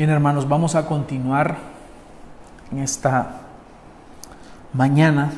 Bien, 0.00 0.08
hermanos, 0.08 0.48
vamos 0.48 0.76
a 0.76 0.86
continuar 0.86 1.58
en 2.72 2.78
esta 2.78 3.32
mañana 4.72 5.30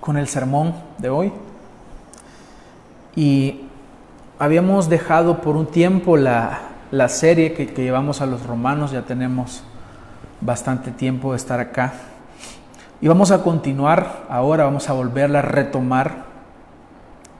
con 0.00 0.16
el 0.16 0.26
sermón 0.26 0.74
de 0.98 1.08
hoy. 1.08 1.32
Y 3.14 3.68
habíamos 4.40 4.88
dejado 4.88 5.40
por 5.42 5.54
un 5.54 5.66
tiempo 5.66 6.16
la, 6.16 6.58
la 6.90 7.08
serie 7.08 7.52
que, 7.52 7.66
llevamos 7.66 8.20
a 8.20 8.26
los 8.26 8.44
romanos, 8.44 8.90
ya 8.90 9.02
tenemos 9.02 9.62
bastante 10.40 10.90
tiempo 10.90 11.30
de 11.30 11.36
estar 11.36 11.60
acá. 11.60 11.92
Y 13.00 13.06
vamos 13.06 13.30
a 13.30 13.44
continuar 13.44 14.24
ahora, 14.28 14.64
vamos 14.64 14.90
a 14.90 14.92
volverla 14.92 15.38
a 15.38 15.42
retomar. 15.42 16.24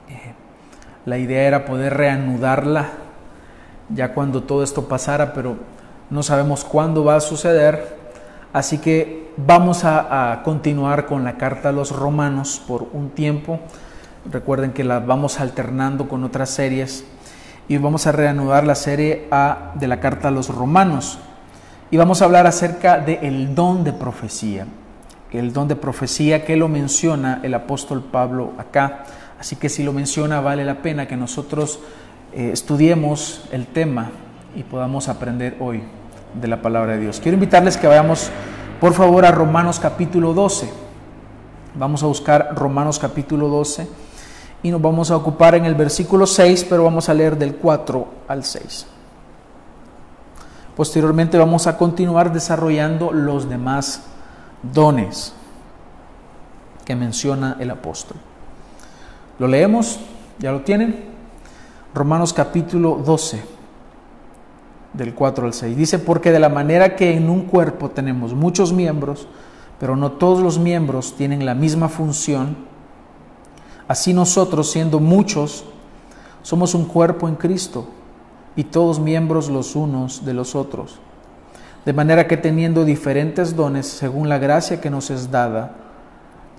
Eh, 0.07 0.33
la 1.05 1.17
idea 1.17 1.43
era 1.43 1.65
poder 1.65 1.97
reanudarla 1.97 2.98
ya 3.93 4.13
cuando 4.13 4.43
todo 4.43 4.63
esto 4.63 4.87
pasara, 4.87 5.33
pero 5.33 5.57
no 6.09 6.23
sabemos 6.23 6.63
cuándo 6.63 7.03
va 7.03 7.15
a 7.15 7.21
suceder. 7.21 7.97
Así 8.53 8.79
que 8.79 9.31
vamos 9.37 9.85
a, 9.85 10.41
continuar 10.43 11.05
con 11.05 11.23
la 11.23 11.37
carta 11.37 11.69
a 11.69 11.71
los 11.71 11.91
romanos 11.91 12.61
por 12.67 12.87
un 12.93 13.11
tiempo. 13.11 13.59
Recuerden 14.29 14.73
que 14.73 14.83
la 14.83 14.99
vamos 14.99 15.39
alternando 15.39 16.07
con 16.07 16.23
otras 16.23 16.49
series 16.49 17.05
y 17.67 17.77
vamos 17.77 18.07
a 18.07 18.11
reanudar 18.11 18.65
la 18.65 18.75
serie 18.75 19.27
A 19.31 19.71
de 19.75 19.87
la 19.87 19.99
carta 19.99 20.29
a 20.29 20.31
los 20.31 20.49
romanos. 20.49 21.19
Y 21.91 21.97
vamos 21.97 22.21
a 22.21 22.25
hablar 22.25 22.47
acerca 22.47 22.99
del 22.99 23.19
el 23.23 23.55
don 23.55 23.83
de 23.83 23.93
profecía. 23.93 24.65
El 25.31 25.53
don 25.53 25.67
de 25.67 25.75
profecía 25.75 26.43
que 26.43 26.55
lo 26.55 26.67
menciona 26.67 27.39
el 27.43 27.53
apóstol 27.53 28.03
Pablo 28.03 28.53
acá. 28.57 29.03
Así 29.39 29.55
que 29.55 29.69
si 29.69 29.83
lo 29.83 29.93
menciona 29.93 30.41
vale 30.41 30.65
la 30.65 30.81
pena 30.81 31.07
que 31.07 31.15
nosotros 31.15 31.79
eh, 32.33 32.51
estudiemos 32.53 33.41
el 33.51 33.65
tema 33.65 34.11
y 34.55 34.63
podamos 34.63 35.09
aprender 35.09 35.57
hoy 35.59 35.81
de 36.39 36.47
la 36.47 36.61
palabra 36.61 36.93
de 36.93 36.99
Dios. 36.99 37.19
Quiero 37.19 37.35
invitarles 37.35 37.77
que 37.77 37.87
vayamos, 37.87 38.29
por 38.79 38.93
favor, 38.93 39.25
a 39.25 39.31
Romanos 39.31 39.79
capítulo 39.79 40.33
12. 40.33 40.69
Vamos 41.75 42.03
a 42.03 42.05
buscar 42.05 42.55
Romanos 42.55 42.99
capítulo 42.99 43.47
12 43.47 43.87
y 44.61 44.71
nos 44.71 44.81
vamos 44.81 45.09
a 45.09 45.15
ocupar 45.15 45.55
en 45.55 45.65
el 45.65 45.75
versículo 45.75 46.27
6, 46.27 46.67
pero 46.69 46.83
vamos 46.83 47.09
a 47.09 47.13
leer 47.13 47.37
del 47.37 47.55
4 47.55 48.07
al 48.27 48.43
6. 48.43 48.87
Posteriormente 50.75 51.37
vamos 51.37 51.67
a 51.67 51.77
continuar 51.77 52.31
desarrollando 52.31 53.11
los 53.11 53.49
demás 53.49 54.03
dones 54.61 55.33
que 56.85 56.95
menciona 56.95 57.57
el 57.59 57.71
apóstol. 57.71 58.17
¿Lo 59.39 59.47
leemos? 59.47 59.99
¿Ya 60.39 60.51
lo 60.51 60.61
tienen? 60.61 61.08
Romanos 61.91 62.33
capítulo 62.33 63.01
12, 63.03 63.41
del 64.93 65.15
4 65.15 65.47
al 65.47 65.53
6. 65.53 65.75
Dice, 65.75 65.97
porque 65.97 66.31
de 66.31 66.39
la 66.39 66.49
manera 66.49 66.95
que 66.95 67.15
en 67.15 67.29
un 67.29 67.45
cuerpo 67.45 67.89
tenemos 67.89 68.35
muchos 68.35 68.71
miembros, 68.71 69.27
pero 69.79 69.95
no 69.95 70.11
todos 70.11 70.43
los 70.43 70.59
miembros 70.59 71.15
tienen 71.15 71.47
la 71.47 71.55
misma 71.55 71.89
función, 71.89 72.57
así 73.87 74.13
nosotros, 74.13 74.69
siendo 74.69 74.99
muchos, 74.99 75.65
somos 76.43 76.75
un 76.75 76.85
cuerpo 76.85 77.27
en 77.27 77.35
Cristo 77.35 77.87
y 78.55 78.65
todos 78.65 78.99
miembros 78.99 79.49
los 79.49 79.75
unos 79.75 80.23
de 80.23 80.35
los 80.35 80.53
otros. 80.53 80.99
De 81.85 81.93
manera 81.93 82.27
que 82.27 82.37
teniendo 82.37 82.85
diferentes 82.85 83.55
dones 83.55 83.87
según 83.87 84.29
la 84.29 84.37
gracia 84.37 84.79
que 84.79 84.91
nos 84.91 85.09
es 85.09 85.31
dada, 85.31 85.75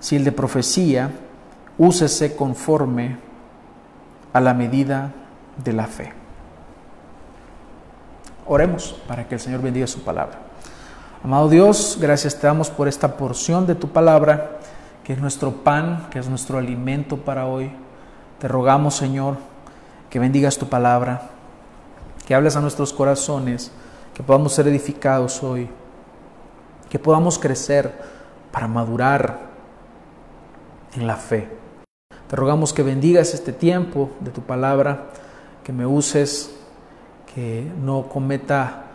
si 0.01 0.17
el 0.17 0.25
de 0.25 0.33
profecía, 0.33 1.11
úsese 1.77 2.35
conforme 2.35 3.17
a 4.33 4.41
la 4.41 4.53
medida 4.53 5.13
de 5.63 5.73
la 5.73 5.87
fe. 5.87 6.13
Oremos 8.47 8.95
para 9.07 9.27
que 9.27 9.35
el 9.35 9.41
Señor 9.41 9.61
bendiga 9.61 9.87
su 9.87 10.01
palabra. 10.01 10.39
Amado 11.23 11.49
Dios, 11.49 11.97
gracias 12.01 12.39
te 12.39 12.47
damos 12.47 12.69
por 12.69 12.87
esta 12.87 13.15
porción 13.15 13.67
de 13.67 13.75
tu 13.75 13.89
palabra, 13.89 14.57
que 15.03 15.13
es 15.13 15.19
nuestro 15.19 15.51
pan, 15.63 16.07
que 16.09 16.19
es 16.19 16.27
nuestro 16.27 16.57
alimento 16.57 17.17
para 17.17 17.45
hoy. 17.45 17.71
Te 18.39 18.47
rogamos, 18.47 18.95
Señor, 18.95 19.37
que 20.09 20.19
bendigas 20.19 20.57
tu 20.57 20.67
palabra, 20.67 21.29
que 22.25 22.33
hables 22.33 22.55
a 22.55 22.61
nuestros 22.61 22.91
corazones, 22.91 23.71
que 24.15 24.23
podamos 24.23 24.53
ser 24.53 24.67
edificados 24.67 25.43
hoy, 25.43 25.69
que 26.89 26.99
podamos 26.99 27.37
crecer 27.37 27.93
para 28.51 28.67
madurar 28.67 29.39
en 30.93 31.07
la 31.07 31.15
fe. 31.15 31.47
Te 32.27 32.35
rogamos 32.35 32.73
que 32.73 32.83
bendigas 32.83 33.33
este 33.33 33.53
tiempo 33.53 34.09
de 34.21 34.31
tu 34.31 34.41
palabra 34.41 35.07
que 35.63 35.73
me 35.73 35.85
uses, 35.85 36.55
que 37.33 37.69
no 37.81 38.09
cometa, 38.09 38.85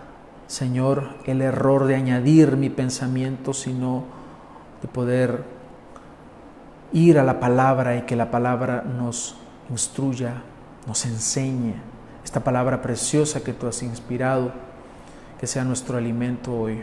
Señor, 0.47 1.09
el 1.25 1.43
error 1.43 1.87
de 1.87 1.97
añadir 1.97 2.56
mi 2.56 2.71
pensamiento, 2.71 3.53
sino 3.53 4.04
de 4.82 4.88
poder 4.88 5.44
ir 6.93 7.19
a 7.19 7.25
la 7.25 7.41
palabra 7.41 7.97
y 7.97 8.03
que 8.03 8.16
la 8.16 8.31
palabra 8.31 8.82
nos 8.82 9.37
instruya, 9.71 10.43
nos 10.87 11.05
enseñe. 11.05 11.75
Esta 12.25 12.41
palabra 12.41 12.82
preciosa 12.82 13.43
que 13.43 13.53
tú 13.53 13.66
has 13.66 13.82
inspirado, 13.82 14.53
que 15.38 15.47
sea 15.47 15.65
nuestro 15.65 15.99
alimento 15.99 16.53
hoy. 16.53 16.82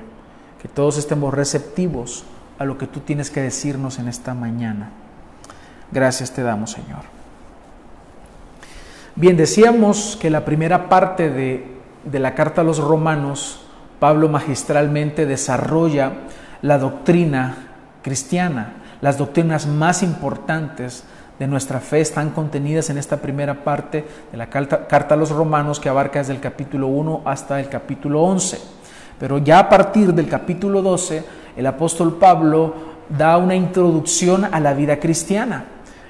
Que 0.61 0.67
todos 0.67 0.97
estemos 0.97 1.33
receptivos 1.33 2.23
a 2.57 2.65
lo 2.65 2.77
que 2.77 2.87
tú 2.87 3.01
tienes 3.01 3.29
que 3.29 3.41
decirnos 3.41 3.99
en 3.99 4.07
esta 4.07 4.33
mañana. 4.33 4.91
Gracias 5.91 6.31
te 6.31 6.43
damos, 6.43 6.71
Señor. 6.71 7.22
Bien, 9.15 9.37
decíamos 9.37 10.17
que 10.19 10.31
la 10.31 10.43
primera 10.43 10.89
parte 10.89 11.29
de, 11.29 11.63
de, 12.03 12.17
la 12.17 12.33
carta 12.33 12.61
a 12.61 12.63
los 12.63 12.79
romanos, 12.79 13.61
Pablo 13.99 14.27
magistralmente 14.27 15.27
desarrolla 15.27 16.13
la 16.63 16.79
doctrina 16.79 17.75
cristiana. 18.01 18.73
Las 19.01 19.19
doctrinas 19.19 19.67
más 19.67 20.01
importantes 20.01 21.03
de 21.37 21.45
nuestra 21.45 21.79
fe 21.79 22.01
están 22.01 22.31
contenidas 22.31 22.89
en 22.89 22.97
esta 22.97 23.17
primera 23.17 23.63
parte 23.63 24.03
de 24.31 24.37
la 24.37 24.49
carta, 24.49 24.87
carta 24.87 25.13
a 25.13 25.17
los 25.17 25.29
romanos 25.29 25.79
que 25.79 25.89
abarca 25.89 26.17
desde 26.17 26.33
el 26.33 26.39
capítulo 26.39 26.87
1 26.87 27.21
hasta 27.23 27.59
el 27.59 27.69
capítulo 27.69 28.23
11. 28.23 28.59
Pero 29.19 29.37
ya 29.37 29.59
a 29.59 29.69
partir 29.69 30.11
del 30.11 30.27
capítulo 30.27 30.81
12, 30.81 31.23
el 31.55 31.67
apóstol 31.67 32.17
Pablo 32.17 32.73
da 33.15 33.37
una 33.37 33.53
introducción 33.53 34.45
a 34.51 34.59
la 34.59 34.73
vida 34.73 34.99
cristiana. 34.99 35.65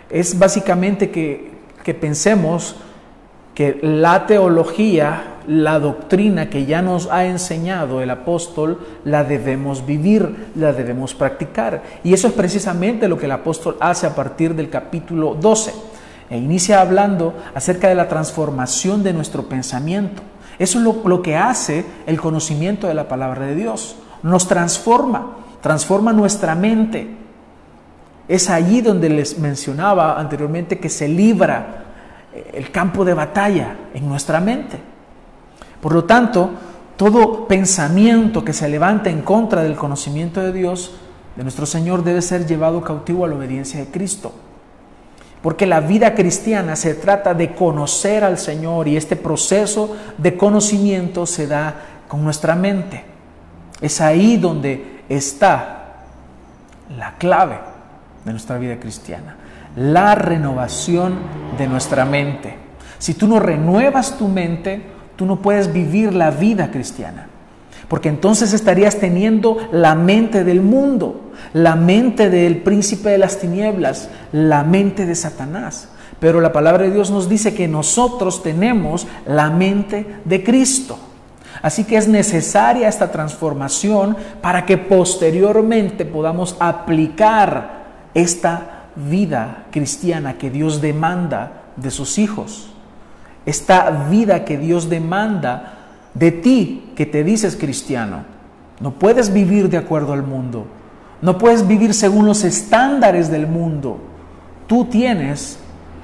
Es 0.09 0.39
básicamente 0.39 1.11
que, 1.11 1.51
que 1.83 1.93
pensemos 1.93 2.77
que 3.53 3.79
la 3.83 4.25
teología, 4.25 5.35
la 5.47 5.79
doctrina 5.79 6.49
que 6.49 6.65
ya 6.65 6.81
nos 6.81 7.07
ha 7.11 7.25
enseñado 7.25 8.01
el 8.01 8.09
apóstol, 8.09 8.79
la 9.05 9.23
debemos 9.23 9.85
vivir, 9.85 10.47
la 10.55 10.73
debemos 10.73 11.13
practicar. 11.13 11.83
Y 12.03 12.13
eso 12.13 12.27
es 12.27 12.33
precisamente 12.33 13.07
lo 13.07 13.17
que 13.17 13.25
el 13.25 13.31
apóstol 13.31 13.77
hace 13.79 14.07
a 14.07 14.15
partir 14.15 14.55
del 14.55 14.69
capítulo 14.69 15.35
12. 15.35 15.73
E 16.29 16.37
inicia 16.37 16.81
hablando 16.81 17.33
acerca 17.53 17.89
de 17.89 17.95
la 17.95 18.07
transformación 18.07 19.03
de 19.03 19.13
nuestro 19.13 19.43
pensamiento. 19.43 20.23
Eso 20.57 20.79
es 20.79 20.83
lo, 20.83 21.07
lo 21.07 21.21
que 21.21 21.35
hace 21.35 21.85
el 22.07 22.19
conocimiento 22.19 22.87
de 22.87 22.93
la 22.95 23.07
palabra 23.07 23.45
de 23.45 23.55
Dios. 23.55 23.97
Nos 24.23 24.47
transforma, 24.47 25.37
transforma 25.61 26.11
nuestra 26.11 26.55
mente. 26.55 27.17
Es 28.27 28.49
allí 28.49 28.81
donde 28.81 29.09
les 29.09 29.37
mencionaba 29.37 30.19
anteriormente 30.19 30.79
que 30.79 30.89
se 30.89 31.07
libra 31.07 31.82
el 32.53 32.71
campo 32.71 33.05
de 33.05 33.13
batalla 33.13 33.75
en 33.93 34.07
nuestra 34.07 34.39
mente. 34.39 34.79
Por 35.81 35.93
lo 35.93 36.05
tanto, 36.05 36.51
todo 36.97 37.47
pensamiento 37.47 38.43
que 38.43 38.53
se 38.53 38.69
levanta 38.69 39.09
en 39.09 39.21
contra 39.21 39.63
del 39.63 39.75
conocimiento 39.75 40.41
de 40.41 40.53
Dios, 40.53 40.95
de 41.35 41.43
nuestro 41.43 41.65
Señor, 41.65 42.03
debe 42.03 42.21
ser 42.21 42.45
llevado 42.45 42.81
cautivo 42.81 43.25
a 43.25 43.27
la 43.27 43.35
obediencia 43.35 43.79
de 43.79 43.87
Cristo. 43.87 44.31
Porque 45.41 45.65
la 45.65 45.81
vida 45.81 46.15
cristiana 46.15 46.75
se 46.75 46.93
trata 46.93 47.33
de 47.33 47.53
conocer 47.53 48.23
al 48.23 48.37
Señor 48.37 48.87
y 48.87 48.95
este 48.95 49.15
proceso 49.15 49.95
de 50.17 50.37
conocimiento 50.37 51.25
se 51.25 51.47
da 51.47 51.75
con 52.07 52.23
nuestra 52.23 52.55
mente. 52.55 53.03
Es 53.81 53.99
ahí 53.99 54.37
donde 54.37 55.01
está 55.09 56.05
la 56.97 57.15
clave 57.15 57.57
de 58.23 58.31
nuestra 58.31 58.57
vida 58.57 58.79
cristiana 58.79 59.35
la 59.75 60.15
renovación 60.15 61.15
de 61.57 61.67
nuestra 61.67 62.05
mente. 62.05 62.55
Si 62.99 63.13
tú 63.13 63.27
no 63.27 63.39
renuevas 63.39 64.17
tu 64.17 64.27
mente, 64.27 64.81
tú 65.15 65.25
no 65.25 65.41
puedes 65.41 65.71
vivir 65.73 66.13
la 66.13 66.31
vida 66.31 66.71
cristiana. 66.71 67.27
Porque 67.87 68.09
entonces 68.09 68.53
estarías 68.53 68.97
teniendo 68.97 69.57
la 69.71 69.93
mente 69.93 70.43
del 70.43 70.61
mundo, 70.61 71.31
la 71.53 71.75
mente 71.75 72.29
del 72.29 72.57
príncipe 72.57 73.09
de 73.09 73.17
las 73.17 73.39
tinieblas, 73.39 74.09
la 74.31 74.63
mente 74.63 75.05
de 75.05 75.15
Satanás. 75.15 75.89
Pero 76.19 76.39
la 76.39 76.53
palabra 76.53 76.83
de 76.83 76.91
Dios 76.91 77.11
nos 77.11 77.27
dice 77.27 77.53
que 77.53 77.67
nosotros 77.67 78.41
tenemos 78.41 79.05
la 79.25 79.49
mente 79.49 80.05
de 80.23 80.43
Cristo. 80.43 80.97
Así 81.61 81.83
que 81.83 81.97
es 81.97 82.07
necesaria 82.07 82.87
esta 82.87 83.11
transformación 83.11 84.17
para 84.41 84.65
que 84.65 84.77
posteriormente 84.77 86.05
podamos 86.05 86.55
aplicar 86.59 87.83
esta 88.13 88.82
vida 88.95 89.65
cristiana 89.71 90.37
que 90.37 90.49
Dios 90.49 90.81
demanda 90.81 91.63
de 91.75 91.91
sus 91.91 92.17
hijos, 92.17 92.69
esta 93.45 93.89
vida 94.09 94.45
que 94.45 94.57
Dios 94.57 94.89
demanda 94.89 95.73
de 96.13 96.31
ti 96.31 96.91
que 96.95 97.05
te 97.05 97.23
dices 97.23 97.55
cristiano. 97.55 98.23
No 98.79 98.91
puedes 98.91 99.33
vivir 99.33 99.69
de 99.69 99.77
acuerdo 99.77 100.13
al 100.13 100.23
mundo. 100.23 100.65
No 101.21 101.37
puedes 101.37 101.67
vivir 101.67 101.93
según 101.93 102.25
los 102.25 102.43
estándares 102.43 103.31
del 103.31 103.47
mundo. 103.47 103.99
Tú 104.67 104.85
tienes 104.85 105.57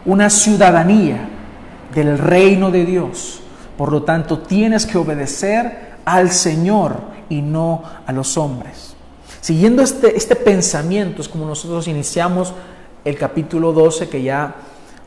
una 0.05 0.29
ciudadanía 0.29 1.29
del 1.93 2.17
reino 2.17 2.71
de 2.71 2.85
Dios. 2.85 3.41
Por 3.77 3.91
lo 3.91 4.03
tanto, 4.03 4.39
tienes 4.39 4.85
que 4.85 4.97
obedecer 4.97 5.89
al 6.05 6.31
Señor 6.31 7.01
y 7.29 7.41
no 7.41 7.83
a 8.05 8.11
los 8.11 8.37
hombres. 8.37 8.95
Siguiendo 9.41 9.81
este, 9.81 10.17
este 10.17 10.35
pensamiento 10.35 11.21
es 11.21 11.29
como 11.29 11.45
nosotros 11.45 11.87
iniciamos 11.87 12.53
el 13.05 13.17
capítulo 13.17 13.73
12, 13.73 14.09
que 14.09 14.21
ya 14.21 14.55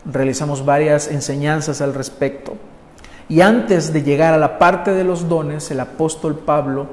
realizamos 0.05 0.65
varias 0.65 1.09
enseñanzas 1.09 1.81
al 1.81 1.95
respecto. 1.95 2.57
Y 3.29 3.41
antes 3.41 3.93
de 3.93 4.03
llegar 4.03 4.35
a 4.35 4.39
la 4.39 4.59
parte 4.59 4.93
de 4.93 5.05
los 5.05 5.29
dones, 5.29 5.71
el 5.71 5.81
apóstol 5.81 6.39
Pablo 6.39 6.87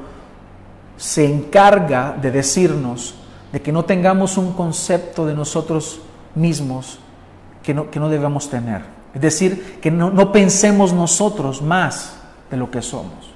se 0.98 1.26
encarga 1.26 2.16
de 2.22 2.32
decirnos 2.32 3.16
de 3.52 3.62
que 3.62 3.72
no 3.72 3.86
tengamos 3.86 4.38
un 4.38 4.54
concepto 4.54 5.26
de 5.26 5.34
nosotros 5.34 6.02
mismos 6.36 7.00
que 7.64 7.74
no, 7.74 7.90
que 7.90 8.00
no 8.00 8.10
debemos 8.10 8.50
tener. 8.50 8.82
Es 9.14 9.22
decir, 9.22 9.80
que 9.82 9.90
no, 9.90 10.12
no 10.12 10.32
pensemos 10.32 10.94
nosotros 10.94 11.62
más 11.62 12.18
de 12.52 12.58
lo 12.58 12.70
que 12.70 12.82
somos. 12.82 13.32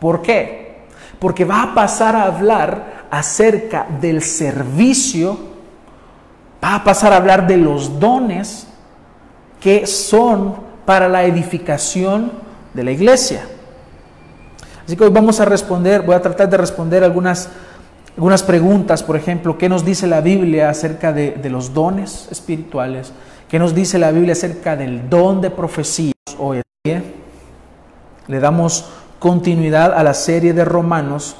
¿Por 0.00 0.22
qué? 0.22 0.86
Porque 1.18 1.44
va 1.44 1.62
a 1.62 1.74
pasar 1.74 2.16
a 2.16 2.24
hablar 2.24 3.06
acerca 3.10 3.86
del 4.00 4.22
servicio, 4.22 5.38
va 6.62 6.76
a 6.76 6.84
pasar 6.84 7.12
a 7.12 7.16
hablar 7.16 7.46
de 7.46 7.56
los 7.56 8.00
dones 8.00 8.66
que 9.60 9.86
son 9.86 10.56
para 10.84 11.08
la 11.08 11.24
edificación 11.24 12.32
de 12.74 12.84
la 12.84 12.90
iglesia. 12.90 13.42
Así 14.84 14.96
que 14.96 15.04
hoy 15.04 15.10
vamos 15.10 15.40
a 15.40 15.44
responder, 15.44 16.02
voy 16.02 16.14
a 16.14 16.22
tratar 16.22 16.48
de 16.48 16.56
responder 16.56 17.04
algunas, 17.04 17.50
algunas 18.16 18.42
preguntas, 18.42 19.02
por 19.02 19.16
ejemplo, 19.16 19.58
¿qué 19.58 19.68
nos 19.68 19.84
dice 19.84 20.06
la 20.06 20.20
Biblia 20.20 20.70
acerca 20.70 21.12
de, 21.12 21.32
de 21.32 21.50
los 21.50 21.74
dones 21.74 22.28
espirituales? 22.30 23.12
¿Qué 23.48 23.58
nos 23.58 23.74
dice 23.74 23.98
la 23.98 24.10
Biblia 24.10 24.32
acerca 24.32 24.76
del 24.76 25.10
don 25.10 25.40
de 25.40 25.50
profecía? 25.50 26.12
Hoy 26.38 26.62
le 28.28 28.40
damos 28.40 28.88
continuidad 29.18 29.92
a 29.92 30.02
la 30.02 30.14
serie 30.14 30.52
de 30.52 30.64
Romanos 30.64 31.36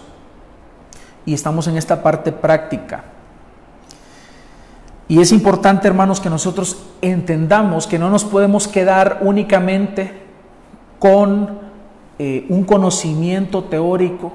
y 1.25 1.35
estamos 1.35 1.69
en 1.69 1.77
esta 1.77 2.03
parte 2.03 2.33
práctica. 2.33 3.05
Y 5.09 5.21
es 5.21 5.33
importante, 5.33 5.89
hermanos, 5.89 6.21
que 6.21 6.29
nosotros 6.29 6.77
entendamos 7.01 7.87
que 7.87 7.99
no 7.99 8.11
nos 8.11 8.25
podemos 8.25 8.69
quedar 8.69 9.21
únicamente 9.23 10.13
con 10.99 11.59
eh, 12.19 12.45
un 12.51 12.65
conocimiento 12.65 13.65
teórico, 13.65 14.33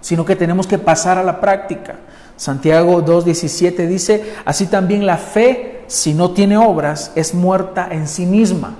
sino 0.00 0.24
que 0.24 0.34
tenemos 0.34 0.66
que 0.66 0.78
pasar 0.78 1.18
a 1.18 1.22
la 1.22 1.40
práctica. 1.40 1.96
Santiago 2.36 3.04
2.17 3.04 3.86
dice, 3.86 4.34
así 4.44 4.66
también 4.66 5.06
la 5.06 5.18
fe, 5.18 5.84
si 5.86 6.14
no 6.14 6.32
tiene 6.32 6.56
obras, 6.56 7.12
es 7.14 7.34
muerta 7.34 7.88
en 7.90 8.08
sí 8.08 8.26
misma. 8.26 8.74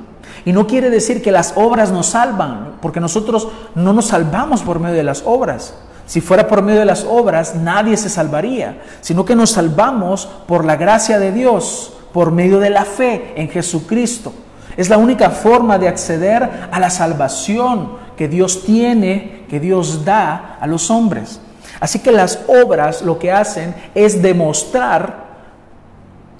Y 0.45 0.53
no 0.53 0.67
quiere 0.67 0.91
decir 0.91 1.23
que 1.23 1.33
las 1.33 1.53
obras 1.57 1.93
nos 1.93 2.07
salvan, 2.07 2.79
porque 2.81 3.01
nosotros 3.01 3.49
no 3.75 3.93
nos 3.93 4.07
salvamos 4.07 4.63
por 4.63 4.81
medio 4.81 4.97
de 4.97 5.05
las 5.05 5.23
obras. 5.25 5.75
Si 6.09 6.23
fuera 6.23 6.49
por 6.49 6.63
medio 6.63 6.81
de 6.81 6.87
las 6.87 7.05
obras, 7.05 7.55
nadie 7.55 7.99
se 7.99 8.09
salvaría, 8.09 8.81
sino 9.03 9.27
que 9.27 9.37
nos 9.37 9.51
salvamos 9.51 10.27
por 10.47 10.65
la 10.65 10.77
gracia 10.77 11.19
de 11.19 11.33
Dios, 11.33 11.93
por 12.15 12.33
medio 12.33 12.61
de 12.61 12.71
la 12.71 12.87
fe 12.87 13.35
en 13.37 13.51
Jesucristo. 13.51 14.33
Es 14.79 14.89
la 14.89 14.97
única 14.97 15.29
forma 15.29 15.79
de 15.79 15.87
acceder 15.87 16.49
a 16.73 16.81
la 16.81 16.89
salvación 16.89 17.99
que 18.17 18.27
Dios 18.27 18.65
tiene, 18.65 19.45
que 19.51 19.61
Dios 19.61 20.07
da 20.07 20.57
a 20.59 20.67
los 20.67 20.91
hombres. 20.91 21.43
Así 21.79 21.99
que 21.99 22.11
las 22.11 22.39
obras 22.49 23.03
lo 23.03 23.19
que 23.19 23.31
hacen 23.31 23.75
es 23.95 24.23
demostrar, 24.23 25.27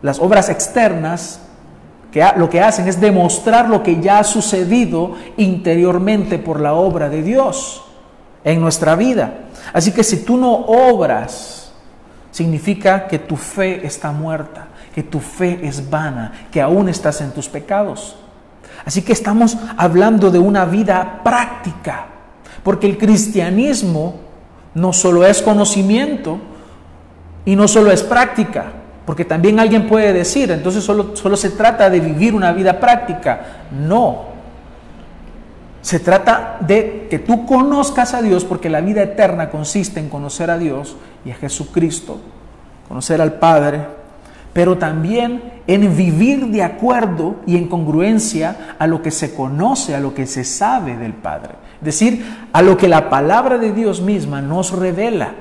las 0.01 0.19
obras 0.19 0.49
externas, 0.49 1.41
que 2.11 2.27
lo 2.37 2.49
que 2.49 2.63
hacen 2.63 2.89
es 2.89 2.99
demostrar 2.99 3.69
lo 3.69 3.83
que 3.83 4.01
ya 4.01 4.21
ha 4.21 4.25
sucedido 4.25 5.13
interiormente 5.37 6.39
por 6.39 6.59
la 6.59 6.73
obra 6.73 7.11
de 7.11 7.23
Dios 7.23 7.85
en 8.45 8.63
nuestra 8.63 8.97
vida. 8.97 9.41
Así 9.73 9.93
que 9.93 10.03
si 10.03 10.25
tú 10.25 10.37
no 10.37 10.53
obras, 10.53 11.73
significa 12.31 13.07
que 13.07 13.19
tu 13.19 13.37
fe 13.37 13.87
está 13.87 14.13
muerta, 14.13 14.69
que 14.95 15.03
tu 15.03 15.21
fe 15.21 15.61
es 15.63 15.89
vana, 15.91 16.33
que 16.51 16.61
aún 16.61 16.89
estás 16.89 17.21
en 17.21 17.33
tus 17.33 17.49
pecados. 17.49 18.17
Así 18.85 19.03
que 19.03 19.13
estamos 19.13 19.57
hablando 19.77 20.31
de 20.31 20.39
una 20.39 20.65
vida 20.65 21.21
práctica, 21.25 22.07
porque 22.63 22.87
el 22.87 22.97
cristianismo 22.97 24.17
no 24.75 24.93
solo 24.93 25.27
es 25.27 25.43
conocimiento 25.43 26.39
y 27.45 27.57
no 27.57 27.67
solo 27.67 27.91
es 27.91 28.03
práctica, 28.03 28.67
porque 29.05 29.25
también 29.25 29.59
alguien 29.59 29.89
puede 29.89 30.13
decir, 30.13 30.51
entonces 30.51 30.85
solo, 30.85 31.17
solo 31.17 31.37
se 31.37 31.51
trata 31.51 31.91
de 31.91 32.01
vivir 32.01 32.35
una 32.35 32.53
vida 32.53 32.79
práctica. 32.79 33.67
No, 33.73 34.28
se 35.89 36.01
trata 36.01 36.59
de 36.61 37.07
que 37.09 37.19
tú 37.19 37.47
conozcas 37.47 38.13
a 38.13 38.21
Dios 38.21 38.45
porque 38.45 38.69
la 38.69 38.83
vida 38.83 39.03
eterna 39.03 39.49
consiste 39.49 39.99
en 39.99 40.11
conocer 40.11 40.51
a 40.51 40.59
Dios 40.59 40.97
y 41.25 41.31
a 41.31 41.35
Jesucristo, 41.35 42.21
conocer 42.87 43.23
al 43.23 43.39
Padre, 43.39 43.87
pero 44.53 44.77
también 44.77 45.43
en 45.67 45.97
vivir 45.97 46.49
de 46.49 46.63
acuerdo 46.63 47.37
y 47.47 47.57
en 47.57 47.69
congruencia 47.69 48.77
a 48.79 48.87
lo 48.87 49.01
que 49.01 49.11
se 49.11 49.35
conoce, 49.35 49.95
a 49.95 50.01
lo 50.01 50.13
que 50.13 50.27
se 50.27 50.45
sabe 50.45 50.95
del 50.99 51.15
Padre. 51.15 51.55
Es 51.79 51.87
decir, 51.87 52.37
a 52.53 52.61
lo 52.61 52.77
que 52.77 52.87
la 52.87 53.09
palabra 53.09 53.57
de 53.57 53.73
Dios 53.73 54.03
misma 54.03 54.43
nos 54.43 54.73
revela 54.73 55.33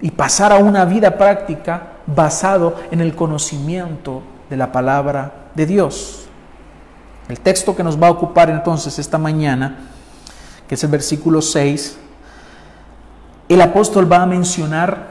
y 0.00 0.10
pasar 0.10 0.52
a 0.52 0.58
una 0.58 0.86
vida 0.86 1.16
práctica 1.16 1.92
basado 2.04 2.74
en 2.90 3.00
el 3.00 3.14
conocimiento 3.14 4.24
de 4.50 4.56
la 4.56 4.72
palabra 4.72 5.50
de 5.54 5.66
Dios. 5.66 6.27
El 7.28 7.40
texto 7.40 7.76
que 7.76 7.84
nos 7.84 8.02
va 8.02 8.06
a 8.06 8.10
ocupar 8.10 8.48
entonces 8.48 8.98
esta 8.98 9.18
mañana, 9.18 9.76
que 10.66 10.76
es 10.76 10.84
el 10.84 10.90
versículo 10.90 11.42
6, 11.42 11.98
el 13.50 13.60
apóstol 13.60 14.10
va 14.10 14.22
a 14.22 14.26
mencionar 14.26 15.08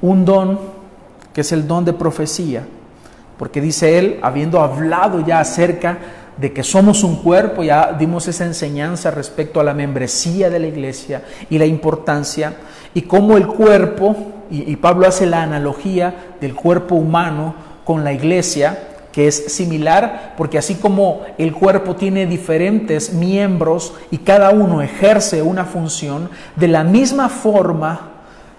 un 0.00 0.24
don, 0.24 0.58
que 1.34 1.42
es 1.42 1.52
el 1.52 1.66
don 1.66 1.84
de 1.84 1.92
profecía, 1.92 2.66
porque 3.36 3.60
dice 3.60 3.98
él, 3.98 4.18
habiendo 4.22 4.60
hablado 4.60 5.20
ya 5.20 5.40
acerca 5.40 5.98
de 6.38 6.52
que 6.52 6.62
somos 6.62 7.04
un 7.04 7.16
cuerpo, 7.16 7.62
ya 7.62 7.92
dimos 7.92 8.28
esa 8.28 8.46
enseñanza 8.46 9.10
respecto 9.10 9.60
a 9.60 9.64
la 9.64 9.74
membresía 9.74 10.48
de 10.48 10.58
la 10.58 10.68
iglesia 10.68 11.22
y 11.50 11.58
la 11.58 11.66
importancia, 11.66 12.54
y 12.94 13.02
cómo 13.02 13.36
el 13.36 13.46
cuerpo, 13.46 14.16
y, 14.50 14.72
y 14.72 14.76
Pablo 14.76 15.06
hace 15.06 15.26
la 15.26 15.42
analogía 15.42 16.34
del 16.40 16.54
cuerpo 16.54 16.94
humano 16.94 17.54
con 17.84 18.04
la 18.04 18.12
iglesia, 18.12 18.78
que 19.18 19.26
es 19.26 19.52
similar 19.52 20.34
porque 20.36 20.58
así 20.58 20.76
como 20.76 21.22
el 21.38 21.52
cuerpo 21.52 21.96
tiene 21.96 22.24
diferentes 22.24 23.12
miembros 23.12 23.92
y 24.12 24.18
cada 24.18 24.50
uno 24.50 24.80
ejerce 24.80 25.42
una 25.42 25.64
función, 25.64 26.30
de 26.54 26.68
la 26.68 26.84
misma 26.84 27.28
forma 27.28 28.12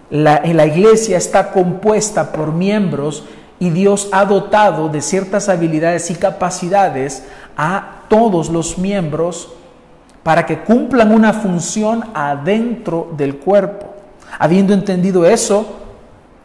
la, 0.09 0.41
la 0.43 0.65
iglesia 0.65 1.15
está 1.15 1.53
compuesta 1.53 2.33
por 2.33 2.51
miembros 2.51 3.23
y 3.57 3.69
Dios 3.69 4.09
ha 4.11 4.25
dotado 4.25 4.89
de 4.89 4.99
ciertas 5.01 5.47
habilidades 5.47 6.11
y 6.11 6.15
capacidades 6.15 7.23
a 7.55 8.01
todos 8.09 8.49
los 8.49 8.77
miembros 8.77 9.53
para 10.23 10.45
que 10.45 10.59
cumplan 10.59 11.13
una 11.13 11.31
función 11.31 12.03
adentro 12.13 13.13
del 13.15 13.37
cuerpo. 13.37 13.93
Habiendo 14.37 14.73
entendido 14.73 15.25
eso, 15.25 15.77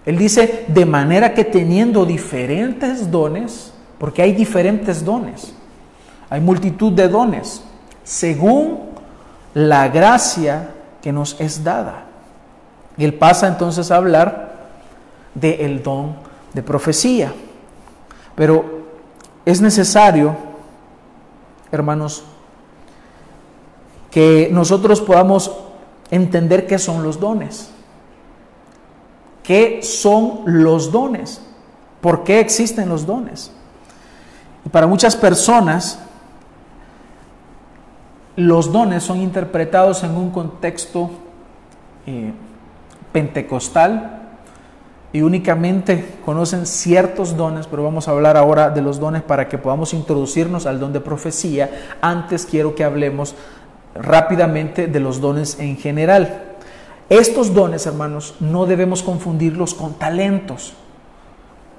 Él 0.07 0.17
dice, 0.19 0.67
de 0.69 0.87
manera 0.87 1.35
que 1.35 1.45
teniendo 1.45 2.07
diferentes 2.07 3.11
dones, 3.11 3.74
porque 3.99 4.23
hay 4.23 4.33
diferentes 4.33 5.05
dones, 5.05 5.55
hay 6.31 6.41
multitud 6.41 6.93
de 6.93 7.09
dones, 7.09 7.63
según 8.03 8.81
la 9.55 9.89
gracia 9.89 10.71
que 11.01 11.13
nos 11.13 11.41
es 11.41 11.63
dada. 11.63 12.05
Y 12.97 13.05
él 13.05 13.15
pasa 13.15 13.49
entonces 13.49 13.91
a 13.91 13.97
hablar 13.97 14.55
del 15.35 15.83
don 15.83 16.17
de 16.53 16.63
profecía. 16.63 17.33
Pero 18.35 18.65
es 19.45 19.61
necesario, 19.61 20.37
hermanos, 21.71 22.25
que 24.11 24.49
nosotros 24.53 25.01
podamos 25.01 25.53
entender 26.11 26.67
qué 26.67 26.79
son 26.79 27.03
los 27.03 27.19
dones. 27.19 27.71
¿Qué 29.43 29.81
son 29.83 30.41
los 30.47 30.91
dones? 30.91 31.43
¿Por 32.01 32.25
qué 32.25 32.41
existen 32.41 32.89
los 32.89 33.05
dones? 33.05 33.51
Y 34.65 34.69
para 34.69 34.87
muchas 34.87 35.17
personas, 35.17 35.99
los 38.37 38.73
dones 38.73 39.03
son 39.03 39.21
interpretados 39.21 40.03
en 40.03 40.17
un 40.17 40.31
contexto 40.31 41.11
eh, 42.07 42.33
pentecostal 43.13 44.23
y 45.13 45.23
únicamente 45.23 46.17
conocen 46.25 46.67
ciertos 46.67 47.37
dones, 47.37 47.69
pero 47.69 47.85
vamos 47.85 48.09
a 48.09 48.11
hablar 48.11 48.37
ahora 48.37 48.71
de 48.71 48.83
los 48.83 48.99
dones 48.99 49.23
para 49.23 49.49
que 49.49 49.59
podamos 49.59 49.95
introducirnos 49.95 50.67
al 50.67 50.81
don 50.81 50.93
de 50.93 51.01
profecía. 51.01 51.71
Antes 52.01 52.45
quiero 52.45 52.75
que 52.75 52.83
hablemos 52.83 53.37
rápidamente 53.95 54.89
de 54.89 54.99
los 54.99 55.21
dones 55.21 55.61
en 55.61 55.77
general. 55.77 56.57
Estos 57.09 57.55
dones, 57.55 57.87
hermanos, 57.87 58.35
no 58.41 58.67
debemos 58.67 59.05
confundirlos 59.05 59.75
con 59.75 59.95
talentos. 59.95 60.75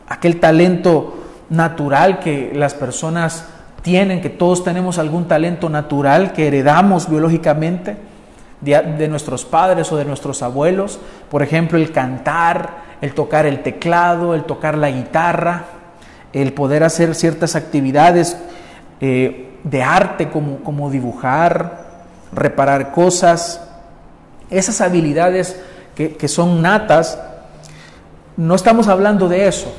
Aquel 0.07 0.39
talento 0.39 1.24
natural 1.49 2.19
que 2.19 2.51
las 2.53 2.73
personas 2.73 3.45
tienen, 3.81 4.21
que 4.21 4.29
todos 4.29 4.63
tenemos 4.63 4.97
algún 4.97 5.27
talento 5.27 5.69
natural 5.69 6.33
que 6.33 6.47
heredamos 6.47 7.07
biológicamente 7.07 7.97
de, 8.61 9.07
nuestros 9.07 9.45
padres 9.45 9.91
o 9.91 9.97
de 9.97 10.05
nuestros 10.05 10.41
abuelos. 10.41 10.99
Por 11.29 11.43
ejemplo, 11.43 11.77
el 11.77 11.91
cantar, 11.91 12.77
el 13.01 13.13
tocar 13.13 13.45
el 13.45 13.61
teclado, 13.61 14.33
el 14.33 14.43
tocar 14.43 14.75
la 14.77 14.89
guitarra, 14.89 15.65
el 16.33 16.51
poder 16.53 16.83
hacer 16.83 17.13
ciertas 17.13 17.55
actividades 17.55 18.37
eh, 19.01 19.51
de 19.63 19.83
arte 19.83 20.29
como, 20.29 20.57
como 20.63 20.89
dibujar, 20.89 21.85
reparar 22.33 22.91
cosas. 22.91 23.61
Esas 24.49 24.81
habilidades 24.81 25.61
que, 25.93 26.15
que 26.15 26.27
son 26.27 26.61
natas, 26.61 27.19
no 28.35 28.55
estamos 28.55 28.87
hablando 28.87 29.29
de 29.29 29.47
eso. 29.47 29.71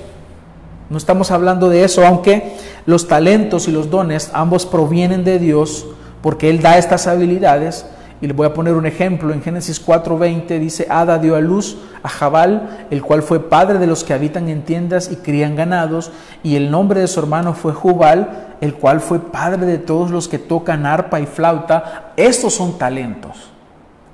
No 0.88 0.98
estamos 0.98 1.30
hablando 1.32 1.68
de 1.68 1.82
eso, 1.82 2.06
aunque 2.06 2.56
los 2.86 3.08
talentos 3.08 3.66
y 3.66 3.72
los 3.72 3.90
dones 3.90 4.30
ambos 4.32 4.66
provienen 4.66 5.24
de 5.24 5.38
Dios, 5.38 5.86
porque 6.22 6.48
Él 6.48 6.60
da 6.60 6.78
estas 6.78 7.06
habilidades. 7.06 7.86
Y 8.18 8.26
le 8.26 8.32
voy 8.32 8.46
a 8.46 8.54
poner 8.54 8.74
un 8.74 8.86
ejemplo. 8.86 9.34
En 9.34 9.42
Génesis 9.42 9.84
4:20 9.84 10.58
dice, 10.58 10.86
Ada 10.88 11.18
dio 11.18 11.36
a 11.36 11.40
luz 11.40 11.76
a 12.02 12.08
Jabal, 12.08 12.86
el 12.90 13.02
cual 13.02 13.22
fue 13.22 13.40
padre 13.40 13.78
de 13.78 13.86
los 13.86 14.04
que 14.04 14.14
habitan 14.14 14.48
en 14.48 14.62
tiendas 14.62 15.10
y 15.12 15.16
crían 15.16 15.54
ganados, 15.54 16.12
y 16.42 16.56
el 16.56 16.70
nombre 16.70 17.00
de 17.00 17.08
su 17.08 17.20
hermano 17.20 17.52
fue 17.52 17.72
Jubal, 17.72 18.56
el 18.60 18.74
cual 18.74 19.00
fue 19.00 19.18
padre 19.18 19.66
de 19.66 19.78
todos 19.78 20.10
los 20.10 20.28
que 20.28 20.38
tocan 20.38 20.86
arpa 20.86 21.20
y 21.20 21.26
flauta. 21.26 22.12
Estos 22.16 22.54
son 22.54 22.78
talentos. 22.78 23.50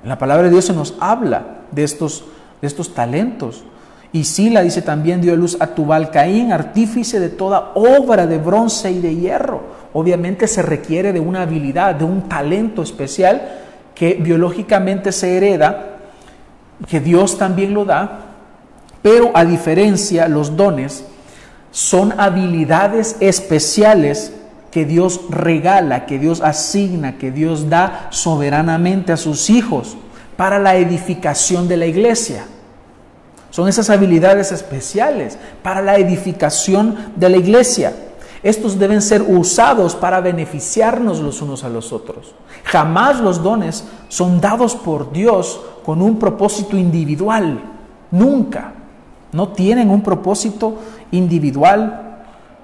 En 0.03 0.09
la 0.09 0.17
palabra 0.17 0.43
de 0.43 0.49
Dios 0.49 0.65
se 0.65 0.73
nos 0.73 0.95
habla 0.99 1.43
de 1.71 1.83
estos, 1.83 2.25
de 2.61 2.67
estos 2.67 2.93
talentos. 2.93 3.63
Y 4.13 4.25
Sila 4.25 4.61
dice 4.61 4.83
también 4.83 5.21
dio 5.21 5.35
luz 5.35 5.57
a 5.59 5.67
Tubal 5.67 6.11
Caín, 6.11 6.53
artífice 6.53 7.19
de 7.19 7.29
toda 7.29 7.71
obra 7.73 8.27
de 8.27 8.37
bronce 8.37 8.91
y 8.91 9.01
de 9.01 9.15
hierro. 9.15 9.63
Obviamente 9.91 10.47
se 10.47 10.61
requiere 10.61 11.11
de 11.11 11.19
una 11.19 11.41
habilidad, 11.41 11.95
de 11.95 12.05
un 12.05 12.29
talento 12.29 12.83
especial 12.83 13.41
que 13.95 14.13
biológicamente 14.13 15.11
se 15.11 15.35
hereda, 15.35 15.97
que 16.87 16.99
Dios 16.99 17.39
también 17.39 17.73
lo 17.73 17.85
da, 17.85 18.19
pero 19.01 19.31
a 19.33 19.45
diferencia 19.45 20.27
los 20.27 20.55
dones 20.55 21.05
son 21.71 22.13
habilidades 22.19 23.17
especiales 23.19 24.31
que 24.69 24.85
Dios 24.85 25.21
regala, 25.29 26.05
que 26.05 26.19
Dios 26.19 26.41
asigna, 26.41 27.17
que 27.17 27.31
Dios 27.31 27.67
da 27.67 28.09
soberanamente 28.11 29.11
a 29.11 29.17
sus 29.17 29.49
hijos 29.49 29.97
para 30.37 30.59
la 30.59 30.75
edificación 30.75 31.67
de 31.67 31.77
la 31.77 31.87
iglesia. 31.87 32.45
Son 33.53 33.67
esas 33.67 33.91
habilidades 33.91 34.51
especiales 34.51 35.37
para 35.61 35.83
la 35.83 35.97
edificación 35.97 36.97
de 37.15 37.29
la 37.29 37.37
iglesia. 37.37 37.93
Estos 38.41 38.79
deben 38.79 38.99
ser 38.99 39.21
usados 39.21 39.93
para 39.93 40.21
beneficiarnos 40.21 41.19
los 41.19 41.39
unos 41.39 41.63
a 41.63 41.69
los 41.69 41.93
otros. 41.93 42.33
Jamás 42.63 43.19
los 43.19 43.43
dones 43.43 43.83
son 44.07 44.41
dados 44.41 44.73
por 44.73 45.11
Dios 45.13 45.61
con 45.85 46.01
un 46.01 46.17
propósito 46.17 46.75
individual. 46.77 47.61
Nunca. 48.09 48.73
No 49.31 49.49
tienen 49.49 49.91
un 49.91 50.01
propósito 50.01 50.77
individual 51.11 52.23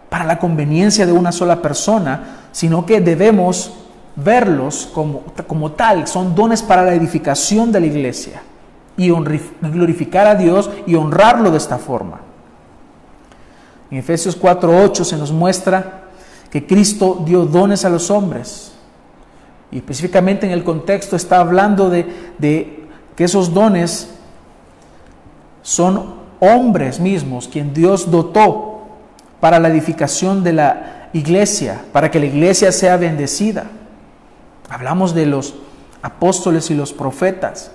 para 0.09 0.25
la 0.25 0.39
conveniencia 0.39 1.05
de 1.05 1.11
una 1.11 1.31
sola 1.31 1.61
persona, 1.61 2.47
sino 2.51 2.87
que 2.87 2.99
debemos 2.99 3.73
verlos 4.15 4.89
como, 4.91 5.21
como 5.45 5.73
tal. 5.73 6.07
Son 6.07 6.33
dones 6.33 6.63
para 6.63 6.81
la 6.81 6.95
edificación 6.95 7.71
de 7.71 7.79
la 7.79 7.85
iglesia 7.85 8.41
y 8.99 9.09
glorificar 9.61 10.27
a 10.27 10.35
Dios 10.35 10.69
y 10.85 10.95
honrarlo 10.95 11.51
de 11.51 11.57
esta 11.57 11.77
forma. 11.77 12.19
En 13.89 13.97
Efesios 13.97 14.35
4:8 14.35 15.05
se 15.05 15.15
nos 15.15 15.31
muestra 15.31 16.01
que 16.51 16.67
Cristo 16.67 17.23
dio 17.25 17.45
dones 17.45 17.85
a 17.85 17.89
los 17.89 18.11
hombres. 18.11 18.73
Y 19.71 19.77
específicamente 19.77 20.45
en 20.45 20.51
el 20.51 20.65
contexto 20.65 21.15
está 21.15 21.39
hablando 21.39 21.89
de, 21.89 22.33
de 22.39 22.87
que 23.15 23.23
esos 23.23 23.53
dones 23.53 24.09
son 25.61 26.15
hombres 26.41 26.99
mismos, 26.99 27.47
quien 27.47 27.73
Dios 27.73 28.11
dotó 28.11 28.81
para 29.39 29.59
la 29.59 29.69
edificación 29.69 30.43
de 30.43 30.53
la 30.53 31.09
iglesia, 31.13 31.85
para 31.93 32.11
que 32.11 32.19
la 32.19 32.25
iglesia 32.25 32.73
sea 32.73 32.97
bendecida. 32.97 33.67
Hablamos 34.69 35.13
de 35.15 35.25
los 35.25 35.55
apóstoles 36.01 36.69
y 36.69 36.75
los 36.75 36.91
profetas. 36.91 37.71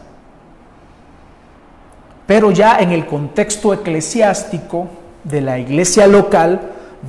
Pero 2.26 2.50
ya 2.50 2.78
en 2.78 2.90
el 2.93 3.07
contexto 3.07 3.73
eclesiástico 3.75 4.88
de 5.25 5.40
la 5.40 5.59
iglesia 5.59 6.07
local, 6.07 6.61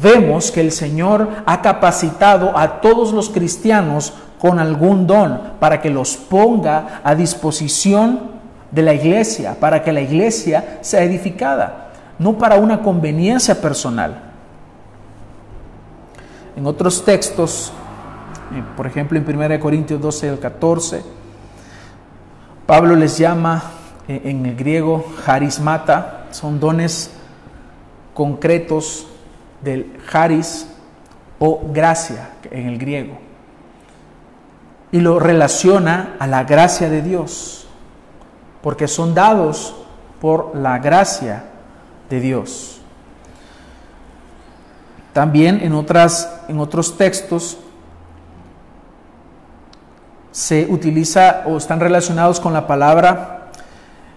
vemos 0.02 0.52
que 0.52 0.62
el 0.62 0.72
Señor 0.72 1.30
ha 1.46 1.62
capacitado 1.62 2.58
a 2.58 2.82
todos 2.82 3.14
los 3.14 3.30
cristianos 3.30 4.14
con 4.40 4.60
algún 4.60 5.08
don 5.08 5.40
para 5.60 5.82
que 5.82 5.90
los 5.90 6.18
ponga 6.18 7.02
a 7.04 7.16
disposición 7.16 8.36
de 8.72 8.82
la 8.82 8.94
iglesia, 8.94 9.56
para 9.60 9.84
que 9.84 9.94
la 9.94 10.02
iglesia 10.02 10.80
sea 10.82 11.04
edificada, 11.04 11.92
no 12.20 12.38
para 12.38 12.56
una 12.58 12.82
conveniencia 12.82 13.62
personal. 13.62 14.22
En 16.58 16.66
otros 16.66 17.04
textos, 17.04 17.72
eh, 18.54 18.64
por 18.76 18.86
ejemplo 18.88 19.18
en 19.18 19.28
1 19.28 19.60
Corintios 19.60 20.02
12 20.02 20.30
al 20.30 20.40
14, 20.40 21.04
Pablo 22.66 22.96
les 22.96 23.18
llama 23.18 23.62
en 24.08 24.46
el 24.46 24.56
griego 24.56 25.06
harismata, 25.26 26.28
son 26.32 26.60
dones 26.60 27.12
concretos 28.14 29.08
del 29.64 29.98
haris 30.12 30.68
o 31.40 31.62
gracia 31.72 32.30
en 32.52 32.68
el 32.68 32.78
griego. 32.78 33.18
Y 34.92 35.00
lo 35.00 35.20
relaciona 35.20 36.16
a 36.20 36.28
la 36.28 36.44
gracia 36.44 36.90
de 36.90 37.02
Dios, 37.02 37.68
porque 38.62 38.88
son 38.88 39.14
dados 39.14 39.76
por 40.22 40.56
la 40.56 40.80
gracia 40.80 41.46
de 42.10 42.20
Dios. 42.20 42.80
También 45.14 45.62
en, 45.62 45.74
otras, 45.74 46.42
en 46.48 46.60
otros 46.60 46.98
textos 46.98 47.58
se 50.32 50.68
utiliza 50.70 51.44
o 51.46 51.58
están 51.58 51.80
relacionados 51.80 52.40
con 52.40 52.54
la 52.54 52.68
palabra 52.68 53.35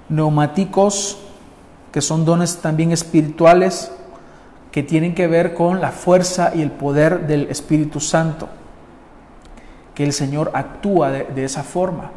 neumáticos, 0.09 1.19
que 1.93 2.01
son 2.01 2.25
dones 2.25 2.59
también 2.59 2.93
espirituales, 2.93 3.91
que 4.71 4.83
tienen 4.83 5.15
que 5.15 5.27
ver 5.27 5.55
con 5.55 5.81
la 5.81 5.91
fuerza 5.91 6.53
y 6.55 6.63
el 6.63 6.71
poder 6.71 7.27
del 7.27 7.49
Espíritu 7.51 8.01
Santo, 8.01 8.49
que 9.95 10.05
el 10.05 10.13
Señor 10.13 10.51
actúa 10.55 11.11
de, 11.11 11.45
esa 11.45 11.63
forma. 11.63 12.11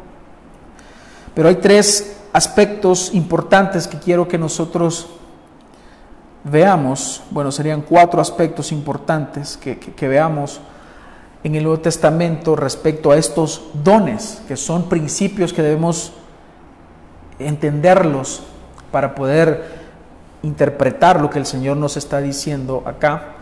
Pero 1.34 1.48
hay 1.48 1.56
tres 1.56 2.18
aspectos 2.32 3.12
importantes 3.14 3.88
que 3.88 3.98
quiero 3.98 4.28
que 4.28 4.38
nosotros 4.38 5.08
veamos, 6.44 7.22
bueno, 7.30 7.50
serían 7.50 7.82
cuatro 7.82 8.20
aspectos 8.20 8.72
importantes 8.72 9.56
que, 9.56 9.78
que, 9.78 10.08
veamos 10.08 10.60
en 11.44 11.54
el 11.54 11.62
Nuevo 11.62 11.80
Testamento 11.80 12.56
respecto 12.56 13.10
a 13.10 13.16
estos 13.16 13.62
dones, 13.82 14.42
que 14.46 14.56
son 14.56 14.88
principios 14.88 15.52
que 15.52 15.62
debemos 15.62 16.12
entenderlos 17.38 18.42
para 18.90 19.14
poder 19.14 19.82
interpretar 20.42 21.20
lo 21.20 21.30
que 21.30 21.38
el 21.38 21.46
Señor 21.46 21.76
nos 21.76 21.96
está 21.96 22.20
diciendo 22.20 22.82
acá, 22.86 23.36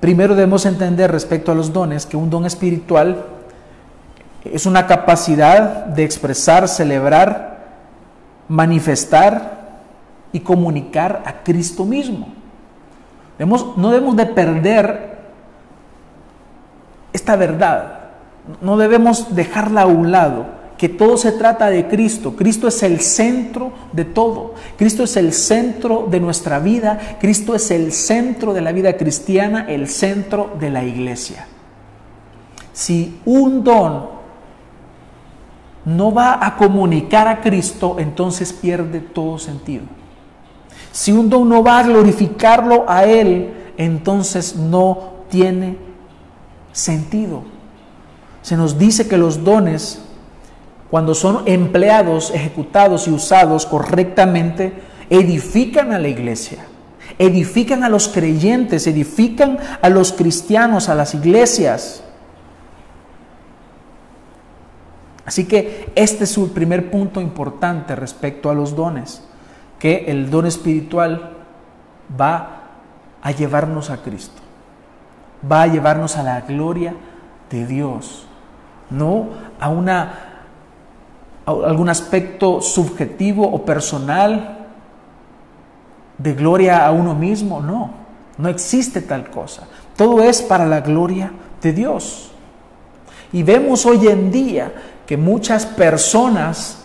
primero 0.00 0.34
debemos 0.34 0.66
entender 0.66 1.10
respecto 1.10 1.52
a 1.52 1.54
los 1.54 1.72
dones 1.72 2.06
que 2.06 2.16
un 2.16 2.30
don 2.30 2.44
espiritual 2.44 3.24
es 4.44 4.66
una 4.66 4.86
capacidad 4.86 5.86
de 5.86 6.04
expresar, 6.04 6.68
celebrar, 6.68 7.64
manifestar 8.48 9.80
y 10.32 10.40
comunicar 10.40 11.22
a 11.24 11.42
Cristo 11.42 11.84
mismo. 11.84 12.28
no 13.38 13.90
debemos 13.90 14.16
de 14.16 14.26
perder 14.26 15.14
esta 17.12 17.36
verdad, 17.36 18.00
no 18.60 18.76
debemos 18.76 19.34
dejarla 19.34 19.82
a 19.82 19.86
un 19.86 20.10
lado 20.10 20.46
que 20.84 20.90
todo 20.90 21.16
se 21.16 21.32
trata 21.32 21.70
de 21.70 21.88
Cristo. 21.88 22.36
Cristo 22.36 22.68
es 22.68 22.82
el 22.82 23.00
centro 23.00 23.72
de 23.94 24.04
todo. 24.04 24.52
Cristo 24.76 25.04
es 25.04 25.16
el 25.16 25.32
centro 25.32 26.06
de 26.10 26.20
nuestra 26.20 26.58
vida. 26.58 27.16
Cristo 27.18 27.54
es 27.54 27.70
el 27.70 27.90
centro 27.90 28.52
de 28.52 28.60
la 28.60 28.70
vida 28.70 28.94
cristiana, 28.98 29.64
el 29.66 29.88
centro 29.88 30.50
de 30.60 30.68
la 30.68 30.84
iglesia. 30.84 31.46
Si 32.74 33.18
un 33.24 33.64
don 33.64 34.08
no 35.86 36.12
va 36.12 36.44
a 36.44 36.54
comunicar 36.54 37.28
a 37.28 37.40
Cristo, 37.40 37.96
entonces 37.98 38.52
pierde 38.52 39.00
todo 39.00 39.38
sentido. 39.38 39.84
Si 40.92 41.12
un 41.12 41.30
don 41.30 41.48
no 41.48 41.64
va 41.64 41.78
a 41.78 41.84
glorificarlo 41.84 42.84
a 42.86 43.04
Él, 43.04 43.54
entonces 43.78 44.54
no 44.54 45.14
tiene 45.30 45.78
sentido. 46.72 47.42
Se 48.42 48.54
nos 48.54 48.78
dice 48.78 49.08
que 49.08 49.16
los 49.16 49.42
dones 49.42 50.03
cuando 50.94 51.16
son 51.16 51.42
empleados, 51.46 52.30
ejecutados 52.30 53.08
y 53.08 53.10
usados 53.10 53.66
correctamente, 53.66 54.72
edifican 55.10 55.92
a 55.92 55.98
la 55.98 56.06
iglesia, 56.06 56.66
edifican 57.18 57.82
a 57.82 57.88
los 57.88 58.06
creyentes, 58.06 58.86
edifican 58.86 59.58
a 59.82 59.88
los 59.88 60.12
cristianos, 60.12 60.88
a 60.88 60.94
las 60.94 61.12
iglesias. 61.16 62.04
Así 65.26 65.46
que 65.46 65.90
este 65.96 66.22
es 66.22 66.30
su 66.30 66.52
primer 66.52 66.92
punto 66.92 67.20
importante 67.20 67.96
respecto 67.96 68.48
a 68.48 68.54
los 68.54 68.76
dones, 68.76 69.24
que 69.80 70.04
el 70.06 70.30
don 70.30 70.46
espiritual 70.46 71.38
va 72.08 72.60
a 73.20 73.32
llevarnos 73.32 73.90
a 73.90 73.96
Cristo, 73.96 74.40
va 75.50 75.62
a 75.62 75.66
llevarnos 75.66 76.16
a 76.16 76.22
la 76.22 76.42
gloria 76.42 76.94
de 77.50 77.66
Dios, 77.66 78.28
no 78.90 79.30
a 79.58 79.68
una 79.70 80.33
algún 81.46 81.88
aspecto 81.88 82.60
subjetivo 82.60 83.46
o 83.46 83.64
personal 83.64 84.66
de 86.18 86.32
gloria 86.32 86.86
a 86.86 86.92
uno 86.92 87.14
mismo, 87.14 87.60
no, 87.60 87.90
no 88.38 88.48
existe 88.48 89.02
tal 89.02 89.30
cosa. 89.30 89.64
Todo 89.96 90.22
es 90.22 90.42
para 90.42 90.66
la 90.66 90.80
gloria 90.80 91.32
de 91.60 91.72
Dios. 91.72 92.30
Y 93.32 93.42
vemos 93.42 93.84
hoy 93.84 94.06
en 94.08 94.30
día 94.30 94.72
que 95.06 95.16
muchas 95.16 95.66
personas 95.66 96.84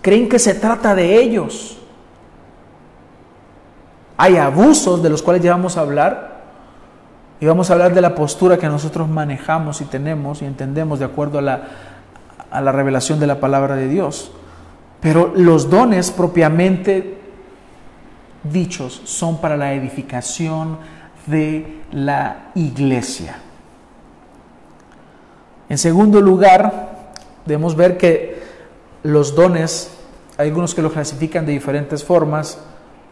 creen 0.00 0.28
que 0.28 0.38
se 0.38 0.54
trata 0.54 0.94
de 0.94 1.20
ellos. 1.20 1.78
Hay 4.16 4.36
abusos 4.36 5.02
de 5.02 5.10
los 5.10 5.22
cuales 5.22 5.42
ya 5.42 5.52
vamos 5.52 5.76
a 5.76 5.80
hablar. 5.80 6.38
Y 7.40 7.46
vamos 7.46 7.70
a 7.70 7.74
hablar 7.74 7.94
de 7.94 8.00
la 8.00 8.14
postura 8.16 8.58
que 8.58 8.66
nosotros 8.66 9.08
manejamos 9.08 9.80
y 9.80 9.84
tenemos 9.84 10.42
y 10.42 10.44
entendemos 10.44 10.98
de 10.98 11.04
acuerdo 11.04 11.38
a 11.38 11.42
la, 11.42 11.62
a 12.50 12.60
la 12.60 12.72
revelación 12.72 13.20
de 13.20 13.26
la 13.26 13.40
palabra 13.40 13.76
de 13.76 13.88
Dios. 13.88 14.32
Pero 15.00 15.32
los 15.34 15.70
dones 15.70 16.10
propiamente 16.10 17.18
dichos 18.42 19.00
son 19.04 19.40
para 19.40 19.56
la 19.56 19.74
edificación 19.74 20.78
de 21.26 21.82
la 21.92 22.50
iglesia. 22.54 23.38
En 25.68 25.78
segundo 25.78 26.20
lugar, 26.20 27.12
debemos 27.44 27.76
ver 27.76 27.98
que 27.98 28.42
los 29.02 29.34
dones, 29.34 29.90
hay 30.38 30.48
algunos 30.48 30.74
que 30.74 30.82
los 30.82 30.92
clasifican 30.92 31.44
de 31.44 31.52
diferentes 31.52 32.02
formas, 32.02 32.58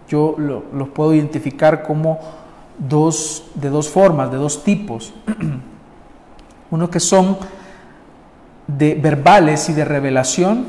yo 0.09 0.37
los 0.39 0.89
puedo 0.89 1.13
identificar 1.15 1.83
como 1.83 2.21
dos, 2.79 3.51
de 3.55 3.71
dos 3.71 3.89
formas, 3.89 4.31
de 4.31 4.37
dos 4.37 4.65
tipos. 4.65 5.13
Uno 6.71 6.91
que 6.91 7.01
son 7.01 7.39
de 8.67 8.95
verbales 8.95 9.69
y 9.69 9.73
de 9.73 9.85
revelación 9.85 10.67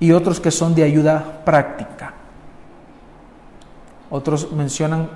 y 0.00 0.12
otros 0.12 0.40
que 0.40 0.50
son 0.50 0.74
de 0.74 0.82
ayuda 0.82 1.42
práctica. 1.44 2.14
Otros 4.10 4.52
mencionan 4.52 5.08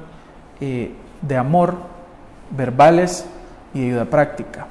eh, 0.61 0.95
de 1.21 1.37
amor, 1.37 1.75
verbales 2.51 3.27
y 3.75 3.87
ayuda 3.87 4.05
práctica. 4.05 4.69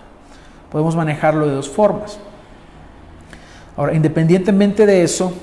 Podemos 0.71 0.95
manejarlo 0.95 1.47
de 1.47 1.53
dos 1.53 1.69
formas. 1.69 2.19
Ahora, 3.77 3.93
independientemente 3.93 4.85
de 4.85 5.03
eso, 5.03 5.33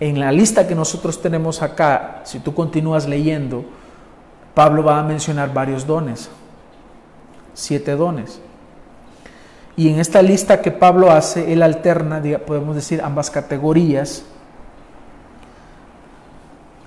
en 0.00 0.18
la 0.18 0.32
lista 0.32 0.66
que 0.66 0.74
nosotros 0.74 1.22
tenemos 1.22 1.62
acá, 1.62 2.22
si 2.24 2.40
tú 2.40 2.52
continúas 2.52 3.06
leyendo, 3.06 3.64
Pablo 4.54 4.82
va 4.82 4.98
a 4.98 5.04
mencionar 5.04 5.54
varios 5.54 5.86
dones, 5.86 6.28
siete 7.54 7.92
dones. 7.92 8.40
Y 9.80 9.88
en 9.88 9.98
esta 9.98 10.20
lista 10.20 10.60
que 10.60 10.70
Pablo 10.70 11.10
hace, 11.10 11.54
él 11.54 11.62
alterna, 11.62 12.20
podemos 12.46 12.76
decir, 12.76 13.00
ambas 13.00 13.30
categorías. 13.30 14.24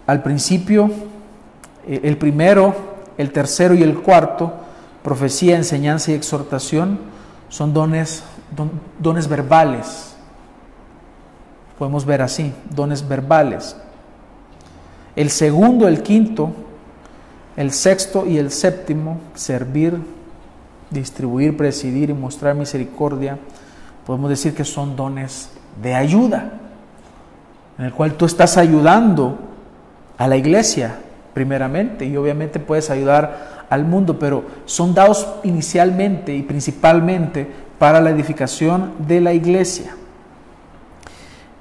Al 0.06 0.21
principio, 0.21 0.91
eh, 1.88 2.01
el 2.03 2.17
primero, 2.17 2.75
el 3.17 3.32
tercero 3.32 3.73
y 3.73 3.82
el 3.82 3.97
cuarto, 3.97 4.53
profecía, 5.01 5.56
enseñanza 5.56 6.12
y 6.12 6.13
exhortación, 6.13 6.99
son 7.49 7.73
dones, 7.73 8.23
dones 8.99 9.27
verbales 9.27 10.13
podemos 11.79 12.06
ver 12.06 12.21
así, 12.21 12.53
dones 12.69 13.08
verbales. 13.08 13.75
El 15.15 15.32
segundo, 15.32 15.88
el 15.88 16.03
quinto, 16.03 16.51
el 17.58 17.71
sexto 17.71 18.25
y 18.27 18.38
el 18.38 18.51
séptimo, 18.51 19.19
servir, 19.34 19.99
distribuir, 20.93 21.58
presidir 21.58 22.10
y 22.10 22.13
mostrar 22.13 22.56
misericordia, 22.56 23.38
podemos 24.06 24.29
decir 24.29 24.53
que 24.53 24.63
son 24.63 24.95
dones 24.95 25.49
de 25.82 25.95
ayuda, 25.95 26.51
en 27.77 27.86
el 27.86 27.93
cual 27.93 28.13
tú 28.13 28.25
estás 28.25 28.58
ayudando 28.58 29.39
a 30.17 30.27
la 30.27 30.38
iglesia 30.38 30.95
primeramente 31.34 32.06
y 32.06 32.15
obviamente 32.15 32.60
puedes 32.60 32.89
ayudar 32.89 33.65
al 33.69 33.86
mundo, 33.86 34.19
pero 34.19 34.43
son 34.65 34.93
dados 34.93 35.27
inicialmente 35.43 36.34
y 36.34 36.43
principalmente 36.43 37.47
para 37.79 37.99
la 37.99 38.12
edificación 38.12 38.93
de 38.99 39.19
la 39.19 39.34
iglesia. 39.34 39.95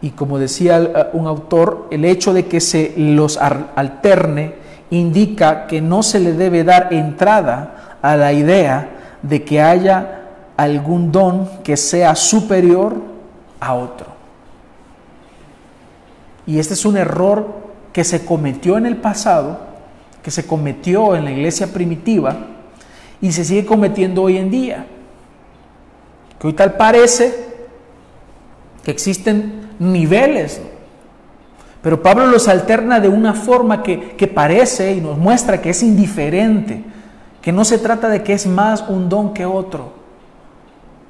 Y 0.02 0.10
como 0.10 0.38
decía 0.38 0.78
eh, 0.78 1.06
un 1.14 1.26
autor, 1.26 1.88
el 1.90 2.04
hecho 2.04 2.34
de 2.34 2.46
que 2.46 2.60
se 2.60 2.92
los 2.96 3.38
alterne 3.38 4.54
indica 4.90 5.66
que 5.66 5.80
no 5.80 6.02
se 6.02 6.20
le 6.20 6.34
debe 6.34 6.64
dar 6.64 6.92
entrada 6.92 7.98
a 8.02 8.16
la 8.16 8.32
idea 8.32 8.90
de 9.22 9.44
que 9.44 9.60
haya 9.60 10.22
algún 10.56 11.12
don 11.12 11.48
que 11.62 11.76
sea 11.76 12.14
superior 12.14 12.96
a 13.60 13.74
otro. 13.74 14.06
Y 16.46 16.58
este 16.58 16.74
es 16.74 16.84
un 16.84 16.96
error 16.96 17.46
que 17.92 18.04
se 18.04 18.24
cometió 18.24 18.76
en 18.76 18.86
el 18.86 18.96
pasado, 18.96 19.60
que 20.22 20.30
se 20.30 20.46
cometió 20.46 21.14
en 21.14 21.24
la 21.24 21.32
iglesia 21.32 21.72
primitiva 21.72 22.36
y 23.20 23.32
se 23.32 23.44
sigue 23.44 23.64
cometiendo 23.64 24.22
hoy 24.22 24.38
en 24.38 24.50
día. 24.50 24.86
Que 26.38 26.48
hoy 26.48 26.52
tal 26.54 26.76
parece 26.76 27.52
que 28.84 28.90
existen 28.90 29.70
niveles. 29.78 30.60
Pero 31.82 32.02
Pablo 32.02 32.26
los 32.26 32.48
alterna 32.48 33.00
de 33.00 33.08
una 33.08 33.34
forma 33.34 33.82
que, 33.82 34.16
que, 34.16 34.28
parece 34.28 34.94
y 34.94 35.00
nos 35.00 35.18
muestra 35.18 35.60
que 35.60 35.70
es 35.70 35.82
indiferente, 35.82 36.84
que 37.42 37.52
no 37.52 37.64
se 37.64 37.78
trata 37.78 38.08
de 38.08 38.22
que 38.22 38.32
es 38.32 38.46
más 38.46 38.84
un 38.88 39.08
don 39.08 39.34
que 39.34 39.44
otro, 39.44 39.92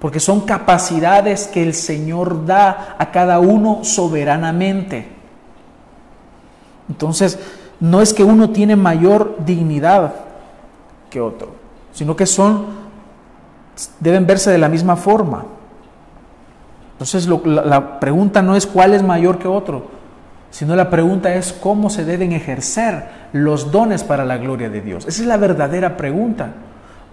porque 0.01 0.19
son 0.19 0.41
capacidades 0.41 1.47
que 1.47 1.63
el 1.63 1.75
Señor 1.75 2.45
da 2.47 2.97
a 2.99 3.11
cada 3.13 3.39
uno 3.39 3.85
soberanamente. 3.85 5.07
Entonces, 6.89 7.39
no 7.79 8.01
es 8.01 8.13
que 8.15 8.25
uno 8.25 8.51
tiene 8.51 8.77
mayor 8.77 9.37
dignidad 9.45 10.15
que 11.11 11.21
otro, 11.21 11.49
sino 11.93 12.17
que 12.17 12.27
son, 12.27 12.67
deben 14.01 14.27
verse 14.27 14.51
de 14.51 14.59
la 14.59 14.69
misma 14.69 14.97
forma. 14.97 15.45
Entonces 16.93 17.29
la, 17.45 17.99
pregunta 18.01 18.43
no 18.43 18.55
es 18.55 18.67
cuál 18.67 18.95
es 18.95 19.03
mayor 19.03 19.39
que 19.39 19.49
otro, 19.49 19.87
sino 20.53 20.77
la 20.77 20.91
pregunta 20.91 21.35
es 21.35 21.53
cómo 21.55 21.89
se 21.89 22.05
deben 22.05 22.33
ejercer 22.33 23.07
los 23.33 23.73
dones 23.73 24.05
para 24.05 24.27
la 24.27 24.37
gloria 24.37 24.69
de 24.69 24.83
Dios. 24.83 25.07
Esa 25.07 25.23
es 25.23 25.27
la 25.27 25.39
verdadera 25.39 25.97
pregunta. 25.97 26.51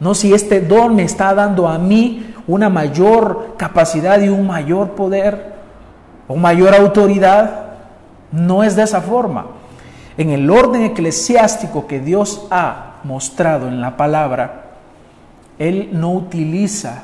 No 0.01 0.13
si 0.13 0.33
este 0.33 0.59
don 0.59 0.95
me 0.95 1.03
está 1.03 1.33
dando 1.33 1.67
a 1.69 1.79
mí 1.79 2.35
una 2.47 2.69
mayor 2.69 3.55
capacidad 3.57 4.21
y 4.21 4.27
un 4.27 4.45
mayor 4.45 4.91
poder 4.91 5.53
o 6.27 6.35
mayor 6.35 6.75
autoridad. 6.75 7.67
No 8.33 8.61
es 8.61 8.75
de 8.75 8.83
esa 8.83 8.99
forma. 8.99 9.47
En 10.17 10.31
el 10.31 10.49
orden 10.49 10.83
eclesiástico 10.83 11.87
que 11.87 12.01
Dios 12.01 12.45
ha 12.51 12.97
mostrado 13.05 13.69
en 13.69 13.79
la 13.79 13.95
palabra, 13.95 14.65
Él 15.57 15.91
no 15.93 16.11
utiliza 16.11 17.03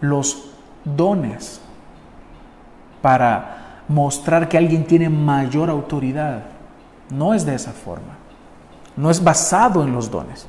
los 0.00 0.50
dones 0.84 1.60
para 3.00 3.59
mostrar 3.90 4.48
que 4.48 4.56
alguien 4.56 4.84
tiene 4.84 5.08
mayor 5.08 5.68
autoridad. 5.68 6.44
No 7.10 7.34
es 7.34 7.44
de 7.44 7.56
esa 7.56 7.72
forma. 7.72 8.16
No 8.96 9.10
es 9.10 9.22
basado 9.22 9.82
en 9.82 9.92
los 9.92 10.10
dones. 10.10 10.46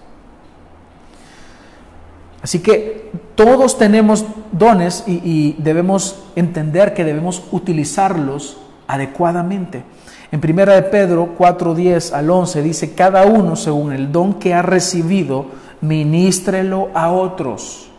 Así 2.44 2.60
que 2.60 3.12
todos 3.36 3.78
tenemos 3.78 4.26
dones 4.52 5.04
y, 5.08 5.56
debemos 5.58 6.24
entender 6.36 6.94
que 6.94 7.04
debemos 7.04 7.44
utilizarlos 7.52 8.58
adecuadamente. 8.88 9.84
En 10.32 10.40
primera 10.40 10.74
de 10.74 10.84
Pedro 10.84 11.36
4:10 11.38 12.14
al 12.14 12.30
11 12.30 12.62
dice, 12.62 12.94
cada 12.94 13.26
uno 13.26 13.56
según 13.56 13.92
el 13.92 14.12
don 14.12 14.36
que 14.36 14.54
ha 14.54 14.62
recibido, 14.62 15.48
ministrelo 15.82 16.90
a 16.94 17.12
otros, 17.12 17.90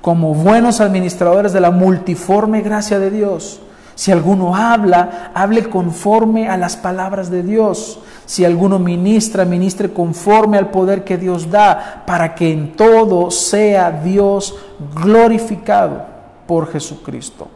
como 0.00 0.34
buenos 0.34 0.80
administradores 0.80 1.52
de 1.52 1.60
la 1.60 1.70
multiforme 1.70 2.62
gracia 2.62 2.98
de 2.98 3.10
Dios. 3.10 3.60
Si 3.98 4.12
alguno 4.12 4.54
habla, 4.54 5.32
hable 5.34 5.68
conforme 5.68 6.48
a 6.48 6.56
las 6.56 6.76
palabras 6.76 7.30
de 7.30 7.42
Dios. 7.42 7.98
Si 8.26 8.44
alguno 8.44 8.78
ministra, 8.78 9.44
ministre 9.44 9.92
conforme 9.92 10.56
al 10.56 10.70
poder 10.70 11.02
que 11.02 11.18
Dios 11.18 11.50
da, 11.50 12.04
para 12.06 12.36
que 12.36 12.52
en 12.52 12.76
todo 12.76 13.32
sea 13.32 13.90
Dios 13.90 14.54
glorificado 14.94 16.06
por 16.46 16.70
Jesucristo. 16.70 17.48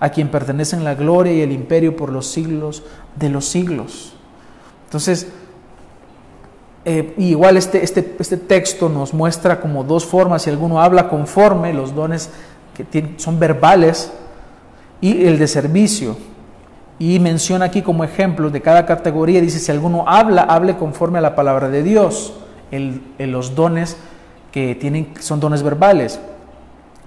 a 0.00 0.08
quien 0.10 0.28
pertenecen 0.28 0.82
la 0.82 0.96
gloria 0.96 1.32
y 1.32 1.42
el 1.42 1.52
imperio 1.52 1.96
por 1.96 2.10
los 2.10 2.26
siglos 2.26 2.82
de 3.14 3.28
los 3.28 3.46
siglos. 3.46 4.14
Entonces, 4.86 5.28
eh, 6.84 7.14
igual 7.18 7.56
este, 7.56 7.84
este, 7.84 8.16
este, 8.18 8.36
texto 8.36 8.88
nos 8.88 9.14
muestra 9.14 9.60
como 9.60 9.84
dos 9.84 10.04
formas, 10.04 10.42
si 10.42 10.50
alguno 10.50 10.82
habla 10.82 11.08
conforme, 11.08 11.72
los 11.72 11.94
dones 11.94 12.30
que 12.74 13.14
son 13.16 13.38
verbales, 13.38 14.12
y 15.00 15.26
el 15.26 15.38
de 15.38 15.46
servicio. 15.46 16.16
Y 16.98 17.18
menciona 17.18 17.66
aquí 17.66 17.82
como 17.82 18.04
ejemplos 18.04 18.52
de 18.52 18.62
cada 18.62 18.86
categoría, 18.86 19.40
dice, 19.40 19.58
si 19.58 19.72
alguno 19.72 20.04
habla, 20.06 20.42
hable 20.42 20.76
conforme 20.76 21.18
a 21.18 21.22
la 21.22 21.34
palabra 21.34 21.68
de 21.68 21.82
Dios, 21.82 22.34
el, 22.70 23.02
los 23.18 23.54
dones 23.54 23.96
que 24.52 24.74
tienen, 24.74 25.12
son 25.20 25.40
dones 25.40 25.62
verbales. 25.62 26.20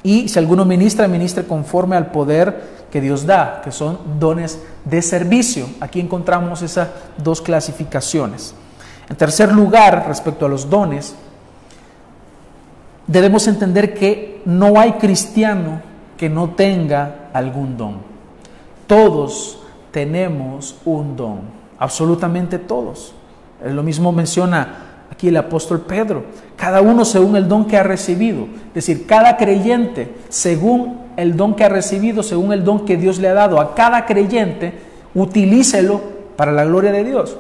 Y 0.04 0.28
si 0.28 0.38
alguno 0.40 0.66
ministra, 0.66 1.08
ministre 1.08 1.46
conforme 1.46 1.96
al 1.96 2.12
poder 2.12 2.78
que 2.92 3.02
Dios 3.02 3.26
da, 3.26 3.62
que 3.64 3.72
son 3.72 4.20
dones 4.20 4.62
de 4.86 5.02
servicio. 5.02 5.68
Aquí 5.80 6.00
encontramos 6.00 6.62
esas 6.62 6.90
dos 7.18 7.42
clasificaciones. 7.42 8.54
En 9.10 9.16
tercer 9.16 9.54
lugar, 9.54 10.06
respecto 10.08 10.46
a 10.46 10.50
los 10.50 10.70
dones, 10.70 11.16
debemos 13.08 13.48
entender 13.48 13.94
que 13.94 14.42
no 14.46 14.80
hay 14.80 14.94
cristiano 14.94 15.82
que 16.18 16.30
no 16.30 16.50
tenga 16.50 17.27
algún 17.38 17.78
don. 17.78 17.98
Todos 18.88 19.60
tenemos 19.92 20.76
un 20.86 21.16
don, 21.16 21.40
absolutamente 21.80 22.60
todos. 22.60 23.14
Lo 23.64 23.84
mismo 23.84 24.12
menciona 24.12 24.86
aquí 25.12 25.30
el 25.30 25.38
apóstol 25.38 25.82
Pedro, 25.82 26.26
cada 26.56 26.82
uno 26.82 27.06
según 27.06 27.36
el 27.36 27.48
don 27.48 27.66
que 27.66 27.78
ha 27.78 27.84
recibido, 27.84 28.48
es 28.70 28.74
decir, 28.74 29.08
cada 29.08 29.38
creyente 29.38 30.16
según 30.30 31.08
el 31.18 31.36
don 31.36 31.56
que 31.56 31.64
ha 31.64 31.70
recibido, 31.70 32.22
según 32.22 32.54
el 32.54 32.64
don 32.64 32.86
que 32.86 32.98
Dios 32.98 33.18
le 33.18 33.28
ha 33.28 33.34
dado 33.34 33.60
a 33.60 33.74
cada 33.74 34.06
creyente, 34.06 34.74
utilícelo 35.16 36.02
para 36.36 36.52
la 36.52 36.66
gloria 36.66 36.92
de 36.92 37.04
Dios. 37.04 37.38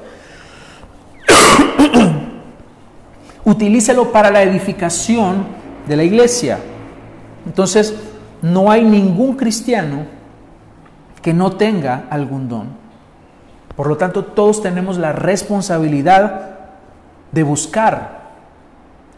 utilícelo 3.45 4.11
para 4.11 4.31
la 4.31 4.41
edificación 4.41 5.45
de 5.87 5.95
la 5.95 6.03
iglesia. 6.03 6.57
Entonces, 7.45 7.93
no 8.41 8.71
hay 8.71 8.83
ningún 8.83 9.35
cristiano 9.35 10.05
que 11.21 11.33
no 11.33 11.53
tenga 11.53 12.05
algún 12.09 12.47
don. 12.47 12.67
Por 13.75 13.87
lo 13.87 13.97
tanto, 13.97 14.25
todos 14.25 14.61
tenemos 14.61 14.97
la 14.97 15.11
responsabilidad 15.11 16.57
de 17.31 17.43
buscar, 17.43 18.21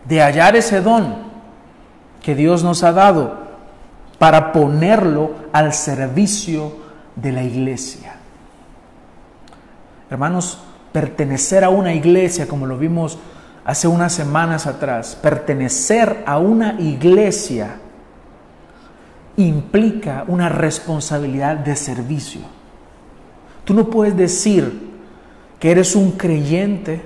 de 0.05 0.21
hallar 0.21 0.55
ese 0.55 0.81
don 0.81 1.15
que 2.21 2.35
Dios 2.35 2.63
nos 2.63 2.83
ha 2.83 2.91
dado 2.91 3.49
para 4.17 4.51
ponerlo 4.51 5.31
al 5.53 5.73
servicio 5.73 6.73
de 7.15 7.31
la 7.31 7.43
iglesia. 7.43 8.15
Hermanos, 10.09 10.59
pertenecer 10.91 11.63
a 11.63 11.69
una 11.69 11.93
iglesia, 11.93 12.47
como 12.47 12.65
lo 12.65 12.77
vimos 12.77 13.17
hace 13.63 13.87
unas 13.87 14.11
semanas 14.11 14.67
atrás, 14.67 15.17
pertenecer 15.21 16.23
a 16.25 16.39
una 16.39 16.79
iglesia 16.79 17.75
implica 19.43 20.25
una 20.27 20.49
responsabilidad 20.49 21.57
de 21.57 21.75
servicio. 21.75 22.41
Tú 23.63 23.73
no 23.73 23.89
puedes 23.89 24.15
decir 24.17 24.89
que 25.59 25.71
eres 25.71 25.95
un 25.95 26.11
creyente, 26.11 27.01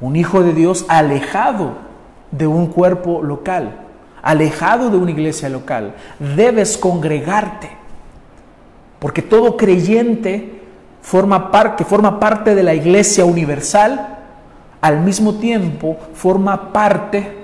un 0.00 0.16
hijo 0.16 0.42
de 0.42 0.52
Dios 0.52 0.84
alejado 0.88 1.74
de 2.30 2.46
un 2.46 2.66
cuerpo 2.66 3.22
local, 3.22 3.86
alejado 4.22 4.90
de 4.90 4.98
una 4.98 5.10
iglesia 5.10 5.48
local. 5.48 5.94
Debes 6.36 6.76
congregarte, 6.76 7.70
porque 8.98 9.22
todo 9.22 9.56
creyente 9.56 10.62
forma 11.02 11.50
que 11.76 11.84
forma 11.84 12.20
parte 12.20 12.54
de 12.54 12.62
la 12.62 12.74
iglesia 12.74 13.24
universal, 13.24 14.18
al 14.80 15.00
mismo 15.00 15.34
tiempo 15.34 15.96
forma 16.14 16.72
parte 16.72 17.36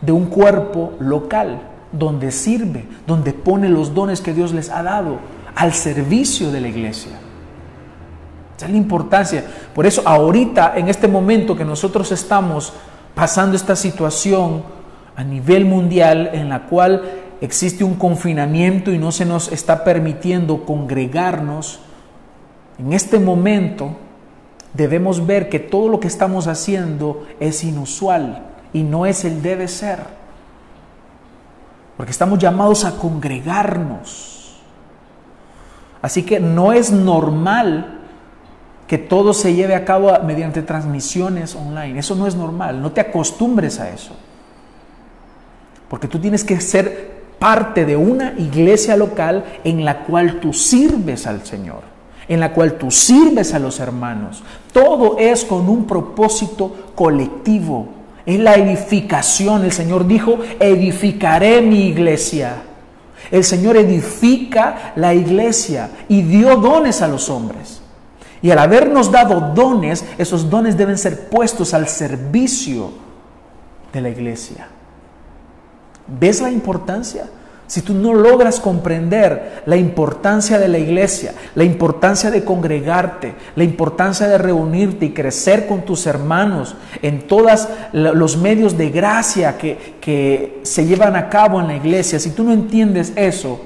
de 0.00 0.12
un 0.12 0.26
cuerpo 0.26 0.94
local, 0.98 1.60
donde 1.92 2.32
sirve, 2.32 2.86
donde 3.06 3.32
pone 3.32 3.68
los 3.68 3.94
dones 3.94 4.20
que 4.20 4.32
Dios 4.32 4.52
les 4.52 4.70
ha 4.70 4.82
dado 4.82 5.18
al 5.54 5.72
servicio 5.74 6.50
de 6.50 6.60
la 6.60 6.68
iglesia. 6.68 7.12
Esa 8.56 8.66
es 8.66 8.72
la 8.72 8.78
importancia. 8.78 9.44
Por 9.74 9.86
eso 9.86 10.02
ahorita, 10.04 10.74
en 10.76 10.88
este 10.88 11.08
momento 11.08 11.56
que 11.56 11.64
nosotros 11.64 12.10
estamos 12.12 12.72
pasando 13.14 13.56
esta 13.56 13.76
situación 13.76 14.62
a 15.16 15.24
nivel 15.24 15.64
mundial 15.64 16.30
en 16.32 16.48
la 16.48 16.66
cual 16.66 17.02
existe 17.40 17.84
un 17.84 17.94
confinamiento 17.94 18.90
y 18.92 18.98
no 18.98 19.12
se 19.12 19.26
nos 19.26 19.52
está 19.52 19.84
permitiendo 19.84 20.64
congregarnos, 20.64 21.80
en 22.78 22.92
este 22.92 23.18
momento 23.18 23.96
debemos 24.74 25.26
ver 25.26 25.48
que 25.48 25.58
todo 25.58 25.88
lo 25.88 26.00
que 26.00 26.08
estamos 26.08 26.46
haciendo 26.46 27.26
es 27.40 27.64
inusual 27.64 28.46
y 28.72 28.82
no 28.82 29.06
es 29.06 29.24
el 29.24 29.42
debe 29.42 29.68
ser. 29.68 30.21
Porque 31.96 32.12
estamos 32.12 32.38
llamados 32.38 32.84
a 32.84 32.96
congregarnos. 32.96 34.60
Así 36.00 36.22
que 36.22 36.40
no 36.40 36.72
es 36.72 36.90
normal 36.90 38.00
que 38.86 38.98
todo 38.98 39.32
se 39.32 39.54
lleve 39.54 39.74
a 39.74 39.84
cabo 39.84 40.12
mediante 40.24 40.62
transmisiones 40.62 41.54
online. 41.54 41.98
Eso 41.98 42.14
no 42.14 42.26
es 42.26 42.34
normal. 42.34 42.82
No 42.82 42.92
te 42.92 43.00
acostumbres 43.00 43.78
a 43.78 43.90
eso. 43.90 44.14
Porque 45.88 46.08
tú 46.08 46.18
tienes 46.18 46.44
que 46.44 46.60
ser 46.60 47.12
parte 47.38 47.84
de 47.84 47.96
una 47.96 48.34
iglesia 48.38 48.96
local 48.96 49.44
en 49.64 49.84
la 49.84 50.00
cual 50.00 50.40
tú 50.40 50.52
sirves 50.52 51.26
al 51.26 51.44
Señor 51.44 51.92
en 52.28 52.40
la 52.40 52.52
cual 52.52 52.74
tú 52.78 52.90
sirves 52.90 53.52
a 53.52 53.58
los 53.58 53.80
hermanos. 53.80 54.42
Todo 54.72 55.18
es 55.18 55.44
con 55.44 55.68
un 55.68 55.86
propósito 55.86 56.92
colectivo. 56.94 57.88
Es 58.26 58.38
la 58.38 58.54
edificación. 58.54 59.64
El 59.64 59.72
Señor 59.72 60.06
dijo, 60.06 60.38
edificaré 60.60 61.60
mi 61.62 61.88
iglesia. 61.88 62.62
El 63.30 63.44
Señor 63.44 63.76
edifica 63.76 64.92
la 64.96 65.14
iglesia 65.14 65.90
y 66.08 66.22
dio 66.22 66.56
dones 66.56 67.02
a 67.02 67.08
los 67.08 67.30
hombres. 67.30 67.80
Y 68.42 68.50
al 68.50 68.58
habernos 68.58 69.10
dado 69.10 69.52
dones, 69.54 70.04
esos 70.18 70.50
dones 70.50 70.76
deben 70.76 70.98
ser 70.98 71.28
puestos 71.28 71.74
al 71.74 71.88
servicio 71.88 72.90
de 73.92 74.00
la 74.00 74.08
iglesia. 74.08 74.66
¿Ves 76.06 76.40
la 76.40 76.50
importancia? 76.50 77.26
Si 77.72 77.80
tú 77.80 77.94
no 77.94 78.12
logras 78.12 78.60
comprender 78.60 79.62
la 79.64 79.76
importancia 79.76 80.58
de 80.58 80.68
la 80.68 80.76
iglesia, 80.76 81.32
la 81.54 81.64
importancia 81.64 82.30
de 82.30 82.44
congregarte, 82.44 83.34
la 83.56 83.64
importancia 83.64 84.28
de 84.28 84.36
reunirte 84.36 85.06
y 85.06 85.14
crecer 85.14 85.66
con 85.66 85.80
tus 85.80 86.06
hermanos 86.06 86.76
en 87.00 87.26
todos 87.26 87.66
los 87.94 88.36
medios 88.36 88.76
de 88.76 88.90
gracia 88.90 89.56
que, 89.56 90.60
se 90.64 90.84
llevan 90.84 91.16
a 91.16 91.30
cabo 91.30 91.62
en 91.62 91.68
la 91.68 91.76
iglesia, 91.76 92.18
si 92.18 92.32
tú 92.32 92.44
no 92.44 92.52
entiendes 92.52 93.14
eso, 93.16 93.62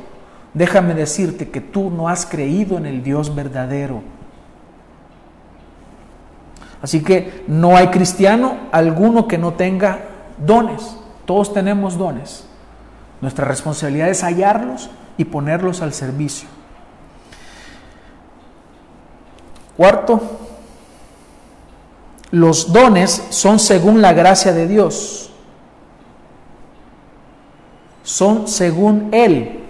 déjame 0.55 0.95
decirte 0.95 1.49
que 1.49 1.61
tú 1.61 1.91
no 1.91 2.09
has 2.09 2.27
creído 2.27 2.79
en 2.79 2.87
el 2.87 3.03
Dios 3.03 3.35
verdadero. 3.35 4.03
Así 6.81 7.03
que 7.03 7.43
no 7.49 7.77
hay 7.77 7.89
cristiano 7.89 8.57
alguno 8.71 9.27
que 9.27 9.37
no 9.37 9.55
tenga 9.55 9.99
dones. 10.39 10.97
Todos 11.25 11.53
tenemos 11.53 11.99
dones. 11.99 12.46
Nuestra 13.21 13.47
responsabilidad 13.47 14.09
es 14.09 14.23
hallarlos 14.23 14.91
y 15.17 15.25
ponerlos 15.25 15.81
al 15.81 15.93
servicio. 15.93 16.49
Cuarto, 19.77 20.21
los 22.31 22.73
dones 22.73 23.23
son 23.31 23.59
según 23.59 24.03
la 24.03 24.13
gracia 24.13 24.53
de 24.53 24.67
Dios. 24.67 25.31
Son 28.03 28.49
según 28.49 29.09
Él. 29.13 29.61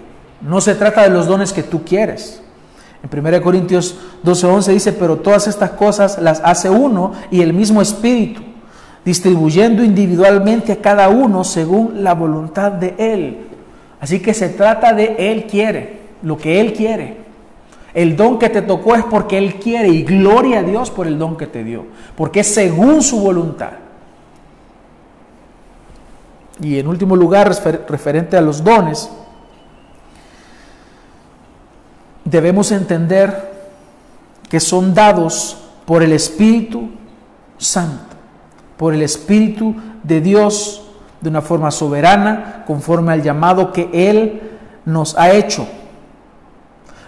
No 0.41 0.61
se 0.61 0.75
trata 0.75 1.03
de 1.03 1.09
los 1.09 1.27
dones 1.27 1.53
que 1.53 1.63
tú 1.63 1.83
quieres. 1.83 2.41
En 3.03 3.25
1 3.25 3.41
Corintios 3.41 3.95
12:11 4.23 4.73
dice, 4.73 4.93
pero 4.93 5.17
todas 5.17 5.47
estas 5.47 5.71
cosas 5.71 6.19
las 6.19 6.41
hace 6.43 6.69
uno 6.69 7.13
y 7.31 7.41
el 7.41 7.53
mismo 7.53 7.81
Espíritu 7.81 8.46
distribuyendo 9.07 9.85
individualmente 9.85 10.73
a 10.73 10.81
cada 10.81 11.07
uno 11.07 11.45
según 11.45 12.03
la 12.03 12.13
voluntad 12.13 12.73
de 12.73 12.93
Él. 12.97 13.37
Así 14.01 14.19
que 14.19 14.33
se 14.33 14.49
trata 14.49 14.91
de 14.91 15.15
Él 15.17 15.45
quiere, 15.45 16.01
lo 16.23 16.37
que 16.37 16.59
Él 16.59 16.73
quiere. 16.73 17.15
El 17.93 18.17
don 18.17 18.37
que 18.37 18.49
te 18.49 18.61
tocó 18.61 18.95
es 18.95 19.05
porque 19.05 19.37
Él 19.37 19.61
quiere 19.61 19.87
y 19.87 20.03
gloria 20.03 20.59
a 20.59 20.63
Dios 20.63 20.91
por 20.91 21.07
el 21.07 21.17
don 21.17 21.37
que 21.37 21.47
te 21.47 21.63
dio, 21.63 21.85
porque 22.17 22.41
es 22.41 22.53
según 22.53 23.01
su 23.01 23.21
voluntad. 23.21 23.71
Y 26.61 26.77
en 26.77 26.85
último 26.85 27.15
lugar, 27.15 27.49
referente 27.87 28.35
a 28.35 28.41
los 28.41 28.61
dones, 28.61 29.09
debemos 32.25 32.73
entender 32.73 33.53
que 34.49 34.59
son 34.59 34.93
dados 34.93 35.57
por 35.85 36.03
el 36.03 36.11
Espíritu 36.11 36.89
Santo 37.57 38.06
por 38.77 38.93
el 38.93 39.01
Espíritu 39.01 39.75
de 40.03 40.21
Dios 40.21 40.83
de 41.21 41.29
una 41.29 41.41
forma 41.41 41.71
soberana, 41.71 42.63
conforme 42.67 43.11
al 43.11 43.23
llamado 43.23 43.73
que 43.73 43.89
Él 43.91 44.41
nos 44.85 45.17
ha 45.17 45.31
hecho. 45.31 45.67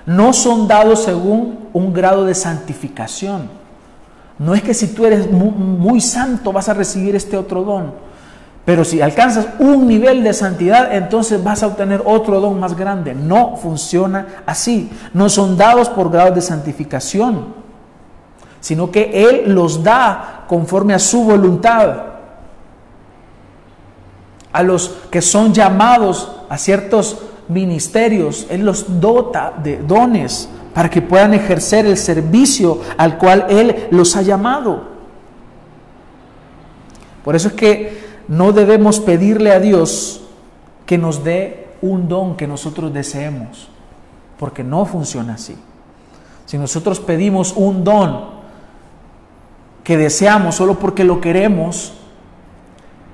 no 0.06 0.34
son 0.34 0.68
dados 0.68 1.04
según 1.04 1.70
un 1.72 1.94
grado 1.94 2.26
de 2.26 2.34
santificación. 2.34 3.50
No 4.40 4.56
es 4.56 4.64
que 4.64 4.74
si 4.74 4.88
tú 4.88 5.06
eres 5.06 5.30
muy, 5.32 6.02
santo 6.02 6.52
vas 6.52 6.68
a 6.68 6.74
recibir 6.74 7.16
este 7.16 7.38
otro 7.38 7.64
don, 7.64 7.94
pero 8.66 8.84
si 8.86 9.02
alcanzas 9.02 9.48
un 9.60 9.88
nivel 9.88 10.24
de 10.24 10.34
santidad, 10.34 10.96
entonces 10.96 11.44
vas 11.44 11.62
a 11.62 11.68
obtener 11.68 12.02
otro 12.06 12.40
don 12.40 12.60
más 12.60 12.76
grande. 12.76 13.14
No 13.14 13.56
funciona 13.58 14.44
así. 14.46 14.90
No 15.14 15.30
son 15.30 15.58
dados 15.58 15.90
por 15.90 16.10
grados 16.10 16.36
de 16.36 16.42
santificación, 16.42 17.59
sino 18.60 18.92
que 18.92 19.30
Él 19.30 19.54
los 19.54 19.84
da 19.84 20.46
conforme 20.48 20.94
a 20.94 21.00
su 21.00 21.24
voluntad. 21.24 22.04
A 24.52 24.64
los 24.64 24.90
que 25.12 25.22
son 25.22 25.54
llamados 25.54 26.32
a 26.50 26.58
ciertos 26.58 27.20
ministerios, 27.48 28.48
Él 28.50 28.66
los 28.66 29.00
dota 29.00 29.54
de 29.62 29.78
dones 29.78 30.50
para 30.74 30.90
que 30.90 31.02
puedan 31.02 31.34
ejercer 31.34 31.86
el 31.86 31.98
servicio 31.98 32.82
al 32.98 33.18
cual 33.18 33.46
Él 33.50 33.88
los 33.92 34.16
ha 34.16 34.22
llamado. 34.22 34.84
Por 37.24 37.36
eso 37.36 37.50
es 37.50 37.54
que 37.54 38.00
no 38.28 38.52
debemos 38.52 39.00
pedirle 39.00 39.52
a 39.52 39.60
Dios 39.60 40.22
que 40.86 40.98
nos 40.98 41.24
dé 41.24 41.68
un 41.82 42.08
don 42.08 42.36
que 42.36 42.48
nosotros 42.48 42.94
deseemos, 42.94 43.70
porque 44.38 44.64
no 44.64 44.86
funciona 44.86 45.34
así. 45.34 45.56
Si 46.46 46.58
nosotros 46.58 47.00
pedimos 47.00 47.54
un 47.56 47.84
don 47.84 48.39
que 49.90 49.98
deseamos 49.98 50.54
solo 50.54 50.76
porque 50.76 51.04
lo 51.04 51.20
queremos 51.20 51.94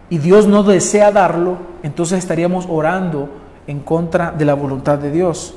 y 0.09 0.17
Dios 0.17 0.45
no 0.45 0.61
desea 0.61 1.09
darlo, 1.09 1.55
entonces 1.83 2.19
estaríamos 2.19 2.65
orando 2.69 3.29
en 3.65 3.79
contra 3.79 4.31
de 4.31 4.43
la 4.43 4.55
voluntad 4.55 4.97
de 4.97 5.09
Dios. 5.09 5.53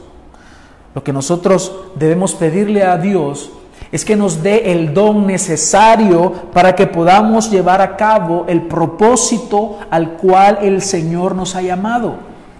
Lo 0.94 1.02
que 1.02 1.12
nosotros 1.12 1.74
debemos 1.96 2.36
pedirle 2.36 2.84
a 2.84 2.98
Dios 2.98 3.50
es 3.90 4.04
que 4.04 4.14
nos 4.14 4.44
dé 4.44 4.70
el 4.70 4.94
don 4.94 5.26
necesario 5.26 6.34
para 6.52 6.76
que 6.76 6.86
podamos 6.86 7.50
llevar 7.50 7.80
a 7.80 7.96
cabo 7.96 8.44
el 8.46 8.62
propósito 8.62 9.80
al 9.90 10.12
cual 10.12 10.60
el 10.62 10.80
Señor 10.82 11.34
nos 11.34 11.56
ha 11.56 11.62
llamado. 11.62 12.14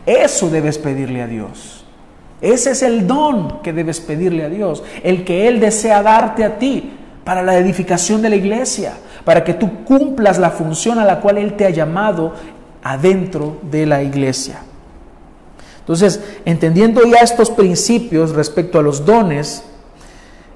Eso 0.05 0.51
debes 0.51 0.79
pedirle 0.79 1.23
a 1.23 1.29
Dios. 1.29 1.85
Ese 2.41 2.73
es 2.73 2.83
el 2.83 3.07
don 3.07 3.61
que 3.63 3.73
debes 3.73 4.01
pedirle 4.01 4.43
a 4.43 4.49
Dios, 4.49 4.83
el 5.05 5.25
que 5.25 5.47
Él 5.47 5.61
desea 5.61 6.03
darte 6.03 6.45
a 6.45 6.59
ti 6.59 6.98
para 7.29 7.43
la 7.43 7.59
edificación 7.59 8.23
de 8.23 8.31
la 8.31 8.37
iglesia, 8.37 8.95
para 9.23 9.45
que 9.45 9.53
tú 9.53 9.85
cumplas 9.85 10.39
la 10.39 10.49
función 10.49 10.99
a 10.99 11.05
la 11.05 11.21
cual 11.21 11.37
Él 11.37 11.59
te 11.59 11.67
ha 11.67 11.69
llamado 11.69 12.33
adentro 12.83 13.59
de 13.71 13.85
la 13.85 14.03
iglesia. 14.03 14.61
Entonces, 15.81 16.23
entendiendo 16.47 17.03
ya 17.03 17.19
estos 17.19 17.51
principios 17.51 18.31
respecto 18.31 18.79
a 18.79 18.83
los 18.83 19.05
dones 19.05 19.63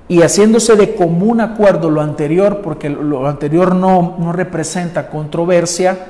y 0.09 0.23
haciéndose 0.23 0.75
de 0.77 0.95
común 0.95 1.43
acuerdo 1.43 1.91
lo 1.91 2.01
anterior, 2.01 2.63
porque 2.63 2.89
lo 2.89 3.29
anterior 3.29 3.75
no, 3.75 4.17
no 4.19 4.33
representa 4.33 5.11
controversia, 5.11 6.07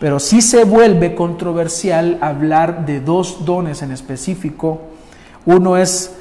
pero 0.00 0.20
sí 0.20 0.40
se 0.40 0.64
vuelve 0.64 1.14
controversial 1.14 2.16
hablar 2.22 2.86
de 2.86 3.00
dos 3.00 3.44
dones 3.44 3.82
en 3.82 3.92
específico. 3.92 4.80
Uno 5.44 5.76
es 5.76 6.16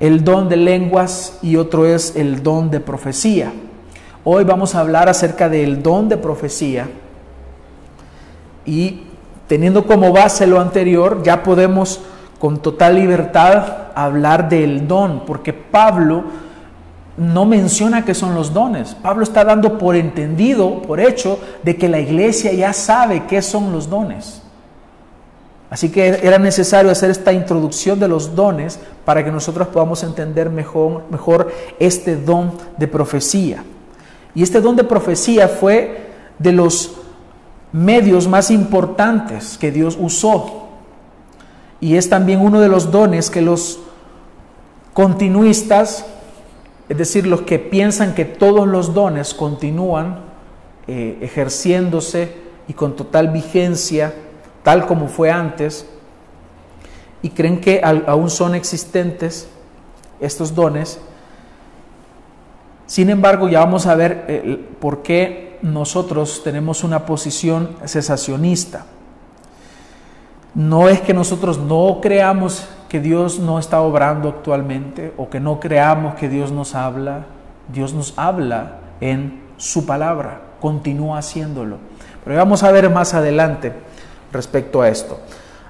el 0.00 0.24
don 0.24 0.48
de 0.48 0.56
lenguas 0.56 1.38
y 1.42 1.56
otro 1.56 1.86
es 1.86 2.16
el 2.16 2.42
don 2.42 2.70
de 2.70 2.80
profecía. 2.80 3.52
Hoy 4.24 4.44
vamos 4.44 4.74
a 4.74 4.80
hablar 4.80 5.08
acerca 5.08 5.48
del 5.48 5.82
don 5.82 6.08
de 6.08 6.16
profecía 6.16 6.88
y 8.64 9.02
teniendo 9.46 9.86
como 9.86 10.12
base 10.12 10.46
lo 10.46 10.60
anterior, 10.60 11.22
ya 11.22 11.42
podemos 11.42 12.00
con 12.38 12.58
total 12.58 12.96
libertad 12.96 13.88
hablar 13.94 14.48
del 14.48 14.86
don, 14.86 15.24
porque 15.24 15.52
Pablo 15.52 16.24
no 17.16 17.46
menciona 17.46 18.04
qué 18.04 18.14
son 18.14 18.34
los 18.34 18.52
dones. 18.52 18.94
Pablo 18.94 19.22
está 19.22 19.44
dando 19.44 19.78
por 19.78 19.96
entendido, 19.96 20.82
por 20.82 21.00
hecho, 21.00 21.38
de 21.62 21.76
que 21.76 21.88
la 21.88 22.00
iglesia 22.00 22.52
ya 22.52 22.72
sabe 22.72 23.24
qué 23.26 23.40
son 23.40 23.72
los 23.72 23.88
dones. 23.88 24.42
Así 25.68 25.90
que 25.90 26.06
era 26.22 26.38
necesario 26.38 26.90
hacer 26.90 27.10
esta 27.10 27.32
introducción 27.32 27.98
de 27.98 28.08
los 28.08 28.34
dones 28.36 28.78
para 29.04 29.24
que 29.24 29.32
nosotros 29.32 29.68
podamos 29.68 30.02
entender 30.04 30.48
mejor, 30.48 31.04
mejor 31.10 31.52
este 31.80 32.16
don 32.16 32.52
de 32.78 32.86
profecía. 32.86 33.64
Y 34.34 34.42
este 34.42 34.60
don 34.60 34.76
de 34.76 34.84
profecía 34.84 35.48
fue 35.48 36.06
de 36.38 36.52
los 36.52 36.92
medios 37.72 38.28
más 38.28 38.50
importantes 38.50 39.58
que 39.58 39.72
Dios 39.72 39.98
usó. 40.00 40.68
Y 41.80 41.96
es 41.96 42.08
también 42.08 42.40
uno 42.40 42.60
de 42.60 42.68
los 42.68 42.90
dones 42.90 43.28
que 43.28 43.42
los 43.42 43.80
continuistas, 44.94 46.06
es 46.88 46.96
decir, 46.96 47.26
los 47.26 47.42
que 47.42 47.58
piensan 47.58 48.14
que 48.14 48.24
todos 48.24 48.68
los 48.68 48.94
dones 48.94 49.34
continúan 49.34 50.20
eh, 50.86 51.18
ejerciéndose 51.20 52.34
y 52.68 52.72
con 52.72 52.94
total 52.94 53.28
vigencia, 53.28 54.14
tal 54.66 54.84
como 54.84 55.06
fue 55.06 55.30
antes, 55.30 55.86
y 57.22 57.30
creen 57.30 57.60
que 57.60 57.80
aún 57.84 58.28
son 58.28 58.56
existentes 58.56 59.48
estos 60.18 60.56
dones. 60.56 60.98
Sin 62.86 63.08
embargo, 63.08 63.48
ya 63.48 63.60
vamos 63.60 63.86
a 63.86 63.94
ver 63.94 64.24
eh, 64.26 64.68
por 64.80 65.04
qué 65.04 65.60
nosotros 65.62 66.42
tenemos 66.42 66.82
una 66.82 67.06
posición 67.06 67.76
cesacionista. 67.84 68.86
No 70.56 70.88
es 70.88 71.00
que 71.00 71.14
nosotros 71.14 71.58
no 71.58 72.00
creamos 72.02 72.66
que 72.88 72.98
Dios 72.98 73.38
no 73.38 73.60
está 73.60 73.80
obrando 73.82 74.30
actualmente 74.30 75.14
o 75.16 75.30
que 75.30 75.38
no 75.38 75.60
creamos 75.60 76.16
que 76.16 76.28
Dios 76.28 76.50
nos 76.50 76.74
habla. 76.74 77.26
Dios 77.72 77.94
nos 77.94 78.14
habla 78.16 78.78
en 79.00 79.44
su 79.58 79.86
palabra, 79.86 80.40
continúa 80.60 81.18
haciéndolo. 81.18 81.76
Pero 82.24 82.36
vamos 82.36 82.64
a 82.64 82.72
ver 82.72 82.90
más 82.90 83.14
adelante 83.14 83.85
respecto 84.32 84.82
a 84.82 84.88
esto. 84.88 85.18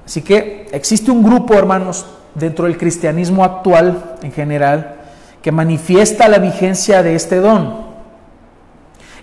Así 0.05 0.23
que 0.23 0.69
existe 0.73 1.11
un 1.11 1.23
grupo, 1.23 1.55
hermanos, 1.55 2.07
dentro 2.35 2.67
del 2.67 2.79
cristianismo 2.79 3.45
actual 3.45 4.17
en 4.23 4.33
general, 4.33 4.97
que 5.43 5.53
manifiesta 5.53 6.29
la 6.29 6.39
vigencia 6.39 7.03
de 7.03 7.15
este 7.15 7.41
don. 7.41 7.87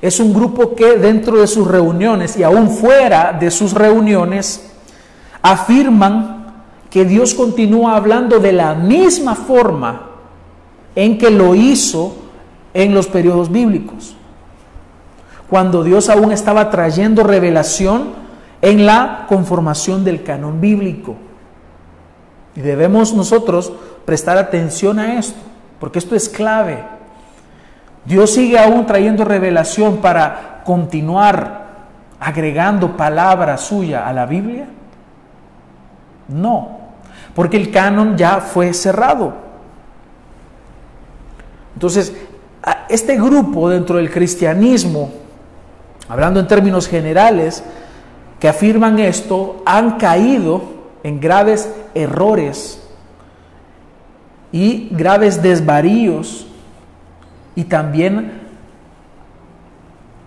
Es 0.02 0.20
un 0.20 0.34
grupo 0.34 0.76
que 0.76 0.98
dentro 0.98 1.40
de 1.40 1.48
sus 1.48 1.68
reuniones 1.68 2.36
y 2.38 2.44
aún 2.44 2.70
fuera 2.70 3.32
de 3.32 3.50
sus 3.52 3.74
reuniones 3.74 4.70
afirman 5.42 6.64
que 6.90 7.06
Dios 7.06 7.34
continúa 7.34 7.96
hablando 7.96 8.40
de 8.40 8.54
la 8.54 8.76
misma 8.76 9.36
forma 9.36 10.10
en 10.96 11.18
que 11.18 11.30
lo 11.30 11.56
hizo 11.56 12.16
en 12.74 12.94
los 12.94 13.08
periodos 13.08 13.52
bíblicos. 13.52 14.16
Cuando 15.50 15.84
Dios 15.84 16.10
aún 16.10 16.32
estaba 16.32 16.70
trayendo 16.70 17.24
revelación 17.24 18.23
en 18.64 18.86
la 18.86 19.26
conformación 19.28 20.06
del 20.06 20.24
canon 20.24 20.62
bíblico. 20.62 21.18
Y 22.56 22.62
debemos 22.62 23.14
nosotros 23.14 23.74
prestar 24.06 24.38
atención 24.38 25.00
a 25.00 25.20
esto, 25.20 25.40
porque 25.82 26.00
esto 26.00 26.16
es 26.16 26.30
clave. 26.30 26.82
Dios 28.06 28.32
sigue 28.32 28.58
aún 28.58 28.86
trayendo 28.86 29.26
revelación 29.26 29.98
para 29.98 30.62
continuar 30.64 31.64
agregando 32.22 32.96
palabra 32.96 33.58
suya 33.58 34.08
a 34.08 34.14
la 34.14 34.26
Biblia. 34.26 34.68
No, 36.30 36.78
porque 37.36 37.58
el 37.58 37.70
canon 37.70 38.18
ya 38.18 38.40
fue 38.40 38.74
cerrado. 38.74 39.34
Entonces, 41.74 42.16
este 42.88 43.18
grupo 43.18 43.70
dentro 43.70 43.98
del 43.98 44.10
cristianismo, 44.10 45.12
hablando 46.08 46.40
en 46.40 46.48
términos 46.48 46.88
generales, 46.88 47.62
que 48.44 48.50
afirman 48.50 49.00
esto, 49.00 49.64
han 49.66 49.92
caído 49.92 50.64
en 51.02 51.22
graves 51.22 51.74
errores 51.94 52.78
y 54.52 54.90
graves 54.92 55.42
desvaríos 55.42 56.46
y 57.56 57.64
también 57.64 58.42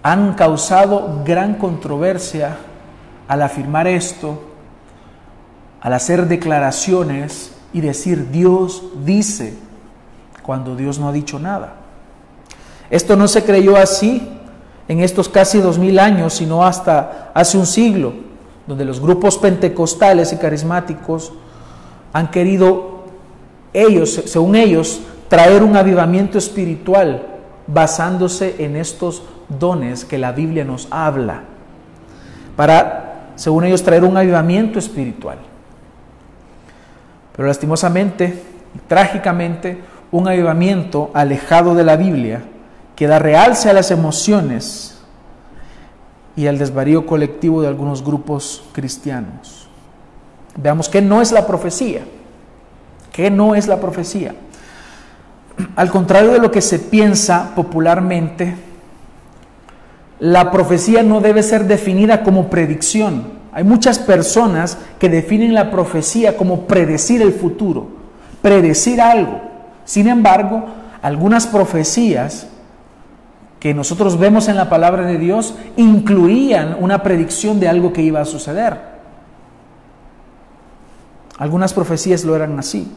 han 0.02 0.32
causado 0.32 1.24
gran 1.26 1.56
controversia 1.56 2.56
al 3.28 3.42
afirmar 3.42 3.86
esto, 3.86 4.40
al 5.82 5.92
hacer 5.92 6.26
declaraciones 6.26 7.52
y 7.74 7.82
decir 7.82 8.30
Dios 8.30 8.82
dice 9.04 9.58
cuando 10.42 10.74
Dios 10.74 10.98
no 10.98 11.10
ha 11.10 11.12
dicho 11.12 11.38
nada. 11.38 11.74
Esto 12.88 13.14
no 13.14 13.28
se 13.28 13.44
creyó 13.44 13.76
así 13.76 14.35
en 14.88 15.00
estos 15.00 15.28
casi 15.28 15.58
dos 15.60 15.78
mil 15.78 15.98
años, 15.98 16.34
sino 16.34 16.64
hasta 16.64 17.30
hace 17.34 17.58
un 17.58 17.66
siglo, 17.66 18.12
donde 18.66 18.84
los 18.84 19.00
grupos 19.00 19.38
pentecostales 19.38 20.32
y 20.32 20.36
carismáticos 20.36 21.32
han 22.12 22.30
querido 22.30 23.04
ellos, 23.72 24.22
según 24.26 24.56
ellos, 24.56 25.00
traer 25.28 25.62
un 25.62 25.76
avivamiento 25.76 26.38
espiritual 26.38 27.26
basándose 27.66 28.56
en 28.58 28.76
estos 28.76 29.22
dones 29.48 30.04
que 30.04 30.18
la 30.18 30.32
Biblia 30.32 30.64
nos 30.64 30.88
habla, 30.90 31.42
para, 32.54 33.32
según 33.34 33.64
ellos, 33.64 33.82
traer 33.82 34.04
un 34.04 34.16
avivamiento 34.16 34.78
espiritual. 34.78 35.38
Pero 37.36 37.48
lastimosamente, 37.48 38.42
trágicamente, 38.88 39.78
un 40.10 40.26
avivamiento 40.28 41.10
alejado 41.12 41.74
de 41.74 41.84
la 41.84 41.96
Biblia 41.96 42.42
que 42.96 43.06
da 43.06 43.18
realce 43.18 43.68
a 43.70 43.74
las 43.74 43.90
emociones 43.90 44.98
y 46.34 46.46
al 46.46 46.58
desvarío 46.58 47.06
colectivo 47.06 47.62
de 47.62 47.68
algunos 47.68 48.02
grupos 48.02 48.64
cristianos. 48.72 49.68
Veamos 50.56 50.88
qué 50.88 51.02
no 51.02 51.20
es 51.20 51.30
la 51.30 51.46
profecía. 51.46 52.02
¿Qué 53.12 53.30
no 53.30 53.54
es 53.54 53.66
la 53.66 53.80
profecía? 53.80 54.34
Al 55.76 55.90
contrario 55.90 56.32
de 56.32 56.38
lo 56.38 56.50
que 56.50 56.60
se 56.60 56.78
piensa 56.78 57.54
popularmente, 57.54 58.56
la 60.18 60.50
profecía 60.50 61.02
no 61.02 61.20
debe 61.20 61.42
ser 61.42 61.66
definida 61.66 62.22
como 62.22 62.48
predicción. 62.48 63.36
Hay 63.52 63.64
muchas 63.64 63.98
personas 63.98 64.78
que 64.98 65.08
definen 65.08 65.54
la 65.54 65.70
profecía 65.70 66.36
como 66.36 66.66
predecir 66.66 67.22
el 67.22 67.32
futuro, 67.32 67.88
predecir 68.42 69.00
algo. 69.00 69.40
Sin 69.86 70.08
embargo, 70.08 70.66
algunas 71.00 71.46
profecías 71.46 72.48
que 73.60 73.74
nosotros 73.74 74.18
vemos 74.18 74.48
en 74.48 74.56
la 74.56 74.68
palabra 74.68 75.04
de 75.06 75.18
Dios 75.18 75.54
incluían 75.76 76.76
una 76.78 77.02
predicción 77.02 77.58
de 77.58 77.68
algo 77.68 77.92
que 77.92 78.02
iba 78.02 78.20
a 78.20 78.24
suceder. 78.24 78.78
Algunas 81.38 81.72
profecías 81.72 82.24
lo 82.24 82.36
eran 82.36 82.58
así. 82.58 82.90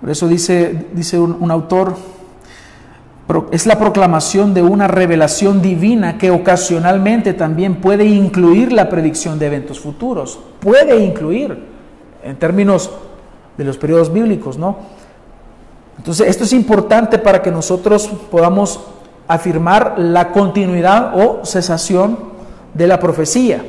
Por 0.00 0.10
eso 0.10 0.28
dice, 0.28 0.86
dice 0.92 1.18
un, 1.18 1.36
un 1.40 1.50
autor, 1.50 1.96
es 3.50 3.66
la 3.66 3.78
proclamación 3.78 4.54
de 4.54 4.62
una 4.62 4.88
revelación 4.88 5.60
divina 5.60 6.16
que 6.16 6.30
ocasionalmente 6.30 7.34
también 7.34 7.76
puede 7.76 8.04
incluir 8.06 8.72
la 8.72 8.88
predicción 8.88 9.38
de 9.38 9.46
eventos 9.46 9.80
futuros. 9.80 10.38
Puede 10.60 11.04
incluir, 11.04 11.66
en 12.22 12.36
términos 12.36 12.90
de 13.58 13.64
los 13.64 13.76
periodos 13.76 14.12
bíblicos, 14.12 14.56
¿no? 14.56 14.97
Entonces, 15.98 16.28
esto 16.28 16.44
es 16.44 16.52
importante 16.52 17.18
para 17.18 17.42
que 17.42 17.50
nosotros 17.50 18.08
podamos 18.30 18.80
afirmar 19.26 19.98
la 19.98 20.32
continuidad 20.32 21.12
o 21.14 21.44
cesación 21.44 22.18
de 22.72 22.86
la 22.86 22.98
profecía. 22.98 23.62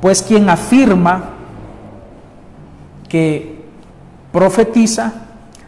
Pues 0.00 0.22
quien 0.22 0.48
afirma 0.48 1.30
que 3.08 3.64
profetiza, 4.32 5.12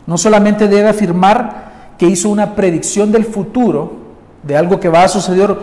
no 0.06 0.18
solamente 0.18 0.68
debe 0.68 0.88
afirmar 0.88 1.94
que 1.98 2.06
hizo 2.06 2.28
una 2.28 2.54
predicción 2.54 3.10
del 3.10 3.24
futuro, 3.24 3.92
de 4.42 4.56
algo 4.56 4.78
que 4.78 4.88
va 4.88 5.04
a 5.04 5.08
suceder, 5.08 5.56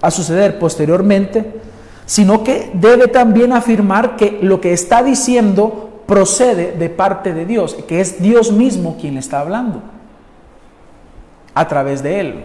a 0.00 0.10
suceder 0.10 0.58
posteriormente, 0.58 1.60
sino 2.06 2.42
que 2.42 2.70
debe 2.74 3.08
también 3.08 3.52
afirmar 3.52 4.16
que 4.16 4.38
lo 4.42 4.60
que 4.60 4.72
está 4.72 5.02
diciendo 5.02 5.93
procede 6.06 6.72
de 6.72 6.90
parte 6.90 7.32
de 7.32 7.46
Dios, 7.46 7.76
que 7.88 8.00
es 8.00 8.20
Dios 8.20 8.52
mismo 8.52 8.96
quien 9.00 9.14
le 9.14 9.20
está 9.20 9.40
hablando 9.40 9.82
a 11.54 11.68
través 11.68 12.02
de 12.02 12.20
él. 12.20 12.44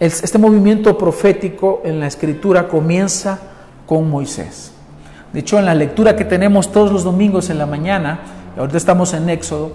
Este 0.00 0.38
movimiento 0.38 0.96
profético 0.96 1.82
en 1.84 1.98
la 1.98 2.06
escritura 2.06 2.68
comienza 2.68 3.40
con 3.84 4.08
Moisés. 4.08 4.72
De 5.32 5.40
hecho, 5.40 5.58
en 5.58 5.66
la 5.66 5.74
lectura 5.74 6.14
que 6.14 6.24
tenemos 6.24 6.70
todos 6.70 6.92
los 6.92 7.02
domingos 7.02 7.50
en 7.50 7.58
la 7.58 7.66
mañana, 7.66 8.20
ahorita 8.56 8.78
estamos 8.78 9.12
en 9.12 9.28
Éxodo, 9.28 9.72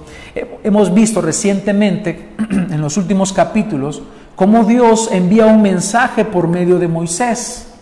hemos 0.63 0.93
visto 0.93 1.21
recientemente, 1.21 2.29
en 2.49 2.81
los 2.81 2.95
últimos 2.95 3.33
capítulos, 3.33 4.01
cómo 4.35 4.63
Dios 4.63 5.09
envía 5.11 5.45
un 5.45 5.61
mensaje 5.61 6.23
por 6.25 6.47
medio 6.47 6.79
de 6.79 6.87
Moisés, 6.87 7.72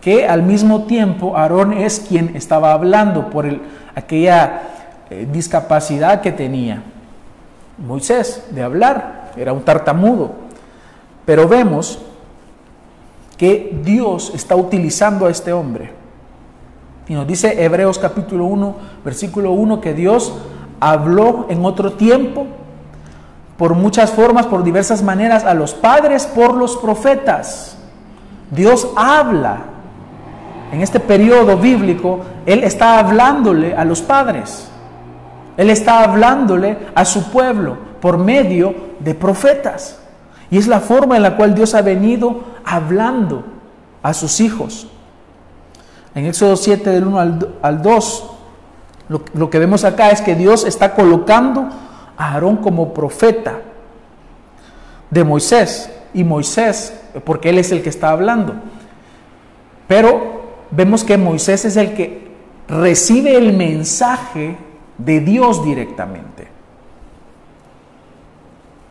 que 0.00 0.26
al 0.26 0.42
mismo 0.42 0.84
tiempo 0.84 1.36
Aarón 1.36 1.72
es 1.72 2.00
quien 2.00 2.36
estaba 2.36 2.72
hablando 2.72 3.30
por 3.30 3.46
el, 3.46 3.60
aquella 3.94 4.62
eh, 5.10 5.28
discapacidad 5.30 6.20
que 6.20 6.32
tenía. 6.32 6.82
Moisés, 7.78 8.46
de 8.50 8.62
hablar, 8.62 9.32
era 9.36 9.52
un 9.52 9.62
tartamudo. 9.62 10.32
Pero 11.24 11.48
vemos 11.48 12.00
que 13.36 13.78
Dios 13.84 14.32
está 14.34 14.56
utilizando 14.56 15.26
a 15.26 15.30
este 15.30 15.52
hombre 15.52 15.98
y 17.08 17.14
nos 17.14 17.26
dice 17.26 17.64
Hebreos 17.64 17.98
capítulo 17.98 18.44
1, 18.44 18.76
versículo 19.02 19.52
1, 19.52 19.80
que 19.80 19.94
Dios 19.94 20.34
habló 20.78 21.46
en 21.48 21.64
otro 21.64 21.92
tiempo, 21.92 22.46
por 23.56 23.74
muchas 23.74 24.10
formas, 24.10 24.46
por 24.46 24.62
diversas 24.62 25.02
maneras, 25.02 25.44
a 25.44 25.54
los 25.54 25.72
padres 25.72 26.26
por 26.26 26.54
los 26.54 26.76
profetas. 26.76 27.78
Dios 28.50 28.88
habla. 28.94 29.62
En 30.72 30.82
este 30.82 31.00
periodo 31.00 31.56
bíblico, 31.56 32.20
Él 32.44 32.62
está 32.62 32.98
hablándole 32.98 33.74
a 33.74 33.84
los 33.84 34.02
padres. 34.02 34.68
Él 35.56 35.70
está 35.70 36.04
hablándole 36.04 36.78
a 36.94 37.04
su 37.04 37.30
pueblo 37.30 37.76
por 38.00 38.18
medio 38.18 38.74
de 39.00 39.14
profetas. 39.14 39.98
Y 40.50 40.58
es 40.58 40.66
la 40.66 40.80
forma 40.80 41.16
en 41.16 41.22
la 41.22 41.36
cual 41.36 41.54
Dios 41.54 41.74
ha 41.74 41.82
venido 41.82 42.44
hablando 42.64 43.44
a 44.02 44.14
sus 44.14 44.40
hijos. 44.40 44.88
En 46.14 46.26
Éxodo 46.26 46.56
7 46.56 46.90
del 46.90 47.06
1 47.06 47.18
al, 47.62 47.82
2, 47.82 48.30
lo, 49.08 49.50
que 49.50 49.58
vemos 49.58 49.84
acá 49.84 50.10
es 50.10 50.20
que 50.20 50.34
Dios 50.34 50.64
está 50.64 50.94
colocando 50.94 51.68
a 52.16 52.32
Aarón 52.34 52.58
como 52.58 52.94
profeta 52.94 53.58
de 55.10 55.24
Moisés. 55.24 55.90
Y 56.14 56.24
Moisés, 56.24 56.98
porque 57.24 57.50
él 57.50 57.58
es 57.58 57.72
el 57.72 57.82
que 57.82 57.88
está 57.88 58.10
hablando. 58.10 58.54
Pero 59.86 60.37
vemos 60.70 61.04
que 61.04 61.16
Moisés 61.16 61.64
es 61.64 61.76
el 61.76 61.94
que 61.94 62.28
recibe 62.68 63.36
el 63.36 63.56
mensaje 63.56 64.56
de 64.98 65.20
Dios 65.20 65.64
directamente. 65.64 66.48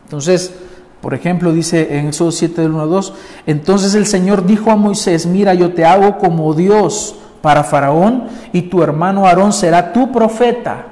Entonces, 0.04 0.54
por 1.00 1.14
ejemplo, 1.14 1.52
dice 1.52 1.98
en 1.98 2.08
Éxodo 2.08 2.32
7 2.32 2.62
del 2.62 2.72
1 2.72 2.82
al 2.82 2.90
2, 2.90 3.14
entonces 3.46 3.94
el 3.94 4.06
Señor 4.06 4.46
dijo 4.46 4.70
a 4.70 4.76
Moisés, 4.76 5.26
mira, 5.26 5.54
yo 5.54 5.72
te 5.72 5.84
hago 5.84 6.18
como 6.18 6.54
Dios 6.54 7.14
para 7.40 7.62
Faraón 7.62 8.28
y 8.52 8.62
tu 8.62 8.82
hermano 8.82 9.26
Aarón 9.26 9.52
será 9.52 9.92
tu 9.92 10.10
profeta. 10.10 10.86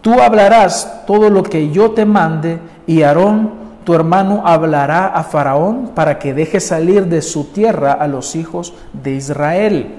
Tú 0.00 0.20
hablarás 0.20 1.06
todo 1.06 1.30
lo 1.30 1.42
que 1.42 1.70
yo 1.70 1.92
te 1.92 2.04
mande 2.04 2.60
y 2.86 3.02
Aarón, 3.02 3.63
tu 3.84 3.94
hermano, 3.94 4.42
hablará 4.44 5.06
a 5.06 5.22
Faraón 5.22 5.92
para 5.94 6.18
que 6.18 6.34
deje 6.34 6.60
salir 6.60 7.06
de 7.06 7.22
su 7.22 7.44
tierra 7.44 7.92
a 7.92 8.08
los 8.08 8.34
hijos 8.34 8.74
de 8.92 9.12
Israel. 9.12 9.94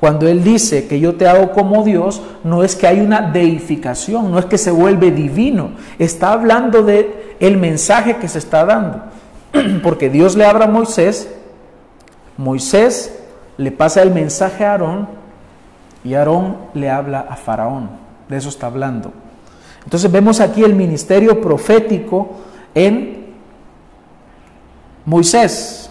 Cuando 0.00 0.28
él 0.28 0.44
dice 0.44 0.86
que 0.86 1.00
yo 1.00 1.16
te 1.16 1.26
hago 1.26 1.50
como 1.50 1.82
Dios, 1.82 2.22
no 2.44 2.62
es 2.62 2.76
que 2.76 2.86
hay 2.86 3.00
una 3.00 3.20
deificación, 3.20 4.30
no 4.30 4.38
es 4.38 4.46
que 4.46 4.56
se 4.56 4.70
vuelve 4.70 5.10
divino, 5.10 5.70
está 5.98 6.32
hablando 6.32 6.84
de 6.84 7.36
el 7.40 7.56
mensaje 7.56 8.16
que 8.16 8.28
se 8.28 8.38
está 8.38 8.64
dando. 8.64 9.02
Porque 9.82 10.08
Dios 10.08 10.36
le 10.36 10.44
habla 10.44 10.66
a 10.66 10.68
Moisés, 10.68 11.28
Moisés 12.36 13.18
le 13.56 13.72
pasa 13.72 14.02
el 14.02 14.12
mensaje 14.12 14.64
a 14.64 14.72
Aarón 14.72 15.08
y 16.04 16.14
Aarón 16.14 16.56
le 16.74 16.90
habla 16.90 17.26
a 17.28 17.34
Faraón. 17.34 17.90
De 18.28 18.36
eso 18.36 18.48
está 18.48 18.68
hablando. 18.68 19.12
Entonces 19.84 20.12
vemos 20.12 20.38
aquí 20.40 20.62
el 20.62 20.74
ministerio 20.74 21.40
profético 21.40 22.36
en 22.86 23.26
Moisés. 25.04 25.90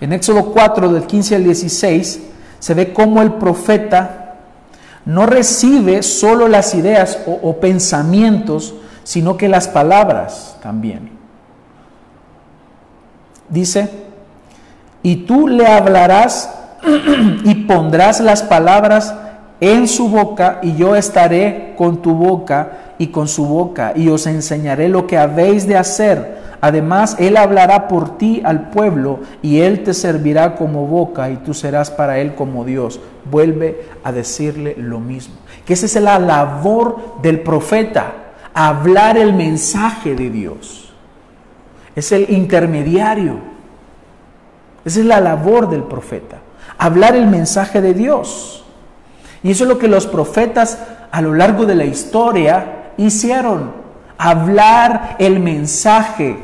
En 0.00 0.12
Éxodo 0.12 0.52
4 0.52 0.92
del 0.92 1.06
15 1.06 1.36
al 1.36 1.44
16 1.44 2.22
se 2.58 2.74
ve 2.74 2.92
cómo 2.92 3.22
el 3.22 3.34
profeta 3.34 4.34
no 5.04 5.26
recibe 5.26 6.02
solo 6.02 6.48
las 6.48 6.74
ideas 6.74 7.18
o, 7.26 7.38
o 7.42 7.60
pensamientos, 7.60 8.74
sino 9.04 9.36
que 9.36 9.48
las 9.48 9.68
palabras 9.68 10.56
también. 10.62 11.10
Dice, 13.48 13.88
y 15.02 15.16
tú 15.26 15.46
le 15.46 15.66
hablarás 15.66 16.50
y 17.44 17.54
pondrás 17.66 18.20
las 18.20 18.42
palabras 18.42 19.14
en 19.60 19.88
su 19.88 20.08
boca 20.08 20.60
y 20.62 20.74
yo 20.74 20.96
estaré 20.96 21.74
con 21.76 22.02
tu 22.02 22.14
boca 22.14 22.94
y 22.98 23.08
con 23.08 23.28
su 23.28 23.46
boca 23.46 23.92
y 23.94 24.08
os 24.08 24.26
enseñaré 24.26 24.88
lo 24.88 25.06
que 25.06 25.18
habéis 25.18 25.66
de 25.66 25.76
hacer. 25.76 26.46
Además, 26.60 27.16
Él 27.18 27.36
hablará 27.36 27.86
por 27.86 28.18
ti 28.18 28.42
al 28.44 28.70
pueblo 28.70 29.20
y 29.42 29.60
Él 29.60 29.84
te 29.84 29.94
servirá 29.94 30.56
como 30.56 30.86
boca 30.86 31.30
y 31.30 31.36
tú 31.36 31.54
serás 31.54 31.90
para 31.90 32.18
Él 32.18 32.34
como 32.34 32.64
Dios. 32.64 33.00
Vuelve 33.30 33.86
a 34.04 34.12
decirle 34.12 34.74
lo 34.78 35.00
mismo. 35.00 35.34
Que 35.64 35.74
esa 35.74 35.86
es 35.86 35.96
la 35.96 36.18
labor 36.18 37.20
del 37.22 37.40
profeta, 37.40 38.12
hablar 38.54 39.18
el 39.18 39.32
mensaje 39.34 40.14
de 40.14 40.30
Dios. 40.30 40.92
Es 41.94 42.12
el 42.12 42.30
intermediario 42.30 43.56
esa 44.86 45.00
es 45.00 45.06
la 45.06 45.20
labor 45.20 45.68
del 45.68 45.82
profeta, 45.82 46.38
hablar 46.78 47.16
el 47.16 47.26
mensaje 47.26 47.82
de 47.82 47.92
Dios. 47.92 48.64
Y 49.46 49.52
eso 49.52 49.62
es 49.62 49.68
lo 49.68 49.78
que 49.78 49.86
los 49.86 50.08
profetas 50.08 50.76
a 51.12 51.22
lo 51.22 51.32
largo 51.32 51.66
de 51.66 51.76
la 51.76 51.84
historia 51.84 52.90
hicieron, 52.96 53.70
hablar 54.18 55.14
el 55.20 55.38
mensaje 55.38 56.36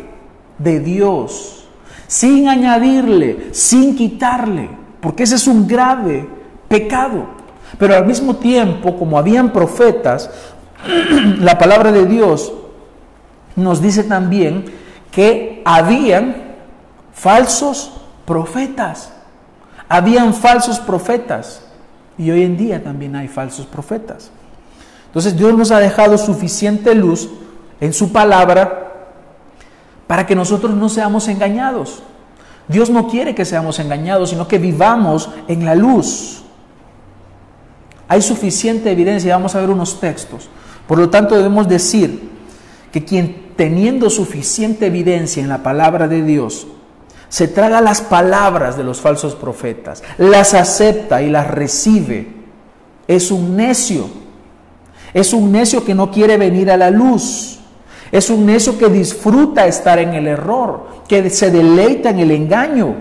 de 0.59 0.79
Dios, 0.79 1.67
sin 2.07 2.49
añadirle, 2.49 3.49
sin 3.51 3.97
quitarle. 3.97 4.71
porque 5.01 5.25
ese 5.25 5.35
es 5.35 5.49
un 5.49 5.67
grave 5.67 6.29
pecado. 6.69 7.25
Pero 7.77 7.97
al 7.97 8.07
mismo 8.07 8.37
tiempo, 8.37 8.97
como 8.97 9.19
habían 9.19 9.53
profetas, 9.53 10.31
la 11.41 11.59
palabra 11.59 11.91
de 11.91 12.07
Dios 12.07 12.53
nos 13.57 13.83
dice 13.83 14.05
también 14.05 14.67
que 15.11 15.61
habían 15.65 16.37
falsos 17.13 17.95
profetas. 18.25 19.13
Habían 19.89 20.33
falsos 20.33 20.79
profetas. 20.79 21.63
Y 22.19 22.31
hoy 22.31 22.43
en 22.43 22.57
día 22.57 22.83
también 22.83 23.17
hay 23.17 23.29
falsos 23.29 23.67
profetas. 23.67 24.31
Entonces 25.07 25.37
Dios 25.37 25.57
nos 25.57 25.71
ha 25.71 25.79
dejado 25.79 26.17
suficiente 26.19 26.95
luz 26.95 27.29
en 27.81 27.93
su 27.93 28.13
palabra 28.13 28.93
para 30.07 30.27
que 30.27 30.35
nosotros 30.35 30.75
no 30.75 30.89
seamos 30.89 31.29
engañados. 31.29 32.03
Dios 32.69 32.91
no 32.91 33.09
quiere 33.09 33.35
que 33.35 33.45
seamos 33.45 33.79
engañados, 33.79 34.31
sino 34.31 34.47
que 34.47 34.59
vivamos 34.59 35.31
en 35.49 35.65
la 35.65 35.75
luz. 35.75 36.43
Hay 38.09 38.23
suficiente 38.23 38.91
evidencia, 38.91 39.35
vamos 39.35 39.55
a 39.55 39.61
ver 39.61 39.71
unos 39.71 40.01
textos. 40.01 40.49
Por 40.87 40.99
lo 40.99 41.11
tanto, 41.11 41.37
debemos 41.37 41.69
decir 41.69 42.31
que 42.93 43.05
quien 43.05 43.53
teniendo 43.57 44.11
suficiente 44.11 44.87
evidencia 44.87 45.43
en 45.43 45.49
la 45.49 45.63
palabra 45.63 46.09
de 46.09 46.23
Dios, 46.23 46.67
se 47.33 47.49
traga 47.49 47.81
las 47.81 48.03
palabras 48.03 48.77
de 48.77 48.85
los 48.85 49.01
falsos 49.01 49.35
profetas, 49.35 50.03
las 50.19 50.53
acepta 50.53 51.23
y 51.23 51.31
las 51.31 51.51
recibe, 51.51 52.29
es 53.09 53.31
un 53.31 53.57
necio. 53.57 54.07
Es 55.15 55.33
un 55.33 55.51
necio 55.51 55.83
que 55.83 55.95
no 55.95 56.11
quiere 56.11 56.37
venir 56.37 56.71
a 56.71 56.77
la 56.77 56.91
luz. 56.91 57.59
Es 58.11 58.29
un 58.29 58.45
necio 58.45 58.77
que 58.77 58.91
disfruta 58.91 59.65
estar 59.67 59.99
en 59.99 60.13
el 60.13 60.27
error, 60.27 60.89
que 61.09 61.31
se 61.31 61.51
deleita 61.51 62.11
en 62.11 62.19
el 62.19 62.33
engaño, 62.33 62.97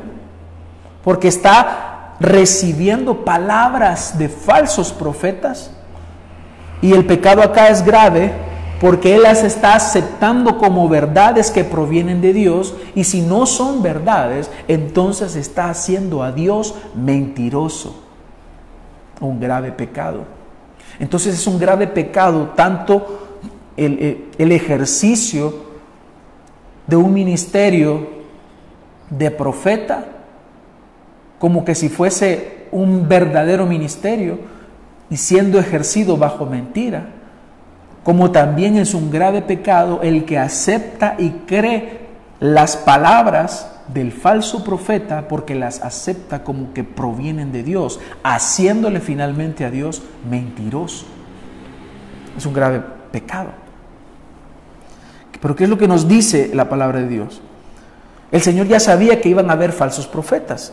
porque 1.03 1.27
está 1.27 2.15
recibiendo 2.21 3.25
palabras 3.25 4.17
de 4.17 4.29
falsos 4.29 4.93
profetas. 4.93 5.71
Y 6.81 6.93
el 6.93 7.05
pecado 7.05 7.41
acá 7.41 7.67
es 7.67 7.83
grave 7.83 8.31
porque 8.81 9.13
Él 9.13 9.21
las 9.21 9.43
está 9.43 9.75
aceptando 9.75 10.57
como 10.57 10.89
verdades 10.89 11.51
que 11.51 11.63
provienen 11.63 12.19
de 12.19 12.33
Dios 12.33 12.73
y 12.95 13.03
si 13.03 13.21
no 13.21 13.45
son 13.45 13.83
verdades, 13.83 14.49
entonces 14.67 15.35
está 15.35 15.69
haciendo 15.69 16.23
a 16.23 16.31
Dios 16.31 16.73
mentiroso. 16.95 18.03
Un 19.19 19.39
grave 19.39 19.71
pecado. 19.71 20.23
Entonces 20.99 21.35
es 21.35 21.45
un 21.45 21.59
grave 21.59 21.85
pecado 21.85 22.53
tanto 22.55 23.19
el, 23.77 24.31
el 24.39 24.51
ejercicio 24.51 25.53
de 26.87 26.95
un 26.95 27.13
ministerio 27.13 28.09
de 29.11 29.29
profeta 29.29 30.05
como 31.37 31.63
que 31.63 31.75
si 31.75 31.87
fuese 31.87 32.65
un 32.71 33.07
verdadero 33.07 33.67
ministerio 33.67 34.39
y 35.11 35.17
siendo 35.17 35.59
ejercido 35.59 36.17
bajo 36.17 36.47
mentira 36.47 37.20
como 38.03 38.31
también 38.31 38.77
es 38.77 38.93
un 38.93 39.11
grave 39.11 39.41
pecado 39.41 39.99
el 40.01 40.25
que 40.25 40.37
acepta 40.37 41.15
y 41.17 41.29
cree 41.45 42.01
las 42.39 42.75
palabras 42.77 43.69
del 43.93 44.11
falso 44.11 44.63
profeta 44.63 45.27
porque 45.27 45.53
las 45.53 45.81
acepta 45.81 46.43
como 46.43 46.73
que 46.73 46.83
provienen 46.83 47.51
de 47.51 47.63
Dios, 47.63 47.99
haciéndole 48.23 48.99
finalmente 48.99 49.65
a 49.65 49.71
Dios 49.71 50.01
mentiroso. 50.29 51.05
Es 52.37 52.45
un 52.45 52.53
grave 52.53 52.81
pecado. 53.11 53.49
Pero 55.39 55.55
¿qué 55.55 55.63
es 55.63 55.69
lo 55.69 55.77
que 55.77 55.87
nos 55.87 56.07
dice 56.07 56.51
la 56.53 56.69
palabra 56.69 56.99
de 56.99 57.07
Dios? 57.07 57.41
El 58.31 58.41
Señor 58.41 58.67
ya 58.67 58.79
sabía 58.79 59.19
que 59.19 59.29
iban 59.29 59.49
a 59.49 59.53
haber 59.53 59.71
falsos 59.71 60.07
profetas. 60.07 60.71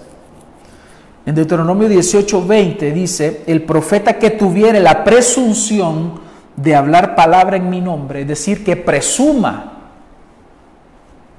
En 1.26 1.34
Deuteronomio 1.34 1.88
18:20 1.88 2.92
dice, 2.92 3.42
el 3.46 3.62
profeta 3.62 4.18
que 4.18 4.30
tuviere 4.30 4.80
la 4.80 5.04
presunción 5.04 6.27
de 6.58 6.74
hablar 6.74 7.14
palabra 7.14 7.56
en 7.56 7.70
mi 7.70 7.80
nombre, 7.80 8.22
es 8.22 8.28
decir, 8.28 8.64
que 8.64 8.76
presuma, 8.76 9.74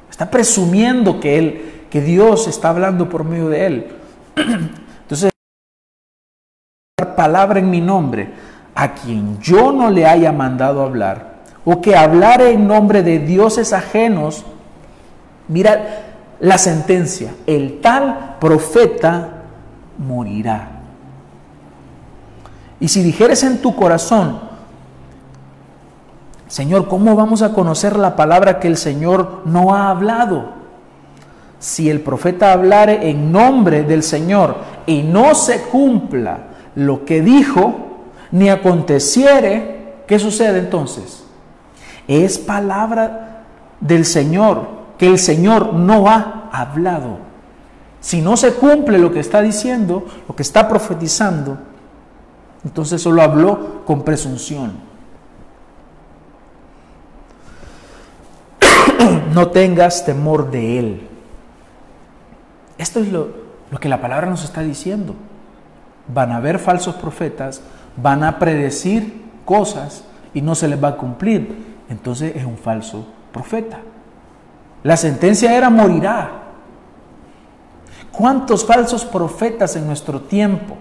está 0.09 0.31
presumiendo 0.31 1.19
que 1.19 1.37
él, 1.37 1.85
que 1.89 1.99
Dios 1.99 2.47
está 2.47 2.69
hablando 2.69 3.09
por 3.09 3.25
medio 3.25 3.49
de 3.49 3.65
él. 3.65 3.87
Entonces, 5.01 5.31
palabra 7.17 7.59
en 7.59 7.69
mi 7.69 7.81
nombre 7.81 8.29
a 8.75 8.93
quien 8.93 9.41
yo 9.41 9.73
no 9.73 9.89
le 9.89 10.05
haya 10.05 10.31
mandado 10.31 10.83
hablar, 10.83 11.39
o 11.65 11.81
que 11.81 11.97
hablare 11.97 12.51
en 12.51 12.65
nombre 12.65 13.03
de 13.03 13.19
dioses 13.19 13.73
ajenos, 13.73 14.45
mira 15.49 16.05
la 16.39 16.57
sentencia, 16.57 17.33
el 17.45 17.81
tal 17.81 18.37
profeta 18.39 19.43
morirá. 19.97 20.79
Y 22.79 22.87
si 22.87 23.03
dijeres 23.03 23.43
en 23.43 23.61
tu 23.61 23.75
corazón, 23.75 24.48
Señor, 26.49 26.87
¿cómo 26.87 27.15
vamos 27.15 27.43
a 27.43 27.53
conocer 27.53 27.95
la 27.95 28.15
palabra 28.15 28.59
que 28.59 28.67
el 28.67 28.75
Señor 28.75 29.43
no 29.45 29.75
ha 29.75 29.91
hablado? 29.91 30.49
Si 31.59 31.91
el 31.91 32.01
profeta 32.01 32.53
hablare 32.53 33.07
en 33.07 33.31
nombre 33.31 33.83
del 33.83 34.01
Señor 34.01 34.55
y 34.87 35.03
no 35.03 35.35
se 35.35 35.61
cumpla 35.61 36.39
lo 36.73 37.05
que 37.05 37.21
dijo, 37.21 37.75
ni 38.31 38.49
aconteciere, 38.49 40.01
¿qué 40.07 40.17
sucede 40.17 40.57
entonces? 40.57 41.23
Es 42.07 42.39
palabra 42.39 43.43
del 43.79 44.03
Señor 44.03 44.79
que 44.97 45.05
el 45.05 45.19
Señor 45.19 45.75
no 45.75 46.09
ha 46.09 46.49
hablado. 46.51 47.19
Si 48.01 48.21
no 48.21 48.35
se 48.35 48.55
cumple 48.55 48.97
lo 48.97 49.11
que 49.11 49.19
está 49.19 49.41
diciendo, 49.41 50.03
lo 50.27 50.35
que 50.35 50.41
está 50.41 50.67
profetizando, 50.67 51.59
entonces 52.65 53.03
solo 53.03 53.21
habló 53.21 53.83
con 53.85 54.01
presunción. 54.01 54.88
no 59.33 59.49
tengas 59.49 60.05
temor 60.05 60.51
de 60.51 60.79
él. 60.79 61.07
Esto 62.77 62.99
es 62.99 63.11
lo, 63.11 63.29
que 63.79 63.89
la 63.89 64.01
palabra 64.01 64.29
nos 64.29 64.43
está 64.43 64.61
diciendo. 64.61 65.15
Van 66.13 66.31
a 66.31 66.37
haber 66.37 66.59
falsos 66.59 66.95
profetas, 66.95 67.61
van 67.97 68.23
a 68.23 68.39
predecir 68.39 69.21
cosas 69.45 70.03
y 70.33 70.41
no 70.41 70.55
se 70.55 70.67
les 70.67 70.81
va 70.81 70.89
a 70.89 70.97
cumplir. 70.97 71.77
Entonces 71.89 72.35
es 72.35 72.45
un 72.45 72.57
falso 72.57 73.05
profeta. 73.31 73.79
La 74.83 74.95
sentencia 74.95 75.55
era 75.55 75.69
morirá. 75.69 76.31
¿Cuántos 78.11 78.65
falsos 78.65 79.05
profetas 79.05 79.75
en 79.75 79.85
nuestro 79.85 80.21
tiempo? 80.21 80.77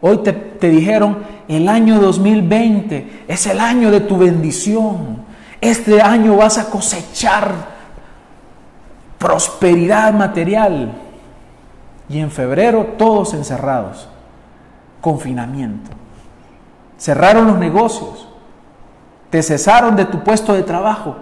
Hoy 0.00 0.18
te, 0.18 0.32
te 0.32 0.68
dijeron, 0.68 1.18
el 1.46 1.68
año 1.68 2.00
2020 2.00 3.24
es 3.28 3.46
el 3.46 3.60
año 3.60 3.90
de 3.90 4.00
tu 4.00 4.16
bendición 4.16 5.21
este 5.62 6.02
año 6.02 6.36
vas 6.36 6.58
a 6.58 6.68
cosechar 6.68 7.54
prosperidad 9.16 10.12
material. 10.12 10.92
Y 12.08 12.18
en 12.18 12.30
febrero 12.32 12.94
todos 12.98 13.32
encerrados, 13.32 14.08
confinamiento. 15.00 15.90
Cerraron 16.98 17.46
los 17.46 17.58
negocios, 17.58 18.28
te 19.30 19.42
cesaron 19.42 19.94
de 19.94 20.04
tu 20.04 20.24
puesto 20.24 20.52
de 20.52 20.64
trabajo 20.64 21.16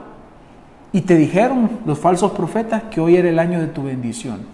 y 0.91 1.03
te 1.03 1.17
dijeron 1.17 1.79
los 1.85 1.99
falsos 1.99 2.33
profetas 2.33 2.85
que 2.91 3.01
hoy 3.01 3.17
era 3.17 3.29
el 3.29 3.39
año 3.39 3.61
de 3.61 3.67
tu 3.67 3.85
bendición. 3.85 4.47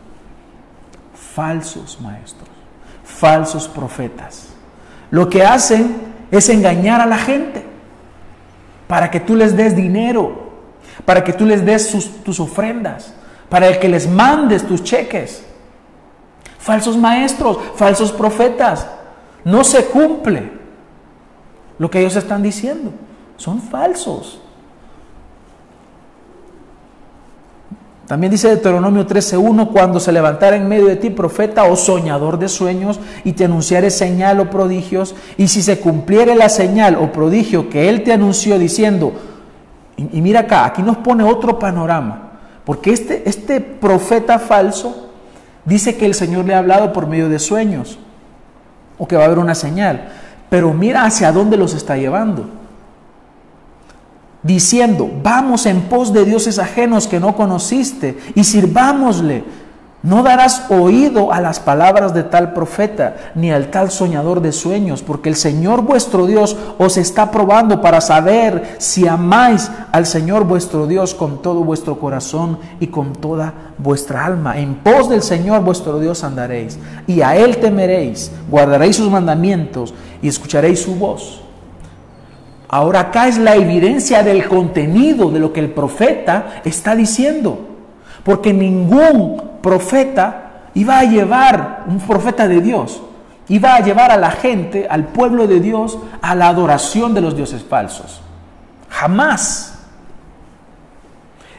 Falsos 1.14 2.01
maestros, 2.01 2.51
falsos 3.05 3.68
profetas. 3.68 4.49
Lo 5.11 5.28
que 5.28 5.45
hacen 5.45 5.97
es 6.32 6.49
engañar 6.49 7.01
a 7.01 7.07
la 7.07 7.18
gente 7.18 7.65
para 8.87 9.11
que 9.11 9.20
tú 9.20 9.34
les 9.34 9.57
des 9.57 9.74
dinero, 9.74 10.51
para 11.05 11.22
que 11.22 11.32
tú 11.32 11.45
les 11.45 11.64
des 11.64 11.91
tus 12.24 12.41
ofrendas, 12.41 13.12
para 13.49 13.78
que 13.78 13.89
les 13.89 14.09
mandes 14.09 14.66
tus 14.66 14.82
cheques. 14.82 15.45
Falsos 16.59 16.97
maestros, 16.97 17.59
falsos 17.76 18.11
profetas. 18.12 18.87
No 19.45 19.62
se 19.62 19.84
cumple 19.87 20.51
lo 21.78 21.89
que 21.91 22.01
ellos 22.01 22.16
están 22.16 22.43
diciendo. 22.43 22.93
Son 23.37 23.61
falsos. 23.61 24.41
También 28.07 28.30
dice 28.30 28.48
Deuteronomio 28.48 29.04
13:1, 29.04 29.68
cuando 29.72 29.98
se 29.98 30.12
levantara 30.12 30.57
en 30.57 30.68
medio 30.68 30.86
de 30.86 30.96
ti 30.96 31.11
profeta 31.11 31.64
o 31.64 31.74
soñador 31.74 32.38
de 32.38 32.48
sueños 32.48 33.00
y 33.24 33.32
te 33.32 33.44
anunciare 33.44 33.90
señal 33.90 34.38
o 34.38 34.48
prodigios, 34.48 35.16
y 35.36 35.48
si 35.48 35.61
se 35.61 35.80
cumpliere 35.80 36.36
la 36.36 36.48
señal 36.48 36.96
o 36.96 37.11
prodigio 37.11 37.68
que 37.68 37.88
él 37.88 38.04
te 38.04 38.12
anunció 38.12 38.59
diciendo, 38.59 39.12
y, 39.96 40.20
mira 40.20 40.40
acá, 40.40 40.66
aquí 40.66 40.82
nos 40.82 40.98
pone 40.98 41.24
otro 41.24 41.59
panorama, 41.59 42.38
porque 42.64 42.92
este, 42.92 43.28
este 43.28 43.61
profeta 43.61 44.38
falso 44.38 45.11
dice 45.64 45.96
que 45.96 46.07
el 46.07 46.14
Señor 46.14 46.44
le 46.44 46.54
ha 46.54 46.59
hablado 46.59 46.92
por 46.92 47.09
medio 47.09 47.28
de 47.28 47.40
sueños, 47.40 47.98
o 48.98 49.09
que 49.09 49.16
va 49.16 49.22
a 49.22 49.26
haber 49.26 49.38
una 49.40 49.57
señal, 49.57 50.09
pero 50.48 50.72
mira 50.72 51.04
hacia 51.04 51.32
dónde 51.32 51.57
los 51.57 51.74
está 51.74 51.96
llevando 51.96 52.48
diciendo, 54.43 55.11
vamos 55.22 55.66
en 55.66 55.82
pos 55.82 56.12
de 56.12 56.24
dioses 56.24 56.59
ajenos 56.59 57.07
que 57.07 57.20
no 57.20 57.37
conociste 57.37 58.18
y 58.34 58.45
sirvámosle. 58.45 59.45
No 60.03 60.22
darás 60.22 60.70
oído 60.70 61.32
a 61.32 61.41
las 61.41 61.59
palabras 61.59 62.14
de 62.14 62.22
tal 62.22 62.53
profeta, 62.53 63.32
ni 63.34 63.51
al 63.51 63.72
tal 63.72 63.91
soñador 63.91 64.41
de 64.41 64.53
sueños, 64.53 65.03
porque 65.03 65.28
el 65.28 65.34
Señor 65.34 65.82
vuestro 65.82 66.26
Dios 66.26 66.57
os 66.78 66.97
está 66.97 67.32
probando 67.32 67.80
para 67.80 68.01
saber 68.01 68.76
si 68.78 69.09
amáis 69.09 69.68
al 69.91 70.07
Señor 70.07 70.45
vuestro 70.45 70.87
Dios 70.87 71.12
con 71.12 71.43
todo 71.43 71.64
vuestro 71.64 71.99
corazón 71.99 72.59
y 72.78 72.87
con 72.87 73.14
toda 73.14 73.53
vuestra 73.78 74.24
alma. 74.24 74.59
En 74.59 74.76
pos 74.76 75.09
del 75.09 75.22
Señor 75.22 75.62
vuestro 75.62 75.99
Dios 75.99 76.22
andaréis, 76.22 76.78
y 77.09 77.22
a 77.22 77.34
Él 77.34 77.57
temeréis, 77.57 78.30
guardaréis 78.49 78.97
sus 78.97 79.11
mandamientos 79.11 79.93
y 80.22 80.28
escucharéis 80.28 80.82
su 80.82 80.95
voz. 80.95 81.45
Ahora 82.68 83.00
acá 83.00 83.28
es 83.28 83.38
la 83.38 83.54
evidencia 83.54 84.22
del 84.22 84.48
contenido 84.48 85.30
de 85.30 85.40
lo 85.40 85.52
que 85.52 85.60
el 85.60 85.70
profeta 85.70 86.60
está 86.64 86.96
diciendo 86.96 87.76
porque 88.26 88.52
ningún 88.52 89.40
profeta 89.62 90.70
iba 90.74 90.98
a 90.98 91.04
llevar, 91.04 91.84
un 91.86 92.00
profeta 92.00 92.48
de 92.48 92.60
Dios, 92.60 93.00
iba 93.48 93.76
a 93.76 93.80
llevar 93.80 94.10
a 94.10 94.16
la 94.16 94.32
gente, 94.32 94.88
al 94.90 95.04
pueblo 95.04 95.46
de 95.46 95.60
Dios, 95.60 95.96
a 96.20 96.34
la 96.34 96.48
adoración 96.48 97.14
de 97.14 97.20
los 97.20 97.36
dioses 97.36 97.62
falsos. 97.62 98.20
Jamás. 98.90 99.78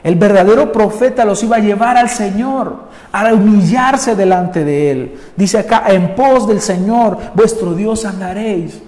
El 0.03 0.15
verdadero 0.15 0.73
profeta 0.73 1.23
los 1.23 1.41
iba 1.41 1.55
a 1.55 1.59
llevar 1.59 1.95
al 1.95 2.09
Señor, 2.09 2.89
a 3.13 3.33
humillarse 3.33 4.17
delante 4.17 4.65
de 4.65 4.91
Él. 4.91 5.19
Dice 5.37 5.59
acá, 5.59 5.85
en 5.87 6.15
pos 6.15 6.49
del 6.49 6.59
Señor, 6.59 7.17
vuestro 7.33 7.75
Dios 7.75 8.03
andaréis. 8.03 8.81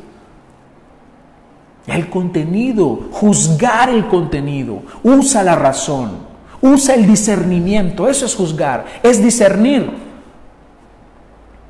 El 1.89 2.09
contenido, 2.09 3.07
juzgar 3.11 3.89
el 3.89 4.07
contenido, 4.07 4.81
usa 5.03 5.43
la 5.43 5.55
razón. 5.55 6.29
Usa 6.61 6.95
el 6.95 7.07
discernimiento, 7.07 8.09
eso 8.09 8.25
es 8.25 8.35
juzgar, 8.35 8.85
es 9.01 9.23
discernir. 9.23 9.89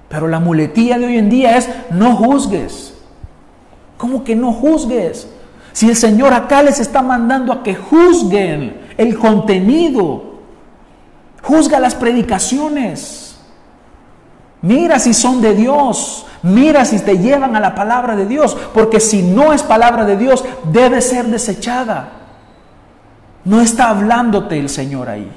Pero 0.10 0.28
la 0.28 0.40
muletilla 0.40 0.98
de 0.98 1.06
hoy 1.06 1.18
en 1.18 1.30
día 1.30 1.58
es 1.58 1.70
no 1.92 2.16
juzgues. 2.16 2.96
¿Cómo 3.98 4.24
que 4.24 4.36
no 4.36 4.52
juzgues? 4.52 5.28
Si 5.74 5.88
el 5.88 5.96
Señor 5.96 6.34
acá 6.34 6.64
les 6.64 6.80
está 6.80 7.02
mandando 7.02 7.54
a 7.54 7.62
que 7.62 7.76
juzguen 7.76 8.82
el 8.98 9.18
contenido, 9.18 10.40
juzga 11.44 11.80
las 11.80 11.94
predicaciones, 11.94 13.29
mira 14.62 15.00
si 15.00 15.14
son 15.14 15.42
de 15.42 15.56
Dios, 15.56 16.26
mira 16.44 16.86
si 16.86 17.00
te 17.00 17.18
llevan 17.18 17.56
a 17.56 17.60
la 17.60 17.76
palabra 17.76 18.16
de 18.16 18.26
Dios, 18.26 18.58
porque 18.74 19.00
si 19.00 19.22
no 19.22 19.54
es 19.54 19.64
palabra 19.64 20.06
de 20.06 20.18
Dios, 20.18 20.44
debe 20.72 21.02
ser 21.02 21.28
desechada. 21.28 22.10
No 23.46 23.62
está 23.62 23.90
hablándote 23.90 24.60
el 24.60 24.70
Señor 24.70 25.10
ahí. 25.10 25.32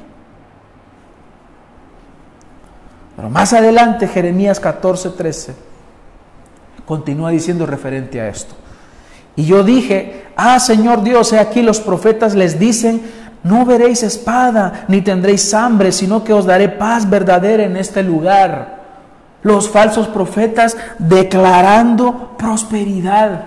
Pero 3.17 3.31
más 3.31 3.53
adelante, 3.53 4.09
Jeremías 4.09 4.59
14, 4.59 5.11
13, 5.11 5.55
continúa 6.85 7.31
diciendo 7.31 7.67
referente 7.67 8.21
a 8.21 8.29
esto. 8.29 8.55
Y 9.37 9.45
yo 9.45 9.63
dije, 9.63 10.27
ah 10.37 10.59
Señor 10.61 11.03
Dios, 11.03 11.33
he 11.33 11.39
aquí 11.39 11.63
los 11.63 11.81
profetas 11.81 12.35
les 12.35 12.59
dicen, 12.59 13.03
no 13.45 13.65
veréis 13.65 14.03
espada, 14.03 14.85
ni 14.89 15.01
tendréis 15.01 15.53
hambre, 15.55 15.91
sino 15.91 16.23
que 16.23 16.33
os 16.33 16.47
daré 16.47 16.69
paz 16.69 17.09
verdadera 17.09 17.65
en 17.65 17.77
este 17.77 18.03
lugar. 18.03 18.82
Los 19.43 19.69
falsos 19.69 20.09
profetas 20.09 20.77
declarando 20.99 22.37
prosperidad, 22.39 23.47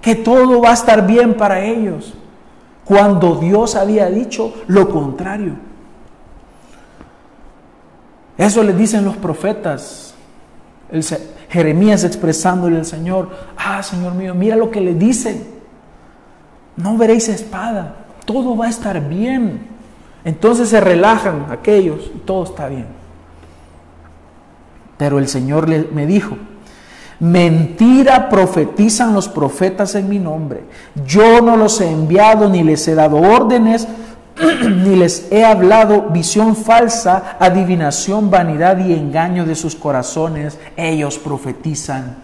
que 0.00 0.14
todo 0.14 0.60
va 0.60 0.70
a 0.70 0.74
estar 0.74 1.06
bien 1.06 1.34
para 1.34 1.64
ellos 1.64 2.14
cuando 2.84 3.36
Dios 3.36 3.76
había 3.76 4.10
dicho 4.10 4.52
lo 4.66 4.90
contrario. 4.90 5.54
Eso 8.36 8.62
le 8.62 8.72
dicen 8.72 9.04
los 9.04 9.16
profetas. 9.16 10.14
Jeremías 11.48 12.04
expresándole 12.04 12.78
al 12.78 12.84
Señor, 12.84 13.30
ah, 13.56 13.82
Señor 13.82 14.14
mío, 14.14 14.34
mira 14.34 14.56
lo 14.56 14.70
que 14.70 14.80
le 14.80 14.94
dicen. 14.94 15.46
No 16.76 16.96
veréis 16.96 17.28
espada, 17.28 17.96
todo 18.24 18.56
va 18.56 18.66
a 18.66 18.70
estar 18.70 19.00
bien. 19.08 19.68
Entonces 20.24 20.68
se 20.68 20.80
relajan 20.80 21.46
aquellos 21.50 22.10
y 22.14 22.18
todo 22.18 22.44
está 22.44 22.68
bien. 22.68 23.01
Pero 25.02 25.18
el 25.18 25.26
Señor 25.26 25.66
me 25.66 26.06
dijo, 26.06 26.36
Mentira 27.18 28.28
profetizan 28.28 29.12
los 29.12 29.28
profetas 29.28 29.96
en 29.96 30.08
mi 30.08 30.20
nombre. 30.20 30.62
Yo 31.04 31.40
no 31.40 31.56
los 31.56 31.80
he 31.80 31.90
enviado 31.90 32.48
ni 32.48 32.62
les 32.62 32.86
he 32.86 32.94
dado 32.94 33.16
órdenes, 33.16 33.88
ni 34.62 34.94
les 34.94 35.26
he 35.32 35.44
hablado 35.44 36.02
visión 36.10 36.54
falsa, 36.54 37.36
adivinación, 37.40 38.30
vanidad 38.30 38.78
y 38.78 38.92
engaño 38.92 39.44
de 39.44 39.56
sus 39.56 39.74
corazones. 39.74 40.56
Ellos 40.76 41.18
profetizan. 41.18 42.14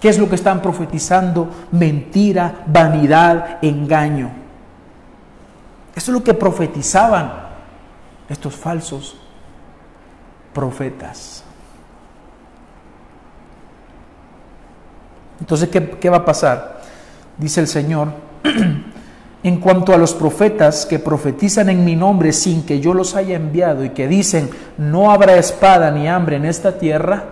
¿Qué 0.00 0.08
es 0.08 0.20
lo 0.20 0.28
que 0.28 0.36
están 0.36 0.62
profetizando? 0.62 1.48
Mentira, 1.72 2.62
vanidad, 2.68 3.58
engaño. 3.60 4.30
Eso 5.96 6.12
es 6.12 6.16
lo 6.16 6.22
que 6.22 6.34
profetizaban 6.34 7.32
estos 8.28 8.54
falsos 8.54 9.16
profetas. 10.52 11.37
Entonces, 15.40 15.68
¿qué, 15.68 16.10
va 16.10 16.18
a 16.18 16.24
pasar? 16.24 16.82
Dice 17.36 17.60
el 17.60 17.68
Señor, 17.68 18.08
en 19.42 19.60
cuanto 19.60 19.94
a 19.94 19.98
los 19.98 20.14
profetas 20.14 20.84
que 20.84 20.98
profetizan 20.98 21.68
en 21.68 21.84
mi 21.84 21.94
nombre 21.94 22.32
sin 22.32 22.64
que 22.64 22.80
yo 22.80 22.94
los 22.94 23.14
haya 23.14 23.36
enviado 23.36 23.84
y 23.84 23.90
que 23.90 24.08
dicen, 24.08 24.50
no 24.76 25.10
habrá 25.10 25.36
espada 25.36 25.90
ni 25.90 26.08
hambre 26.08 26.36
en 26.36 26.44
esta 26.44 26.78
tierra, 26.78 27.24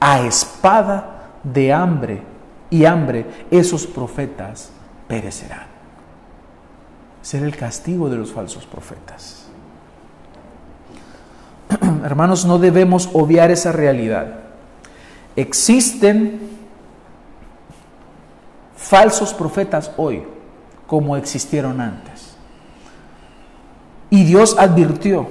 a 0.00 0.20
espada 0.20 1.30
de 1.42 1.72
hambre 1.72 2.22
y 2.70 2.84
hambre, 2.86 3.26
esos 3.50 3.86
profetas 3.86 4.70
perecerán. 5.06 5.66
Será 7.20 7.46
el 7.46 7.56
castigo 7.56 8.08
de 8.08 8.16
los 8.16 8.32
falsos 8.32 8.66
profetas. 8.66 9.46
Hermanos, 12.04 12.44
no 12.44 12.58
debemos 12.58 13.10
obviar 13.12 13.50
esa 13.50 13.72
realidad. 13.72 14.40
Existen 15.36 16.53
falsos 18.84 19.32
profetas 19.32 19.90
hoy 19.96 20.22
como 20.86 21.16
existieron 21.16 21.80
antes. 21.80 22.36
Y 24.10 24.24
Dios 24.24 24.56
advirtió, 24.58 25.26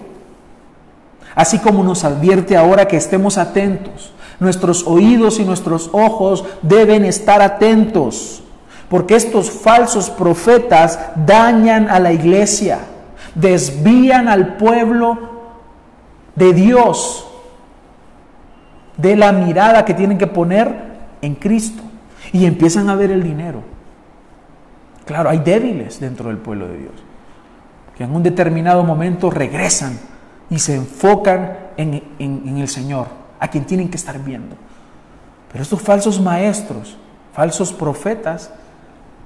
así 1.35 1.59
como 1.59 1.83
nos 1.83 2.03
advierte 2.03 2.57
ahora 2.57 2.87
que 2.87 2.97
estemos 2.97 3.37
atentos. 3.37 4.11
Nuestros 4.39 4.85
oídos 4.87 5.39
y 5.39 5.45
nuestros 5.45 5.89
ojos 5.93 6.43
deben 6.63 7.05
estar 7.05 7.41
atentos, 7.41 8.43
porque 8.89 9.15
estos 9.15 9.51
falsos 9.51 10.09
profetas 10.09 10.99
dañan 11.15 11.89
a 11.89 11.99
la 11.99 12.11
iglesia, 12.11 12.79
desvían 13.35 14.27
al 14.27 14.57
pueblo 14.57 15.17
de 16.35 16.53
Dios 16.53 17.27
de 18.97 19.15
la 19.15 19.31
mirada 19.31 19.85
que 19.85 19.93
tienen 19.93 20.17
que 20.17 20.27
poner 20.27 20.93
en 21.21 21.35
Cristo 21.35 21.83
y 22.33 22.47
empiezan 22.47 22.89
a 22.89 22.95
ver 22.95 23.11
el 23.11 23.23
dinero. 23.23 23.61
Claro, 25.05 25.29
hay 25.29 25.39
débiles 25.39 25.99
dentro 25.99 26.29
del 26.29 26.39
pueblo 26.39 26.67
de 26.67 26.79
Dios, 26.79 26.93
que 27.95 28.03
en 28.03 28.13
un 28.13 28.23
determinado 28.23 28.83
momento 28.83 29.29
regresan 29.29 29.99
y 30.49 30.59
se 30.59 30.75
enfocan 30.75 31.57
en, 31.77 32.57
el 32.57 32.67
Señor, 32.67 33.07
a 33.39 33.47
quien 33.47 33.65
tienen 33.65 33.89
que 33.89 33.97
estar 33.97 34.19
viendo. 34.19 34.55
Pero 35.51 35.61
estos 35.61 35.81
falsos 35.81 36.19
maestros, 36.19 36.97
falsos 37.33 37.71
profetas, 37.71 38.51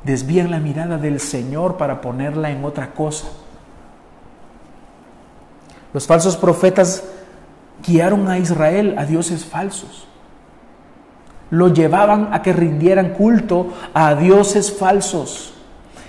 desvían 0.03 0.51
la 0.51 0.59
mirada 0.59 0.97
del 0.97 1.21
Señor 1.21 1.77
para 1.77 2.01
ponerla 2.01 2.51
en 2.51 2.65
otra 2.65 2.93
cosa. 2.93 3.27
Los 5.93 6.05
falsos 6.05 6.35
profetas 6.35 7.05
guiaron 7.85 8.27
a 8.27 8.37
Israel 8.37 8.95
a 8.97 9.05
dioses 9.05 9.45
falsos 9.45 10.06
lo 11.49 11.73
llevaban 11.73 12.29
a 12.31 12.41
que 12.41 12.53
rindieran 12.53 13.09
culto 13.09 13.73
a 13.93 14.15
dioses 14.15 14.71
falsos. 14.71 15.53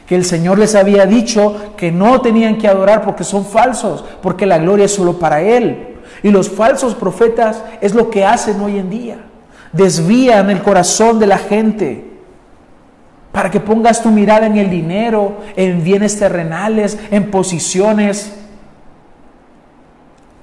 Que 0.06 0.16
el 0.16 0.24
Señor 0.24 0.58
les 0.58 0.74
había 0.74 1.06
dicho 1.06 1.74
que 1.76 1.92
no 1.92 2.20
tenían 2.20 2.56
que 2.58 2.66
adorar 2.66 3.02
porque 3.02 3.24
son 3.24 3.44
falsos, 3.44 4.04
porque 4.22 4.46
la 4.46 4.58
gloria 4.58 4.86
es 4.86 4.94
solo 4.94 5.18
para 5.18 5.42
Él. 5.42 5.96
Y 6.22 6.30
los 6.30 6.48
falsos 6.48 6.94
profetas 6.94 7.62
es 7.80 7.94
lo 7.94 8.10
que 8.10 8.24
hacen 8.24 8.60
hoy 8.60 8.78
en 8.78 8.90
día. 8.90 9.18
Desvían 9.72 10.50
el 10.50 10.62
corazón 10.62 11.18
de 11.18 11.26
la 11.26 11.38
gente 11.38 12.08
para 13.32 13.50
que 13.50 13.60
pongas 13.60 14.02
tu 14.02 14.10
mirada 14.10 14.46
en 14.46 14.56
el 14.56 14.70
dinero, 14.70 15.42
en 15.54 15.84
bienes 15.84 16.18
terrenales, 16.18 16.98
en 17.10 17.30
posiciones. 17.30 18.34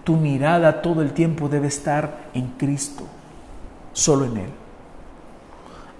Tu 0.03 0.15
mirada 0.15 0.81
todo 0.83 1.01
el 1.01 1.11
tiempo 1.11 1.49
debe 1.49 1.67
estar 1.67 2.29
en 2.35 2.49
Cristo, 2.57 3.03
solo 3.91 4.25
en 4.25 4.37
Él. 4.37 4.64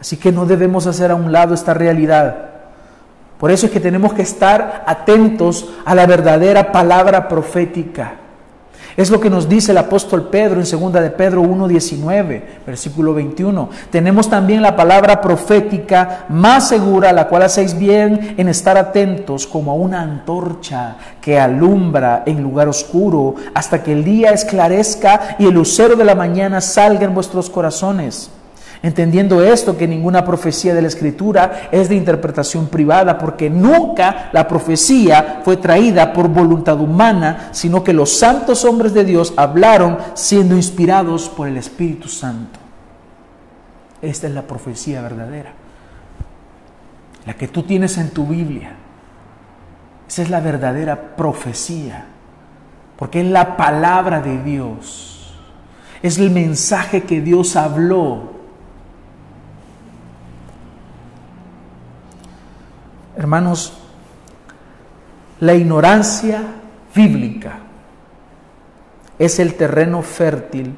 Así 0.06 0.18
que 0.18 0.32
no 0.32 0.46
debemos 0.46 0.86
hacer 0.86 1.10
a 1.10 1.16
un 1.16 1.32
lado 1.32 1.56
esta 1.56 1.74
realidad. 1.74 2.36
Por 3.40 3.50
eso 3.50 3.66
es 3.66 3.72
que 3.72 3.80
tenemos 3.80 4.14
que 4.14 4.22
estar 4.22 4.84
atentos 4.86 5.68
a 5.84 5.96
la 5.96 6.06
verdadera 6.06 6.72
palabra 6.72 7.28
profética. 7.28 8.14
Es 8.96 9.10
lo 9.10 9.20
que 9.20 9.32
nos 9.32 9.50
dice 9.50 9.72
el 9.72 9.80
apóstol 9.80 10.28
Pedro 10.30 10.62
en 10.62 10.70
2 10.70 10.94
de 10.94 11.10
Pedro 11.10 11.42
1.19, 11.42 12.44
versículo 12.68 13.16
21. 13.16 13.68
Tenemos 13.90 14.30
también 14.30 14.62
la 14.62 14.76
palabra 14.76 15.20
profética 15.22 16.26
más 16.30 16.68
segura, 16.70 17.12
la 17.12 17.28
cual 17.28 17.42
hacéis 17.42 17.76
bien 17.76 18.36
en 18.38 18.48
estar 18.48 18.78
atentos 18.78 19.48
como 19.48 19.72
a 19.72 19.74
una 19.74 20.04
antorcha 20.04 20.98
que 21.20 21.40
alumbra 21.40 22.22
en 22.28 22.44
lugar 22.44 22.68
oscuro 22.68 23.34
hasta 23.56 23.82
que 23.82 23.94
el 23.94 24.04
día 24.04 24.30
esclarezca 24.30 25.36
y 25.40 25.48
el 25.48 25.56
lucero 25.56 25.96
de 25.96 26.06
la 26.06 26.14
mañana 26.14 26.62
salga 26.62 27.06
en 27.06 27.16
vuestros 27.16 27.50
corazones. 27.50 28.30
Entendiendo 28.86 29.42
esto, 29.44 29.76
que 29.76 29.88
ninguna 29.88 30.24
profecía 30.24 30.76
de 30.76 30.82
la 30.84 30.90
Escritura 30.90 31.70
es 31.72 31.90
de 31.90 31.96
interpretación 31.96 32.68
privada, 32.68 33.18
porque 33.18 33.50
nunca 33.50 34.30
la 34.32 34.48
profecía 34.48 35.42
fue 35.44 35.58
traída 35.58 36.14
por 36.14 36.28
voluntad 36.28 36.80
humana, 36.80 37.50
sino 37.52 37.84
que 37.84 37.94
los 37.94 38.16
santos 38.16 38.64
hombres 38.64 38.94
de 38.94 39.04
Dios 39.04 39.34
hablaron 39.38 39.98
siendo 40.14 40.56
inspirados 40.56 41.30
por 41.30 41.48
el 41.48 41.58
Espíritu 41.58 42.08
Santo. 42.08 42.60
Esta 44.04 44.28
es 44.28 44.34
la 44.36 44.44
profecía 44.44 45.02
verdadera, 45.02 45.54
la 47.26 47.34
que 47.34 47.48
tú 47.48 47.64
tienes 47.64 47.98
en 47.98 48.12
tu 48.12 48.28
Biblia. 48.28 48.74
Esa 50.08 50.22
es 50.22 50.30
la 50.30 50.42
verdadera 50.42 51.16
profecía, 51.16 52.06
porque 52.98 53.22
es 53.22 53.28
la 53.28 53.58
palabra 53.58 54.22
de 54.22 54.44
Dios, 54.44 55.34
es 56.04 56.20
el 56.20 56.30
mensaje 56.30 57.02
que 57.02 57.22
Dios 57.22 57.56
habló 57.56 58.35
Hermanos, 63.18 63.74
la 65.40 65.54
ignorancia 65.54 66.44
bíblica 66.94 67.60
es 69.18 69.40
el 69.40 69.56
terreno 69.56 70.02
fértil 70.02 70.76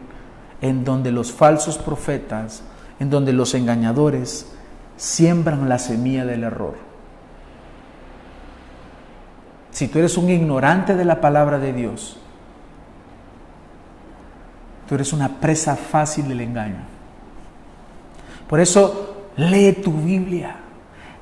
en 0.62 0.84
donde 0.84 1.12
los 1.12 1.32
falsos 1.32 1.78
profetas, 1.78 2.64
en 3.00 3.10
donde 3.10 3.34
los 3.34 3.54
engañadores 3.54 4.52
siembran 4.98 5.70
la 5.70 5.80
semilla 5.80 6.26
del 6.26 6.44
error. 6.44 6.76
Si 9.72 9.88
tú 9.88 10.00
eres 10.00 10.18
un 10.18 10.30
ignorante 10.30 10.96
de 10.96 11.06
la 11.06 11.22
palabra 11.22 11.60
de 11.60 11.74
Dios, 11.74 12.18
tú 14.90 14.96
eres 14.96 15.14
una 15.14 15.40
presa 15.40 15.76
fácil 15.76 16.28
del 16.28 16.42
engaño. 16.42 16.84
Por 18.50 18.60
eso 18.60 19.28
lee 19.36 19.74
tu 19.74 19.92
Biblia. 19.92 20.56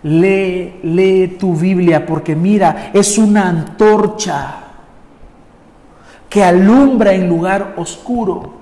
Lee, 0.05 0.81
lee 0.83 1.35
tu 1.39 1.55
Biblia 1.55 2.05
porque 2.05 2.35
mira, 2.35 2.91
es 2.93 3.17
una 3.17 3.49
antorcha 3.49 4.57
que 6.29 6.43
alumbra 6.43 7.13
en 7.13 7.27
lugar 7.27 7.73
oscuro. 7.77 8.53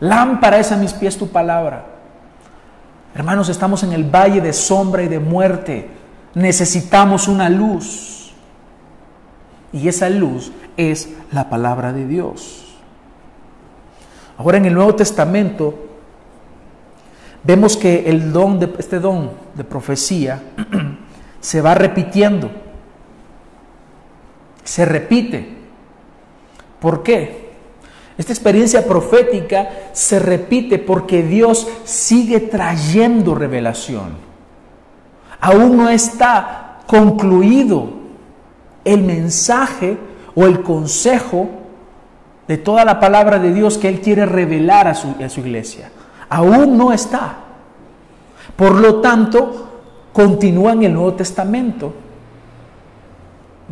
Lámpara 0.00 0.58
es 0.58 0.72
a 0.72 0.76
mis 0.76 0.92
pies 0.92 1.16
tu 1.16 1.28
palabra. 1.28 1.86
Hermanos, 3.14 3.48
estamos 3.48 3.82
en 3.82 3.94
el 3.94 4.04
valle 4.04 4.42
de 4.42 4.52
sombra 4.52 5.02
y 5.02 5.08
de 5.08 5.20
muerte. 5.20 5.88
Necesitamos 6.34 7.28
una 7.28 7.48
luz. 7.48 8.34
Y 9.72 9.88
esa 9.88 10.10
luz 10.10 10.52
es 10.76 11.14
la 11.32 11.48
palabra 11.48 11.94
de 11.94 12.06
Dios. 12.06 12.76
Ahora 14.36 14.58
en 14.58 14.66
el 14.66 14.74
Nuevo 14.74 14.94
Testamento 14.94 15.89
vemos 17.42 17.76
que 17.76 18.08
el 18.08 18.32
don 18.32 18.58
de, 18.58 18.72
este 18.78 19.00
don 19.00 19.30
de 19.54 19.64
profecía 19.64 20.42
se 21.40 21.60
va 21.60 21.74
repitiendo. 21.74 22.50
Se 24.64 24.84
repite. 24.84 25.56
¿Por 26.80 27.02
qué? 27.02 27.50
Esta 28.18 28.32
experiencia 28.32 28.86
profética 28.86 29.68
se 29.92 30.18
repite 30.18 30.78
porque 30.78 31.22
Dios 31.22 31.66
sigue 31.84 32.40
trayendo 32.40 33.34
revelación. 33.34 34.16
Aún 35.40 35.76
no 35.76 35.88
está 35.88 36.80
concluido 36.86 37.88
el 38.84 39.02
mensaje 39.02 39.96
o 40.34 40.44
el 40.44 40.62
consejo 40.62 41.48
de 42.46 42.58
toda 42.58 42.84
la 42.84 43.00
palabra 43.00 43.38
de 43.38 43.54
Dios 43.54 43.78
que 43.78 43.88
Él 43.88 44.00
quiere 44.00 44.26
revelar 44.26 44.86
a 44.86 44.94
su, 44.94 45.14
a 45.24 45.28
su 45.28 45.40
iglesia 45.40 45.90
aún 46.30 46.78
no 46.78 46.92
está. 46.92 47.36
Por 48.56 48.76
lo 48.76 49.00
tanto, 49.00 49.68
continúa 50.12 50.72
en 50.72 50.84
el 50.84 50.94
Nuevo 50.94 51.14
Testamento. 51.14 51.92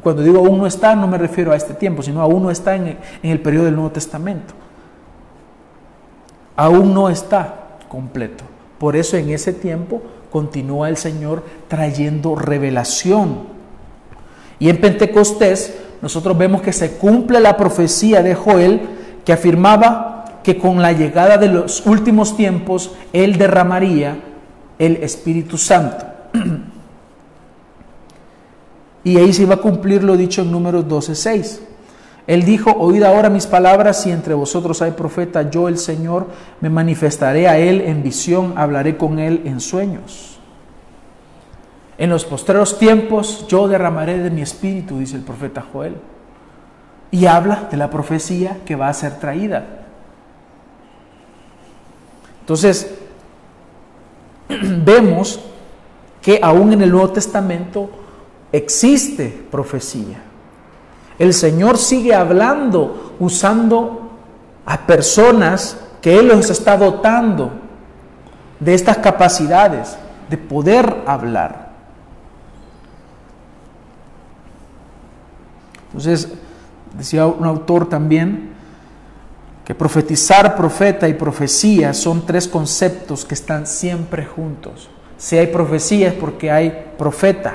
Cuando 0.03 0.23
digo 0.23 0.39
aún 0.39 0.59
no 0.59 0.67
está, 0.67 0.95
no 0.95 1.07
me 1.07 1.19
refiero 1.19 1.53
a 1.53 1.57
este 1.57 1.75
tiempo, 1.75 2.03
sino 2.03 2.21
aún 2.21 2.43
no 2.43 2.51
está 2.51 2.75
en 2.77 2.99
el, 3.23 3.41
periodo 3.41 3.65
del 3.67 3.75
Nuevo 3.75 3.91
Testamento. 3.91 4.55
Aún 6.57 6.93
no 6.93 7.09
está 7.09 7.79
completo. 7.89 8.45
Por 8.79 8.97
eso 8.97 9.17
en 9.17 9.31
ese 9.31 9.53
tiempo 9.53 10.03
continúa 10.31 10.89
el 10.89 10.97
Señor 10.97 11.43
trayendo 11.69 12.37
revelación. 12.37 13.59
Y 14.61 14.69
en 14.69 14.81
Pentecostés 14.81 15.79
nosotros 16.01 16.37
vemos 16.39 16.63
que 16.63 16.73
se 16.73 16.97
cumple 16.97 17.41
la 17.41 17.57
profecía 17.57 18.23
de 18.23 18.35
Joel 18.35 18.83
que 19.25 19.33
afirmaba 19.33 20.18
que 20.49 20.57
con 20.57 20.81
la 20.81 20.93
llegada 20.93 21.37
de 21.37 21.49
los 21.49 21.85
últimos 21.85 22.35
tiempos 22.35 22.93
Él 23.13 23.37
derramaría 23.37 24.17
el 24.79 24.97
Espíritu 24.97 25.59
Santo. 25.59 26.07
y 29.05 29.19
ahí 29.19 29.31
se 29.35 29.43
iba 29.43 29.57
a 29.57 29.61
cumplir 29.61 30.03
lo 30.03 30.17
dicho 30.17 30.41
en 30.41 30.51
números 30.51 30.87
12.6. 30.87 31.59
Él 32.27 32.47
dijo, 32.47 32.71
oíd 32.71 33.03
ahora 33.03 33.29
mis 33.29 33.45
palabras, 33.45 34.01
si 34.01 34.11
entre 34.11 34.33
vosotros 34.33 34.81
hay 34.81 34.93
profeta, 34.93 35.51
yo 35.51 35.69
el 35.69 35.77
Señor 35.77 36.29
me 36.63 36.71
manifestaré 36.71 37.47
a 37.47 37.59
él 37.59 37.83
en 37.83 38.03
visión, 38.03 38.55
hablaré 38.57 38.97
con 38.97 39.19
él 39.19 39.43
en 39.45 39.61
sueños. 39.61 40.39
En 41.99 42.09
los 42.09 42.25
postreros 42.25 42.79
tiempos 42.79 43.47
yo 43.49 43.69
derramaré 43.69 44.17
de 44.17 44.31
mi 44.31 44.41
espíritu, 44.41 44.99
dice 44.99 45.17
el 45.17 45.25
profeta 45.25 45.63
Joel. 45.71 45.97
Y 47.11 47.27
habla 47.27 47.69
de 47.71 47.77
la 47.77 47.91
profecía 47.91 48.57
que 48.65 48.77
va 48.77 48.89
a 48.89 48.95
ser 48.95 49.19
traída. 49.19 49.85
Entonces, 52.49 52.95
vemos 54.49 55.39
que 56.23 56.41
aún 56.43 56.73
en 56.73 56.81
el 56.81 56.91
Nuevo 56.91 57.11
Testamento 57.11 57.91
existe 58.51 59.47
profecía. 59.51 60.23
El 61.19 61.35
Señor 61.35 61.77
sigue 61.77 62.15
hablando 62.15 63.17
usando 63.19 64.13
a 64.65 64.87
personas 64.87 65.79
que 66.01 66.19
Él 66.19 66.29
los 66.29 66.49
está 66.49 66.79
dotando 66.79 67.53
de 68.61 68.73
estas 68.73 68.97
capacidades 68.97 69.99
de 70.31 70.39
poder 70.39 71.03
hablar. 71.07 71.69
Entonces, 75.89 76.33
decía 76.97 77.27
un 77.27 77.45
autor 77.45 77.91
también, 77.91 78.55
que 79.69 79.75
profetizar, 79.75 80.57
profeta 80.57 81.07
y 81.11 81.13
profecía 81.13 81.93
son 81.93 82.25
tres 82.25 82.49
conceptos 82.49 83.27
que 83.27 83.35
están 83.35 83.67
siempre 83.67 84.25
juntos. 84.25 84.89
Si 85.19 85.37
hay 85.37 85.49
profecía 85.49 86.09
es 86.09 86.15
porque 86.15 86.51
hay 86.51 86.87
profeta. 86.97 87.55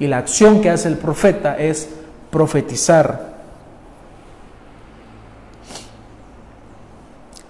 Y 0.00 0.08
la 0.08 0.18
acción 0.18 0.60
que 0.60 0.68
hace 0.68 0.88
el 0.88 0.98
profeta 0.98 1.56
es 1.56 1.88
profetizar. 2.32 3.36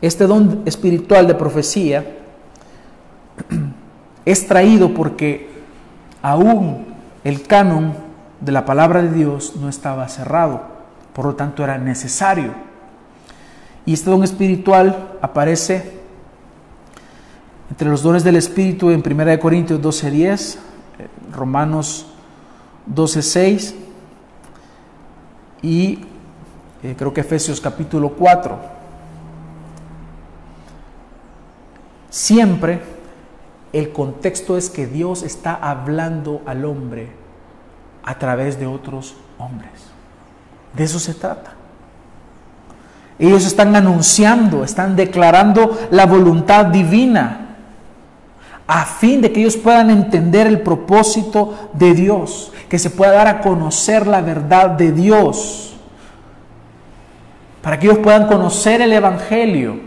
Este 0.03 0.27
don 0.27 0.61
espiritual 0.67 1.27
de 1.27 1.35
profecía 1.37 2.05
es 4.27 4.47
traído 4.47 4.93
porque 4.93 5.49
aún 6.21 6.85
el 7.25 7.47
canon 7.47 7.95
de 8.43 8.53
la 8.53 8.67
palabra 8.67 9.01
de 9.01 9.11
Dios 9.15 9.57
no 9.57 9.71
estaba 9.71 10.07
cerrado, 10.09 10.65
por 11.15 11.25
lo 11.25 11.35
tanto 11.35 11.65
era 11.65 11.79
necesario 11.79 12.67
y 13.87 13.93
este 13.93 14.11
don 14.11 14.25
espiritual 14.25 15.17
aparece 15.23 15.97
entre 17.71 17.89
los 17.89 18.03
dones 18.03 18.25
del 18.25 18.37
Espíritu 18.37 18.91
en 18.91 19.01
1 19.01 19.39
Corintios 19.39 19.81
12:10, 19.81 20.59
Romanos 21.33 22.07
12:6 22.93 23.75
y 25.63 26.01
eh, 26.83 26.95
creo 26.99 27.15
que 27.15 27.21
Efesios 27.21 27.61
capítulo 27.61 28.11
4. 28.11 28.59
Siempre 32.11 32.81
el 33.73 33.93
contexto 33.93 34.57
es 34.57 34.69
que 34.69 34.87
Dios 34.87 35.23
está 35.23 35.55
hablando 35.55 36.43
al 36.47 36.65
hombre 36.65 37.11
a 38.05 38.19
través 38.19 38.59
de 38.59 38.67
otros 38.67 39.17
hombres. 39.39 39.71
De 40.75 40.85
eso 40.85 40.99
se 40.99 41.15
trata. 41.15 41.55
Ellos 43.19 43.47
están 43.47 43.75
anunciando, 43.75 44.63
están 44.63 44.95
declarando 44.95 45.79
la 45.91 46.07
voluntad 46.07 46.67
divina 46.67 47.47
a 48.67 48.85
fin 48.85 49.21
de 49.21 49.33
que 49.33 49.41
ellos 49.41 49.57
puedan 49.57 49.91
entender 49.91 50.47
el 50.47 50.61
propósito 50.61 51.71
de 51.73 51.95
Dios, 51.95 52.53
que 52.69 52.79
se 52.79 52.91
pueda 52.91 53.13
dar 53.13 53.29
a 53.29 53.41
conocer 53.41 54.07
la 54.07 54.21
verdad 54.21 54.71
de 54.71 54.93
Dios. 54.93 55.63
para 57.63 57.81
que 57.81 57.89
ellos 57.89 57.99
puedan 57.99 58.29
conocer 58.29 58.81
el 58.81 58.93
Evangelio, 58.93 59.81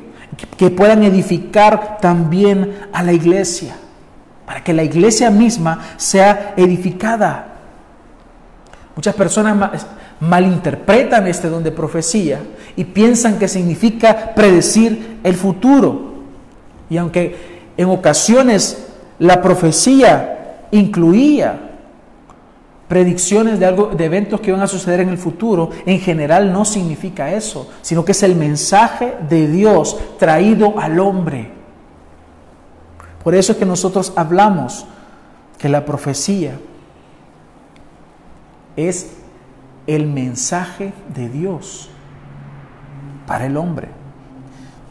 que 0.58 0.70
puedan 0.70 1.02
edificar 1.02 1.98
también 2.02 2.78
a 2.92 3.02
la 3.04 3.14
iglesia, 3.14 3.74
para 4.46 4.62
que 4.62 4.74
la 4.74 4.84
iglesia 4.84 5.30
misma 5.30 5.80
sea 5.96 6.54
edificada. 6.58 7.56
Muchas 8.98 9.16
personas 9.16 9.86
malinterpretan 10.20 11.28
este 11.28 11.50
don 11.50 11.64
de 11.64 11.72
profecía 11.72 12.40
y 12.76 12.84
piensan 12.84 13.40
que 13.40 13.48
significa 13.48 14.34
predecir 14.36 15.20
el 15.24 15.36
futuro. 15.36 16.14
Y 16.90 16.98
aunque 16.98 17.36
en 17.78 17.90
ocasiones 17.90 18.88
la 19.20 19.42
profecía 19.42 20.68
incluía 20.72 21.70
predicciones 22.88 23.60
de, 23.60 23.66
algo, 23.66 23.88
de 23.88 24.06
eventos 24.06 24.42
que 24.42 24.52
van 24.52 24.62
a 24.62 24.68
suceder 24.68 25.02
en 25.02 25.10
el 25.10 25.18
futuro, 25.18 25.70
en 25.86 26.00
general 26.00 26.52
no 26.52 26.66
significa 26.66 27.32
eso, 27.32 27.70
sino 27.82 28.04
que 28.04 28.14
es 28.14 28.24
el 28.24 28.36
mensaje 28.36 29.16
de 29.30 29.48
Dios 29.48 29.98
traído 30.18 30.80
al 30.80 31.00
hombre. 31.00 31.52
Por 33.24 33.36
eso 33.36 33.52
es 33.52 33.58
que 33.60 33.66
nosotros 33.66 34.12
hablamos 34.16 34.86
que 35.60 35.70
la 35.70 35.86
profecía 35.86 36.58
es 38.76 39.19
el 39.96 40.06
mensaje 40.06 40.94
de 41.16 41.30
Dios 41.30 41.90
para 43.26 43.48
el 43.48 43.58
hombre, 43.58 43.90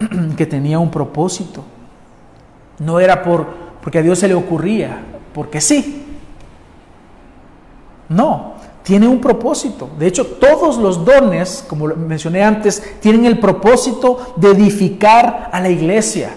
que 0.36 0.44
tenía 0.44 0.78
un 0.78 0.90
propósito. 0.90 1.64
No 2.80 2.98
era 2.98 3.22
por, 3.22 3.46
porque 3.80 3.98
a 3.98 4.02
Dios 4.02 4.18
se 4.18 4.28
le 4.28 4.34
ocurría, 4.34 4.98
porque 5.32 5.60
sí, 5.60 6.04
no, 8.08 8.54
tiene 8.82 9.06
un 9.06 9.20
propósito. 9.20 9.88
De 9.98 10.06
hecho, 10.08 10.26
todos 10.26 10.78
los 10.78 11.04
dones, 11.04 11.64
como 11.68 11.86
mencioné 11.86 12.42
antes, 12.42 12.82
tienen 13.00 13.24
el 13.24 13.38
propósito 13.38 14.34
de 14.36 14.50
edificar 14.50 15.50
a 15.52 15.60
la 15.60 15.68
iglesia. 15.68 16.30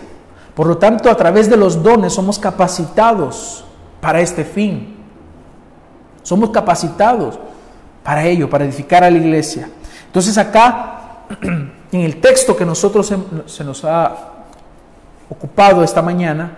Por 0.53 0.67
lo 0.67 0.77
tanto, 0.77 1.09
a 1.09 1.15
través 1.15 1.49
de 1.49 1.57
los 1.57 1.81
dones 1.81 2.13
somos 2.13 2.37
capacitados 2.37 3.63
para 4.01 4.21
este 4.21 4.43
fin. 4.43 4.97
Somos 6.21 6.51
capacitados 6.51 7.39
para 8.03 8.25
ello, 8.25 8.49
para 8.49 8.65
edificar 8.65 9.03
a 9.03 9.11
la 9.11 9.17
iglesia. 9.17 9.69
Entonces 10.07 10.37
acá, 10.37 11.25
en 11.41 12.01
el 12.01 12.19
texto 12.19 12.55
que 12.55 12.65
nosotros 12.65 13.13
se 13.45 13.63
nos 13.63 13.85
ha 13.85 14.15
ocupado 15.29 15.83
esta 15.83 16.01
mañana, 16.01 16.57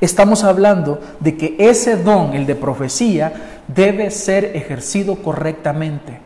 Estamos 0.00 0.44
hablando 0.44 1.00
de 1.18 1.36
que 1.36 1.56
ese 1.58 1.96
don, 1.96 2.34
el 2.34 2.46
de 2.46 2.54
profecía, 2.54 3.60
debe 3.66 4.10
ser 4.10 4.56
ejercido 4.56 5.16
correctamente. 5.16 6.20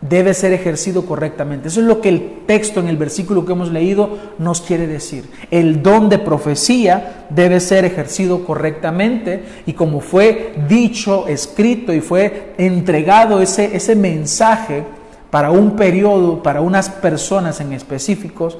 Debe 0.00 0.34
ser 0.34 0.52
ejercido 0.52 1.06
correctamente. 1.06 1.68
Eso 1.68 1.80
es 1.80 1.86
lo 1.86 2.00
que 2.00 2.10
el 2.10 2.42
texto 2.46 2.80
en 2.80 2.88
el 2.88 2.96
versículo 2.96 3.46
que 3.46 3.52
hemos 3.52 3.72
leído 3.72 4.18
nos 4.38 4.60
quiere 4.60 4.86
decir. 4.86 5.30
El 5.50 5.82
don 5.82 6.08
de 6.08 6.18
profecía 6.18 7.26
debe 7.30 7.60
ser 7.60 7.84
ejercido 7.84 8.44
correctamente 8.44 9.42
y 9.64 9.72
como 9.72 10.00
fue 10.00 10.54
dicho, 10.68 11.26
escrito 11.28 11.92
y 11.92 12.00
fue 12.00 12.54
entregado 12.58 13.40
ese, 13.40 13.74
ese 13.74 13.96
mensaje 13.96 14.84
para 15.30 15.50
un 15.50 15.76
periodo, 15.76 16.42
para 16.42 16.60
unas 16.60 16.88
personas 16.88 17.60
en 17.60 17.72
específicos, 17.72 18.58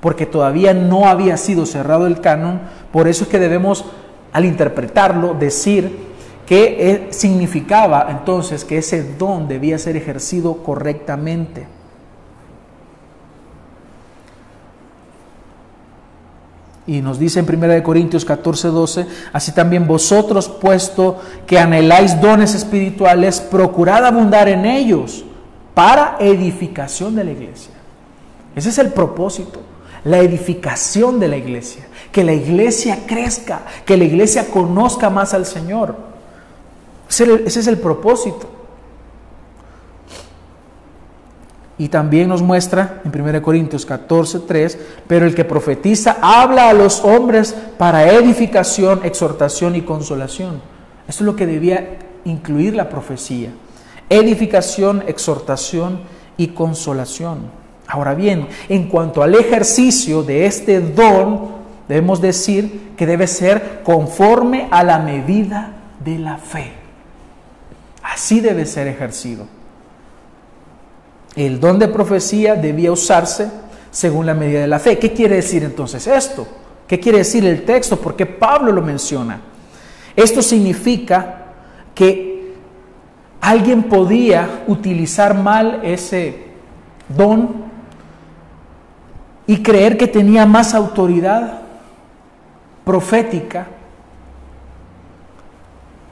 porque 0.00 0.26
todavía 0.26 0.74
no 0.74 1.06
había 1.06 1.36
sido 1.36 1.64
cerrado 1.66 2.06
el 2.06 2.20
canon, 2.20 2.60
por 2.92 3.08
eso 3.08 3.24
es 3.24 3.30
que 3.30 3.38
debemos, 3.38 3.84
al 4.32 4.44
interpretarlo, 4.44 5.34
decir 5.34 6.11
que 6.46 6.90
eh, 6.90 7.06
significaba 7.10 8.08
entonces 8.10 8.64
que 8.64 8.78
ese 8.78 9.14
don 9.16 9.48
debía 9.48 9.78
ser 9.78 9.96
ejercido 9.96 10.62
correctamente. 10.62 11.66
Y 16.86 17.00
nos 17.00 17.18
dice 17.18 17.38
en 17.38 17.46
1 17.48 17.82
Corintios 17.84 18.24
14, 18.24 18.68
12, 18.68 19.06
así 19.32 19.52
también 19.52 19.86
vosotros, 19.86 20.48
puesto 20.48 21.20
que 21.46 21.58
anheláis 21.58 22.20
dones 22.20 22.54
espirituales, 22.54 23.40
procurad 23.40 24.04
abundar 24.04 24.48
en 24.48 24.66
ellos 24.66 25.24
para 25.74 26.16
edificación 26.18 27.14
de 27.14 27.24
la 27.24 27.30
iglesia. 27.30 27.72
Ese 28.56 28.70
es 28.70 28.78
el 28.78 28.92
propósito 28.92 29.60
la 30.04 30.18
edificación 30.18 31.20
de 31.20 31.28
la 31.28 31.36
iglesia, 31.36 31.86
que 32.10 32.24
la 32.24 32.32
iglesia 32.32 33.00
crezca, 33.06 33.62
que 33.86 33.96
la 33.96 34.04
iglesia 34.04 34.48
conozca 34.48 35.10
más 35.10 35.32
al 35.34 35.46
Señor. 35.46 36.11
Ese 37.20 37.60
es 37.60 37.66
el 37.66 37.76
propósito. 37.76 38.48
Y 41.76 41.88
también 41.88 42.28
nos 42.28 42.40
muestra 42.40 43.02
en 43.04 43.20
1 43.20 43.42
Corintios 43.42 43.84
14, 43.84 44.40
3, 44.40 44.78
pero 45.06 45.26
el 45.26 45.34
que 45.34 45.44
profetiza 45.44 46.16
habla 46.22 46.70
a 46.70 46.72
los 46.72 47.04
hombres 47.04 47.54
para 47.76 48.10
edificación, 48.10 49.00
exhortación 49.04 49.76
y 49.76 49.82
consolación. 49.82 50.62
Eso 51.06 51.22
es 51.24 51.26
lo 51.26 51.36
que 51.36 51.46
debía 51.46 51.98
incluir 52.24 52.74
la 52.74 52.88
profecía. 52.88 53.50
Edificación, 54.08 55.04
exhortación 55.06 56.00
y 56.38 56.48
consolación. 56.48 57.50
Ahora 57.86 58.14
bien, 58.14 58.48
en 58.70 58.88
cuanto 58.88 59.22
al 59.22 59.34
ejercicio 59.34 60.22
de 60.22 60.46
este 60.46 60.80
don, 60.80 61.48
debemos 61.88 62.22
decir 62.22 62.92
que 62.96 63.06
debe 63.06 63.26
ser 63.26 63.82
conforme 63.82 64.68
a 64.70 64.82
la 64.82 64.98
medida 64.98 65.74
de 66.02 66.18
la 66.18 66.38
fe. 66.38 66.81
Así 68.12 68.40
debe 68.40 68.66
ser 68.66 68.88
ejercido. 68.88 69.46
El 71.34 71.58
don 71.60 71.78
de 71.78 71.88
profecía 71.88 72.54
debía 72.54 72.92
usarse 72.92 73.50
según 73.90 74.26
la 74.26 74.34
medida 74.34 74.60
de 74.60 74.66
la 74.66 74.78
fe. 74.78 74.98
¿Qué 74.98 75.14
quiere 75.14 75.36
decir 75.36 75.64
entonces 75.64 76.06
esto? 76.06 76.46
¿Qué 76.86 77.00
quiere 77.00 77.18
decir 77.18 77.46
el 77.46 77.64
texto? 77.64 77.98
Porque 77.98 78.26
Pablo 78.26 78.70
lo 78.70 78.82
menciona. 78.82 79.40
Esto 80.14 80.42
significa 80.42 81.46
que 81.94 82.54
alguien 83.40 83.84
podía 83.84 84.64
utilizar 84.66 85.34
mal 85.34 85.80
ese 85.82 86.48
don 87.08 87.64
y 89.46 89.62
creer 89.62 89.96
que 89.96 90.06
tenía 90.06 90.44
más 90.44 90.74
autoridad 90.74 91.62
profética 92.84 93.68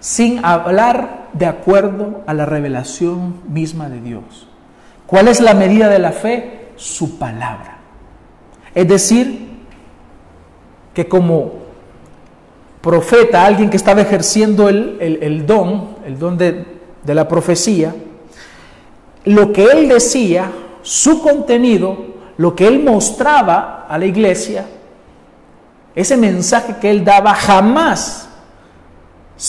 sin 0.01 0.44
hablar 0.44 1.28
de 1.34 1.46
acuerdo 1.46 2.22
a 2.26 2.34
la 2.34 2.46
revelación 2.46 3.36
misma 3.48 3.88
de 3.88 4.01
Dios. 4.01 4.48
¿Cuál 5.07 5.28
es 5.28 5.40
la 5.40 5.55
medida 5.55 5.88
de 5.88 5.98
la 5.98 6.12
fe? 6.12 6.70
Su 6.76 7.18
palabra. 7.18 7.78
Es 8.74 8.88
decir, 8.88 9.48
que 10.94 11.07
como 11.09 11.53
profeta, 12.80 13.44
alguien 13.44 13.68
que 13.68 13.76
estaba 13.76 14.01
ejerciendo 14.01 14.68
el, 14.68 15.44
don, 15.46 15.96
el 16.07 16.18
don 16.18 16.38
de, 16.38 16.64
de 17.05 17.14
la 17.14 17.28
profecía, 17.28 17.94
lo 19.24 19.53
que 19.53 19.64
él 19.64 19.88
decía, 19.88 20.51
su 20.82 21.20
contenido, 21.20 21.98
lo 22.38 22.57
que 22.57 22.66
él 22.66 22.82
mostraba 22.82 23.86
a 23.86 23.98
la 23.98 24.07
iglesia, 24.07 24.64
ese 25.94 26.16
mensaje 26.16 26.76
que 26.80 26.88
él 26.90 27.05
daba, 27.05 27.34
jamás 27.34 28.30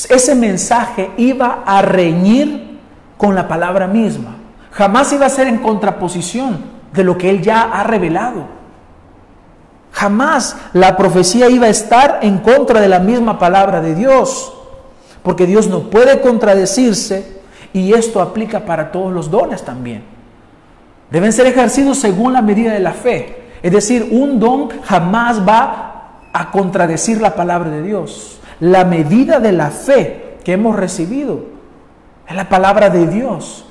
ese 0.10 0.36
mensaje 0.36 1.12
iba 1.18 1.64
a 1.66 1.82
reñir 1.82 2.80
con 3.18 3.36
la 3.36 3.48
palabra 3.48 3.88
misma. 3.88 4.38
Jamás 4.72 5.12
iba 5.12 5.26
a 5.26 5.30
ser 5.30 5.48
en 5.48 5.58
contraposición 5.58 6.60
de 6.94 7.04
lo 7.04 7.18
que 7.18 7.30
él 7.30 7.42
ya 7.42 7.64
ha 7.64 7.84
revelado. 7.84 8.46
Jamás 9.92 10.56
la 10.74 10.96
profecía 10.96 11.50
iba 11.50 11.68
a 11.68 11.70
estar 11.70 12.20
en 12.22 12.38
contra 12.38 12.80
de 12.80 12.88
la 12.88 13.00
misma 13.00 13.38
palabra 13.38 13.82
de 13.82 13.94
Dios. 13.94 14.54
Porque 15.24 15.46
Dios 15.46 15.68
no 15.68 15.90
puede 15.90 16.22
contradecirse 16.22 17.42
y 17.74 17.94
esto 17.94 18.22
aplica 18.22 18.62
para 18.62 18.92
todos 18.92 19.14
los 19.14 19.30
dones 19.30 19.64
también. 19.64 20.04
Deben 21.12 21.34
ser 21.34 21.48
ejercidos 21.48 21.98
según 22.00 22.34
la 22.34 22.42
medida 22.42 22.72
de 22.72 22.80
la 22.80 22.94
fe. 22.94 23.50
Es 23.62 23.72
decir, 23.74 24.08
un 24.12 24.40
don 24.40 24.70
jamás 24.84 25.46
va 25.46 26.22
a 26.32 26.50
contradecir 26.50 27.22
la 27.22 27.36
palabra 27.36 27.70
de 27.70 27.84
Dios. 27.84 28.41
La 28.62 28.86
medida 28.86 29.40
de 29.40 29.52
la 29.52 29.72
fe 29.72 30.38
que 30.44 30.54
hemos 30.54 30.76
recibido 30.76 31.40
es 32.30 32.36
la 32.36 32.48
palabra 32.48 32.92
de 32.92 33.08
Dios. 33.08 33.66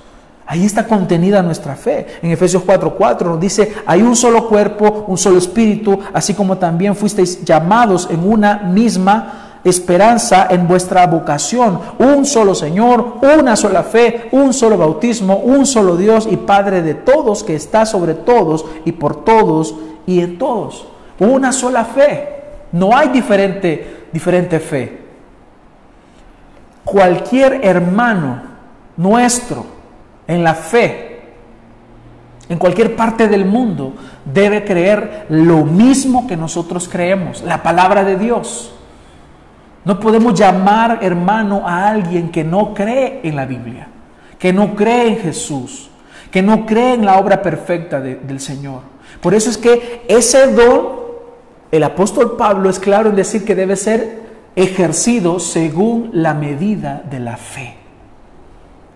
Ahí 0.46 0.66
está 0.66 0.88
contenida 0.88 1.42
nuestra 1.42 1.76
fe. 1.76 2.06
En 2.22 2.32
Efesios 2.32 2.64
4:4 2.64 3.22
nos 3.22 3.40
dice, 3.40 3.72
hay 3.86 4.02
un 4.02 4.16
solo 4.16 4.48
cuerpo, 4.48 5.04
un 5.06 5.16
solo 5.16 5.38
espíritu, 5.38 5.96
así 6.12 6.34
como 6.34 6.58
también 6.58 6.96
fuisteis 6.96 7.44
llamados 7.44 8.08
en 8.10 8.28
una 8.28 8.56
misma 8.58 9.60
esperanza 9.62 10.48
en 10.50 10.66
vuestra 10.66 11.06
vocación. 11.06 11.78
Un 12.00 12.26
solo 12.26 12.56
Señor, 12.56 13.18
una 13.22 13.54
sola 13.54 13.84
fe, 13.84 14.28
un 14.32 14.52
solo 14.52 14.76
bautismo, 14.76 15.36
un 15.36 15.66
solo 15.66 15.96
Dios 15.96 16.26
y 16.28 16.36
Padre 16.36 16.82
de 16.82 16.94
todos 16.94 17.44
que 17.44 17.54
está 17.54 17.86
sobre 17.86 18.14
todos 18.14 18.64
y 18.84 18.90
por 18.90 19.24
todos 19.24 19.76
y 20.04 20.18
en 20.18 20.36
todos. 20.36 20.88
Una 21.20 21.52
sola 21.52 21.84
fe. 21.84 22.40
No 22.72 22.96
hay 22.96 23.08
diferente, 23.08 23.99
diferente 24.12 24.60
fe. 24.60 24.98
Cualquier 26.84 27.60
hermano 27.62 28.42
nuestro 28.96 29.64
en 30.26 30.42
la 30.42 30.54
fe 30.54 31.10
en 32.50 32.58
cualquier 32.58 32.96
parte 32.96 33.28
del 33.28 33.44
mundo, 33.44 33.94
debe 34.24 34.64
creer 34.64 35.26
lo 35.28 35.64
mismo 35.64 36.26
que 36.26 36.36
nosotros 36.36 36.88
creemos, 36.88 37.42
la 37.42 37.62
palabra 37.62 38.02
de 38.02 38.18
Dios. 38.18 38.74
No 39.84 40.00
podemos 40.00 40.34
llamar 40.34 40.98
hermano 41.00 41.62
a 41.64 41.88
alguien 41.88 42.28
que 42.28 42.42
no 42.42 42.74
cree 42.74 43.20
en 43.22 43.36
la 43.36 43.46
Biblia, 43.46 43.86
que 44.36 44.52
no 44.52 44.74
cree 44.74 45.10
en 45.10 45.18
Jesús, 45.18 45.90
que 46.32 46.42
no 46.42 46.66
cree 46.66 46.94
en 46.94 47.06
la 47.06 47.20
obra 47.20 47.40
perfecta 47.40 48.00
del 48.00 48.40
Señor. 48.40 48.80
Por 49.20 49.32
eso 49.32 49.48
es 49.48 49.56
que 49.56 50.04
ese 50.08 50.52
don, 50.52 50.99
el 51.70 51.82
apóstol 51.84 52.36
Pablo 52.36 52.68
es 52.68 52.78
claro 52.78 53.10
en 53.10 53.16
decir 53.16 53.44
que 53.44 53.54
debe 53.54 53.76
ser 53.76 54.20
ejercido 54.56 55.38
según 55.38 56.10
la 56.12 56.34
medida 56.34 57.02
de 57.08 57.20
la 57.20 57.36
fe. 57.36 57.76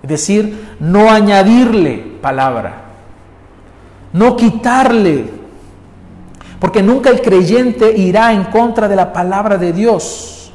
Es 0.02 0.10
decir, 0.10 0.76
no 0.80 1.10
añadirle 1.10 1.98
palabra, 2.20 2.82
no 4.12 4.36
quitarle, 4.36 5.24
porque 6.58 6.82
nunca 6.82 7.10
el 7.10 7.20
creyente 7.20 7.96
irá 7.96 8.32
en 8.32 8.44
contra 8.44 8.88
de 8.88 8.96
la 8.96 9.12
palabra 9.12 9.56
de 9.56 9.72
Dios. 9.72 10.52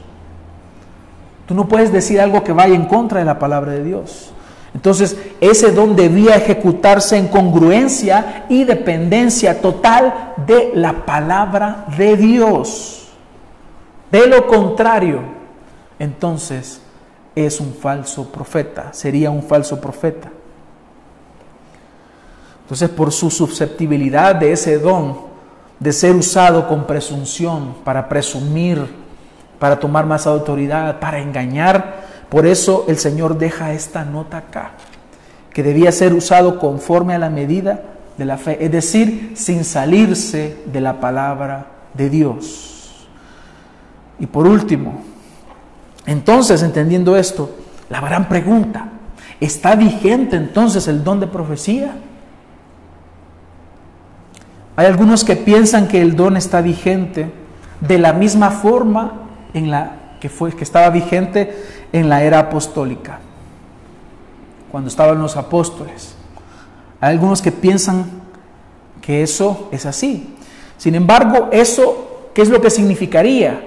Tú 1.47 1.55
no 1.55 1.67
puedes 1.67 1.91
decir 1.91 2.21
algo 2.21 2.43
que 2.43 2.53
vaya 2.53 2.75
en 2.75 2.85
contra 2.85 3.19
de 3.19 3.25
la 3.25 3.39
palabra 3.39 3.71
de 3.71 3.83
Dios. 3.83 4.33
Entonces, 4.73 5.17
ese 5.41 5.71
don 5.71 5.95
debía 5.95 6.35
ejecutarse 6.35 7.17
en 7.17 7.27
congruencia 7.27 8.45
y 8.49 8.63
dependencia 8.63 9.61
total 9.61 10.33
de 10.45 10.71
la 10.75 11.05
palabra 11.05 11.85
de 11.97 12.15
Dios. 12.15 13.09
De 14.11 14.27
lo 14.27 14.47
contrario, 14.47 15.21
entonces 15.97 16.81
es 17.35 17.59
un 17.59 17.73
falso 17.73 18.31
profeta, 18.31 18.93
sería 18.93 19.31
un 19.31 19.43
falso 19.43 19.79
profeta. 19.81 20.29
Entonces, 22.61 22.89
por 22.89 23.11
su 23.11 23.31
susceptibilidad 23.31 24.35
de 24.35 24.51
ese 24.51 24.77
don, 24.77 25.29
de 25.79 25.91
ser 25.93 26.15
usado 26.15 26.67
con 26.67 26.85
presunción 26.85 27.75
para 27.83 28.07
presumir 28.07 28.99
para 29.59 29.77
tomar 29.77 30.05
más 30.05 30.25
autoridad, 30.25 30.99
para 30.99 31.19
engañar. 31.19 32.08
Por 32.29 32.45
eso 32.45 32.85
el 32.87 32.97
Señor 32.97 33.37
deja 33.37 33.73
esta 33.73 34.05
nota 34.05 34.37
acá, 34.37 34.71
que 35.51 35.63
debía 35.63 35.91
ser 35.91 36.13
usado 36.13 36.59
conforme 36.59 37.15
a 37.15 37.19
la 37.19 37.29
medida 37.29 37.81
de 38.17 38.25
la 38.25 38.37
fe, 38.37 38.63
es 38.63 38.71
decir, 38.71 39.33
sin 39.35 39.63
salirse 39.63 40.57
de 40.71 40.81
la 40.81 40.99
palabra 40.99 41.67
de 41.93 42.09
Dios. 42.09 43.07
Y 44.19 44.27
por 44.27 44.45
último, 44.45 45.01
entonces 46.05 46.61
entendiendo 46.61 47.17
esto, 47.17 47.49
la 47.89 48.01
gran 48.01 48.27
pregunta, 48.27 48.89
¿está 49.39 49.75
vigente 49.75 50.35
entonces 50.35 50.87
el 50.87 51.03
don 51.03 51.19
de 51.19 51.27
profecía? 51.27 51.95
Hay 54.75 54.85
algunos 54.85 55.23
que 55.23 55.35
piensan 55.35 55.87
que 55.87 56.01
el 56.01 56.15
don 56.15 56.37
está 56.37 56.61
vigente 56.61 57.31
de 57.81 57.97
la 57.97 58.13
misma 58.13 58.51
forma 58.51 59.13
en 59.53 59.71
la 59.71 59.95
que 60.19 60.29
fue 60.29 60.51
que 60.53 60.63
estaba 60.63 60.89
vigente 60.89 61.53
en 61.91 62.09
la 62.09 62.23
era 62.23 62.39
apostólica, 62.39 63.19
cuando 64.71 64.89
estaban 64.89 65.19
los 65.19 65.37
apóstoles. 65.37 66.15
Hay 67.01 67.11
algunos 67.11 67.41
que 67.41 67.51
piensan 67.51 68.05
que 69.01 69.23
eso 69.23 69.69
es 69.71 69.85
así. 69.85 70.35
Sin 70.77 70.95
embargo, 70.95 71.49
eso 71.51 72.09
¿qué 72.33 72.41
es 72.41 72.49
lo 72.49 72.61
que 72.61 72.69
significaría? 72.69 73.61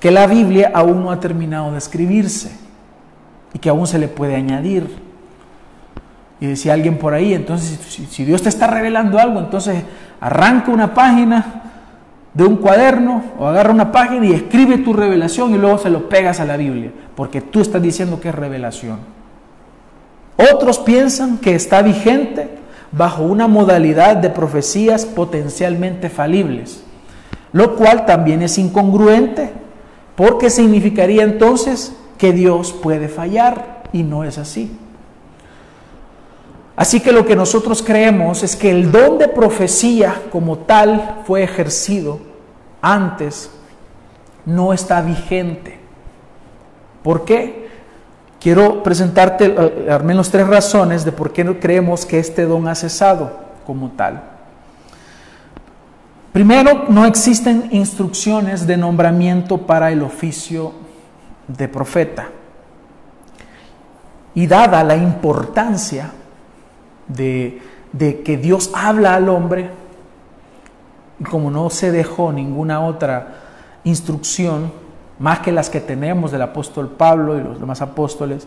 Que 0.00 0.10
la 0.10 0.26
Biblia 0.26 0.70
aún 0.74 1.02
no 1.02 1.10
ha 1.10 1.20
terminado 1.20 1.72
de 1.72 1.78
escribirse 1.78 2.50
y 3.52 3.58
que 3.58 3.68
aún 3.68 3.86
se 3.86 3.98
le 3.98 4.08
puede 4.08 4.36
añadir. 4.36 4.88
Y 6.40 6.46
decía 6.46 6.72
alguien 6.72 6.98
por 6.98 7.14
ahí, 7.14 7.34
entonces 7.34 7.78
si, 7.88 8.06
si 8.06 8.24
Dios 8.24 8.42
te 8.42 8.48
está 8.48 8.68
revelando 8.68 9.18
algo, 9.18 9.40
entonces 9.40 9.82
arranca 10.20 10.70
una 10.70 10.94
página 10.94 11.67
de 12.38 12.44
un 12.44 12.54
cuaderno 12.54 13.24
o 13.36 13.48
agarra 13.48 13.72
una 13.72 13.90
página 13.90 14.24
y 14.24 14.32
escribe 14.32 14.78
tu 14.78 14.92
revelación 14.92 15.52
y 15.52 15.58
luego 15.58 15.76
se 15.76 15.90
lo 15.90 16.08
pegas 16.08 16.38
a 16.38 16.44
la 16.44 16.56
Biblia, 16.56 16.92
porque 17.16 17.40
tú 17.40 17.60
estás 17.60 17.82
diciendo 17.82 18.20
que 18.20 18.28
es 18.28 18.34
revelación. 18.36 19.00
Otros 20.36 20.78
piensan 20.78 21.38
que 21.38 21.56
está 21.56 21.82
vigente 21.82 22.48
bajo 22.92 23.24
una 23.24 23.48
modalidad 23.48 24.18
de 24.18 24.30
profecías 24.30 25.04
potencialmente 25.04 26.08
falibles, 26.10 26.84
lo 27.50 27.74
cual 27.74 28.06
también 28.06 28.40
es 28.42 28.56
incongruente, 28.56 29.50
porque 30.14 30.48
significaría 30.48 31.24
entonces 31.24 31.92
que 32.18 32.32
Dios 32.32 32.72
puede 32.72 33.08
fallar 33.08 33.82
y 33.92 34.04
no 34.04 34.22
es 34.22 34.38
así. 34.38 34.70
Así 36.76 37.00
que 37.00 37.10
lo 37.10 37.26
que 37.26 37.34
nosotros 37.34 37.82
creemos 37.82 38.44
es 38.44 38.54
que 38.54 38.70
el 38.70 38.92
don 38.92 39.18
de 39.18 39.26
profecía 39.26 40.22
como 40.30 40.58
tal 40.58 41.22
fue 41.26 41.42
ejercido 41.42 42.27
antes, 42.80 43.50
no 44.44 44.72
está 44.72 45.00
vigente. 45.02 45.78
¿Por 47.02 47.24
qué? 47.24 47.68
Quiero 48.40 48.82
presentarte 48.82 49.54
al 49.90 50.04
menos 50.04 50.30
tres 50.30 50.46
razones 50.46 51.04
de 51.04 51.12
por 51.12 51.32
qué 51.32 51.44
no 51.44 51.58
creemos 51.58 52.06
que 52.06 52.18
este 52.18 52.44
don 52.44 52.68
ha 52.68 52.74
cesado 52.74 53.32
como 53.66 53.90
tal. 53.90 54.22
Primero, 56.32 56.84
no 56.88 57.04
existen 57.04 57.68
instrucciones 57.72 58.66
de 58.66 58.76
nombramiento 58.76 59.58
para 59.66 59.90
el 59.90 60.02
oficio 60.02 60.72
de 61.48 61.66
profeta. 61.66 62.28
Y 64.34 64.46
dada 64.46 64.84
la 64.84 64.96
importancia 64.96 66.12
de, 67.08 67.60
que 68.24 68.36
Dios 68.36 68.70
habla 68.74 69.14
al 69.14 69.28
hombre, 69.28 69.70
como 71.30 71.50
no 71.50 71.70
se 71.70 71.90
dejó 71.90 72.32
ninguna 72.32 72.80
otra 72.80 73.34
instrucción, 73.84 74.70
más 75.18 75.40
que 75.40 75.52
las 75.52 75.68
que 75.68 75.80
tenemos 75.80 76.30
del 76.30 76.42
apóstol 76.42 76.88
Pablo 76.88 77.38
y 77.38 77.42
los 77.42 77.58
demás 77.58 77.82
apóstoles, 77.82 78.46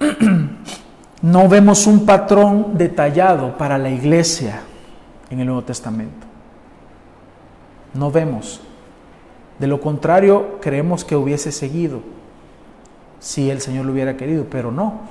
no 1.22 1.48
vemos 1.48 1.86
un 1.86 2.04
patrón 2.04 2.76
detallado 2.76 3.56
para 3.56 3.78
la 3.78 3.90
iglesia 3.90 4.62
en 5.30 5.40
el 5.40 5.46
Nuevo 5.46 5.62
Testamento. 5.62 6.26
No 7.94 8.10
vemos. 8.10 8.60
De 9.58 9.66
lo 9.66 9.80
contrario, 9.80 10.58
creemos 10.60 11.04
que 11.04 11.14
hubiese 11.14 11.52
seguido 11.52 12.00
si 13.20 13.50
el 13.50 13.60
Señor 13.60 13.86
lo 13.86 13.92
hubiera 13.92 14.16
querido, 14.16 14.46
pero 14.50 14.72
no. 14.72 15.02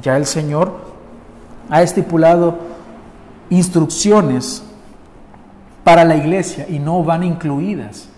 Ya 0.00 0.16
el 0.16 0.26
Señor 0.26 0.72
ha 1.70 1.82
estipulado 1.82 2.56
instrucciones 3.50 4.64
para 5.84 6.04
la 6.04 6.16
iglesia 6.16 6.66
y 6.68 6.78
no 6.78 7.02
van 7.02 7.22
incluidas 7.22 8.08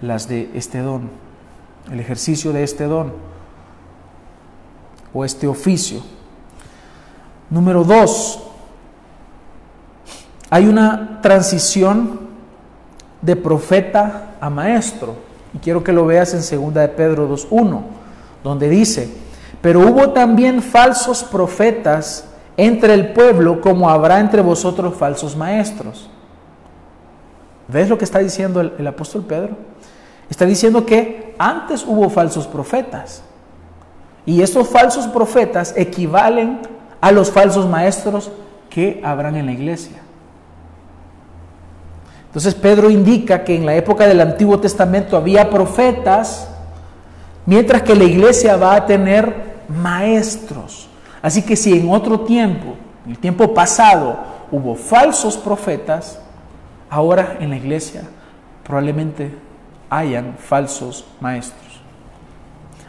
las 0.00 0.28
de 0.28 0.50
este 0.54 0.80
don, 0.80 1.10
el 1.90 2.00
ejercicio 2.00 2.52
de 2.52 2.62
este 2.62 2.84
don 2.84 3.12
o 5.12 5.24
este 5.24 5.46
oficio. 5.46 6.00
Número 7.50 7.84
dos, 7.84 8.42
hay 10.50 10.66
una 10.66 11.20
transición 11.20 12.20
de 13.22 13.36
profeta 13.36 14.34
a 14.40 14.50
maestro. 14.50 15.16
Y 15.54 15.58
quiero 15.58 15.82
que 15.82 15.92
lo 15.92 16.06
veas 16.06 16.34
en 16.34 16.60
2 16.62 16.74
de 16.74 16.88
Pedro 16.88 17.28
2.1, 17.28 17.80
donde 18.44 18.68
dice, 18.68 19.10
pero 19.60 19.80
hubo 19.80 20.10
también 20.10 20.62
falsos 20.62 21.24
profetas 21.24 22.26
entre 22.56 22.94
el 22.94 23.12
pueblo 23.12 23.60
como 23.60 23.88
habrá 23.88 24.20
entre 24.20 24.42
vosotros 24.42 24.94
falsos 24.94 25.36
maestros. 25.36 26.10
¿Ves 27.68 27.88
lo 27.90 27.98
que 27.98 28.04
está 28.04 28.18
diciendo 28.18 28.60
el, 28.60 28.86
apóstol 28.86 29.24
Pedro? 29.24 29.50
Está 30.30 30.46
diciendo 30.46 30.86
que 30.86 31.34
antes 31.38 31.84
hubo 31.86 32.08
falsos 32.08 32.46
profetas. 32.46 33.22
Y 34.24 34.42
esos 34.42 34.68
falsos 34.68 35.06
profetas 35.06 35.74
equivalen 35.76 36.60
a 37.00 37.12
los 37.12 37.30
falsos 37.30 37.68
maestros 37.68 38.30
que 38.70 39.00
habrán 39.04 39.36
en 39.36 39.46
la 39.46 39.52
iglesia. 39.52 39.98
Entonces 42.26 42.54
Pedro 42.54 42.90
indica 42.90 43.44
que 43.44 43.54
en 43.54 43.64
la 43.64 43.74
época 43.74 44.06
del 44.06 44.20
Antiguo 44.20 44.58
Testamento 44.60 45.16
había 45.16 45.48
profetas, 45.48 46.48
mientras 47.46 47.82
que 47.82 47.94
la 47.94 48.04
iglesia 48.04 48.56
va 48.56 48.74
a 48.74 48.86
tener 48.86 49.58
maestros. 49.68 50.88
Así 51.20 51.42
que 51.42 51.56
si 51.56 51.78
en 51.78 51.90
otro 51.90 52.20
tiempo, 52.20 52.74
en 53.04 53.12
el 53.12 53.18
tiempo 53.18 53.52
pasado, 53.54 54.18
hubo 54.50 54.74
falsos 54.74 55.36
profetas, 55.36 56.20
ahora 56.90 57.36
en 57.40 57.50
la 57.50 57.56
iglesia 57.56 58.02
probablemente 58.64 59.34
hayan 59.90 60.36
falsos 60.38 61.06
maestros. 61.20 61.80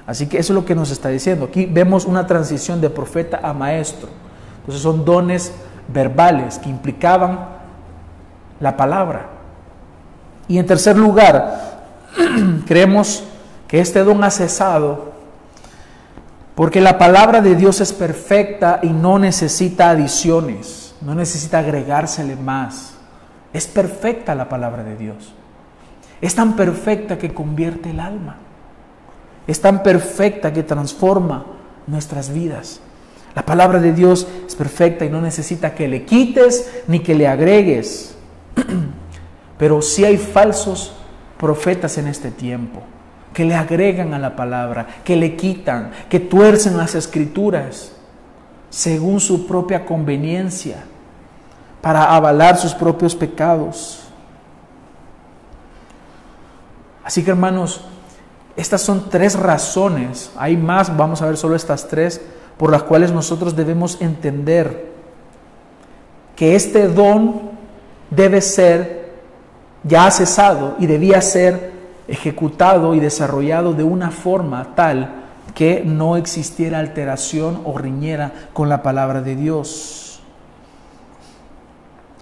Así 0.05 0.27
que 0.27 0.39
eso 0.39 0.53
es 0.53 0.55
lo 0.55 0.65
que 0.65 0.75
nos 0.75 0.91
está 0.91 1.09
diciendo. 1.09 1.45
Aquí 1.45 1.65
vemos 1.65 2.05
una 2.05 2.25
transición 2.25 2.81
de 2.81 2.89
profeta 2.89 3.39
a 3.43 3.53
maestro. 3.53 4.09
Entonces 4.59 4.81
son 4.81 5.05
dones 5.05 5.53
verbales 5.87 6.57
que 6.57 6.69
implicaban 6.69 7.47
la 8.59 8.75
palabra. 8.75 9.29
Y 10.47 10.57
en 10.57 10.65
tercer 10.65 10.97
lugar, 10.97 11.79
creemos 12.67 13.23
que 13.67 13.79
este 13.79 14.03
don 14.03 14.23
ha 14.23 14.31
cesado 14.31 15.09
porque 16.59 16.81
la 16.81 16.97
palabra 16.97 17.39
de 17.39 17.55
Dios 17.55 17.79
es 17.79 17.93
perfecta 17.93 18.81
y 18.83 18.89
no 18.89 19.17
necesita 19.17 19.91
adiciones. 19.91 20.93
no 20.99 21.15
necesita 21.15 21.59
agregársele 21.59 22.35
más. 22.35 22.98
Es 23.53 23.67
perfecta 23.67 24.35
la 24.35 24.49
palabra 24.49 24.83
de 24.83 24.95
Dios. 24.95 25.33
Es 26.21 26.35
tan 26.35 26.55
perfecta 26.55 27.17
que 27.17 27.33
convierte 27.33 27.91
el 27.91 27.99
alma. 27.99 28.37
Es 29.47 29.61
tan 29.61 29.81
perfecta 29.81 30.53
que 30.53 30.63
transforma 30.63 31.45
nuestras 31.87 32.31
vidas. 32.31 32.81
La 33.35 33.45
palabra 33.45 33.79
de 33.79 33.93
Dios 33.93 34.27
es 34.45 34.55
perfecta 34.55 35.05
y 35.05 35.09
no 35.09 35.21
necesita 35.21 35.73
que 35.73 35.87
le 35.87 36.03
quites 36.03 36.83
ni 36.87 36.99
que 36.99 37.15
le 37.15 37.27
agregues. 37.27 38.15
Pero 39.57 39.81
sí 39.81 40.05
hay 40.05 40.17
falsos 40.17 40.93
profetas 41.37 41.97
en 41.97 42.07
este 42.07 42.31
tiempo 42.31 42.83
que 43.33 43.45
le 43.45 43.55
agregan 43.55 44.13
a 44.13 44.19
la 44.19 44.35
palabra, 44.35 44.87
que 45.03 45.15
le 45.15 45.35
quitan, 45.35 45.91
que 46.09 46.19
tuercen 46.19 46.77
las 46.77 46.95
escrituras 46.95 47.93
según 48.69 49.19
su 49.19 49.47
propia 49.47 49.85
conveniencia 49.85 50.83
para 51.81 52.15
avalar 52.15 52.57
sus 52.57 52.73
propios 52.73 53.15
pecados. 53.15 54.01
Así 57.03 57.23
que 57.23 57.31
hermanos, 57.31 57.81
estas 58.55 58.81
son 58.81 59.09
tres 59.09 59.39
razones, 59.39 60.31
hay 60.37 60.57
más, 60.57 60.95
vamos 60.95 61.21
a 61.21 61.25
ver 61.25 61.37
solo 61.37 61.55
estas 61.55 61.87
tres, 61.87 62.21
por 62.57 62.71
las 62.71 62.83
cuales 62.83 63.11
nosotros 63.11 63.55
debemos 63.55 64.01
entender 64.01 64.91
que 66.35 66.55
este 66.55 66.87
don 66.87 67.51
debe 68.09 68.41
ser 68.41 69.13
ya 69.83 70.11
cesado 70.11 70.75
y 70.77 70.87
debía 70.87 71.21
ser 71.21 71.71
ejecutado 72.07 72.95
y 72.95 72.99
desarrollado 72.99 73.73
de 73.73 73.83
una 73.83 74.11
forma 74.11 74.75
tal 74.75 75.15
que 75.55 75.83
no 75.85 76.17
existiera 76.17 76.79
alteración 76.79 77.61
o 77.65 77.77
riñera 77.77 78.49
con 78.53 78.67
la 78.67 78.83
palabra 78.83 79.21
de 79.21 79.35
Dios. 79.35 80.08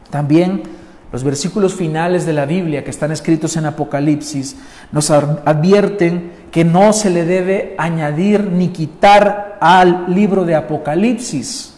También 0.10 0.64
los 1.12 1.24
versículos 1.24 1.74
finales 1.74 2.26
de 2.26 2.34
la 2.34 2.46
Biblia 2.46 2.84
que 2.84 2.92
están 2.92 3.12
escritos 3.12 3.56
en 3.56 3.66
Apocalipsis 3.66 4.58
nos 4.92 5.10
advierten 5.10 6.32
que 6.52 6.66
no 6.66 6.92
se 6.92 7.10
le 7.10 7.24
debe 7.24 7.76
añadir 7.78 8.44
ni 8.44 8.70
quitar 8.70 9.58
al 9.62 10.14
libro 10.14 10.44
de 10.44 10.56
Apocalipsis. 10.56 11.76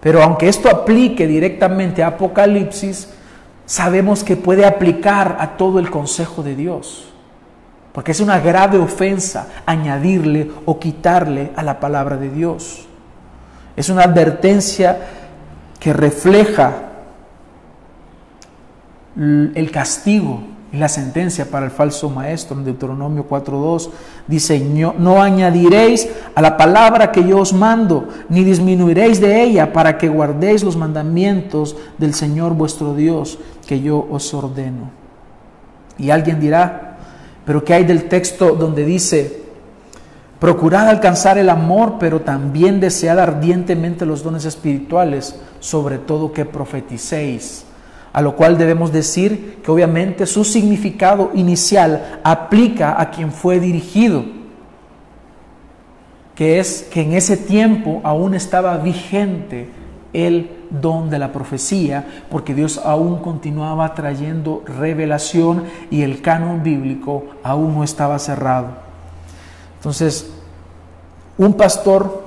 Pero 0.00 0.22
aunque 0.22 0.48
esto 0.48 0.68
aplique 0.68 1.26
directamente 1.26 2.02
a 2.02 2.08
Apocalipsis, 2.08 3.08
sabemos 3.64 4.22
que 4.22 4.36
puede 4.36 4.66
aplicar 4.66 5.38
a 5.40 5.56
todo 5.56 5.78
el 5.78 5.90
consejo 5.90 6.42
de 6.42 6.54
Dios. 6.54 7.06
Porque 7.92 8.12
es 8.12 8.20
una 8.20 8.38
grave 8.38 8.76
ofensa 8.76 9.48
añadirle 9.64 10.50
o 10.66 10.78
quitarle 10.78 11.52
a 11.56 11.62
la 11.62 11.80
palabra 11.80 12.18
de 12.18 12.28
Dios. 12.28 12.86
Es 13.76 13.88
una 13.88 14.02
advertencia 14.02 14.98
que 15.80 15.92
refleja 15.92 16.93
el 19.16 19.70
castigo 19.70 20.42
y 20.74 20.76
la 20.76 20.88
sentencia 20.88 21.48
para 21.48 21.66
el 21.66 21.70
falso 21.70 22.10
maestro 22.10 22.56
en 22.58 22.64
Deuteronomio 22.64 23.28
4.2 23.28 23.90
dice, 24.26 24.58
no, 24.58 25.22
añadiréis 25.22 26.08
a 26.34 26.42
la 26.42 26.56
palabra 26.56 27.12
que 27.12 27.24
yo 27.24 27.38
os 27.38 27.52
mando, 27.52 28.08
ni 28.28 28.42
disminuiréis 28.42 29.20
de 29.20 29.40
ella 29.40 29.72
para 29.72 29.96
que 29.96 30.08
guardéis 30.08 30.64
los 30.64 30.76
mandamientos 30.76 31.76
del 31.96 32.12
Señor 32.12 32.54
vuestro 32.54 32.96
Dios 32.96 33.38
que 33.68 33.80
yo 33.80 34.04
os 34.10 34.34
ordeno. 34.34 34.90
Y 35.96 36.10
alguien 36.10 36.40
dirá, 36.40 36.96
pero 37.44 37.64
¿qué 37.64 37.74
hay 37.74 37.84
del 37.84 38.08
texto 38.08 38.56
donde 38.56 38.84
dice, 38.84 39.44
procurad 40.40 40.88
alcanzar 40.88 41.38
el 41.38 41.50
amor, 41.50 41.98
pero 42.00 42.22
también 42.22 42.80
desead 42.80 43.20
ardientemente 43.20 44.04
los 44.06 44.24
dones 44.24 44.44
espirituales, 44.44 45.36
sobre 45.60 45.98
todo 45.98 46.32
que 46.32 46.44
profeticéis? 46.44 47.66
A 48.14 48.22
lo 48.22 48.36
cual 48.36 48.56
debemos 48.56 48.92
decir 48.92 49.60
que 49.62 49.70
obviamente 49.72 50.24
su 50.26 50.44
significado 50.44 51.32
inicial 51.34 52.20
aplica 52.22 53.00
a 53.00 53.10
quien 53.10 53.32
fue 53.32 53.58
dirigido, 53.58 54.24
que 56.36 56.60
es 56.60 56.88
que 56.92 57.02
en 57.02 57.14
ese 57.14 57.36
tiempo 57.36 58.00
aún 58.04 58.34
estaba 58.34 58.76
vigente 58.78 59.68
el 60.12 60.48
don 60.70 61.10
de 61.10 61.18
la 61.18 61.32
profecía, 61.32 62.06
porque 62.30 62.54
Dios 62.54 62.80
aún 62.84 63.18
continuaba 63.18 63.92
trayendo 63.94 64.62
revelación 64.64 65.64
y 65.90 66.02
el 66.02 66.22
canon 66.22 66.62
bíblico 66.62 67.24
aún 67.42 67.74
no 67.74 67.82
estaba 67.82 68.20
cerrado. 68.20 68.68
Entonces, 69.78 70.30
un 71.36 71.54
pastor 71.54 72.22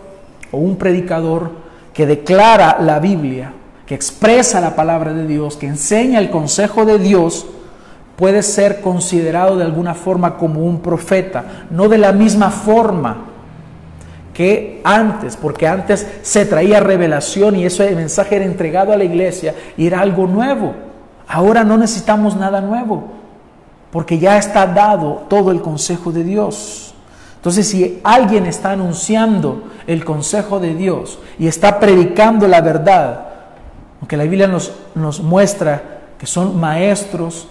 o 0.51 0.57
un 0.57 0.75
predicador 0.75 1.49
que 1.93 2.05
declara 2.05 2.77
la 2.81 2.99
Biblia 2.99 3.53
que 3.87 3.95
expresa 3.95 4.59
la 4.59 4.75
palabra 4.75 5.13
de 5.13 5.25
Dios, 5.25 5.55
que 5.55 5.65
enseña 5.65 6.19
el 6.19 6.29
consejo 6.29 6.85
de 6.85 6.99
Dios, 6.99 7.47
puede 8.17 8.43
ser 8.43 8.81
considerado 8.81 9.55
de 9.55 9.63
alguna 9.63 9.95
forma 9.95 10.37
como 10.37 10.65
un 10.65 10.81
profeta, 10.81 11.65
no 11.71 11.87
de 11.87 11.97
la 11.97 12.11
misma 12.11 12.51
forma 12.51 13.25
que 14.33 14.81
antes, 14.83 15.37
porque 15.37 15.67
antes 15.67 16.05
se 16.21 16.45
traía 16.45 16.81
revelación 16.81 17.55
y 17.55 17.65
ese 17.65 17.95
mensaje 17.95 18.35
era 18.35 18.45
entregado 18.45 18.91
a 18.91 18.97
la 18.97 19.05
iglesia 19.05 19.55
y 19.77 19.87
era 19.87 20.01
algo 20.01 20.27
nuevo. 20.27 20.75
Ahora 21.27 21.63
no 21.63 21.77
necesitamos 21.77 22.35
nada 22.35 22.59
nuevo, 22.59 23.05
porque 23.89 24.19
ya 24.19 24.37
está 24.37 24.67
dado 24.67 25.23
todo 25.29 25.51
el 25.51 25.61
consejo 25.61 26.11
de 26.11 26.23
Dios. 26.23 26.93
Entonces, 27.37 27.69
si 27.69 28.01
alguien 28.03 28.45
está 28.45 28.71
anunciando 28.71 29.63
el 29.87 30.03
consejo 30.03 30.59
de 30.59 30.75
Dios 30.75 31.19
y 31.39 31.47
está 31.47 31.79
predicando 31.79 32.47
la 32.47 32.61
verdad, 32.61 33.26
aunque 33.99 34.17
la 34.17 34.23
Biblia 34.23 34.47
nos, 34.47 34.73
nos 34.95 35.21
muestra 35.21 36.01
que 36.17 36.25
son 36.25 36.59
maestros, 36.59 37.47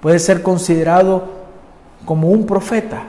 puede 0.00 0.18
ser 0.18 0.42
considerado 0.42 1.24
como 2.04 2.28
un 2.28 2.46
profeta, 2.46 3.04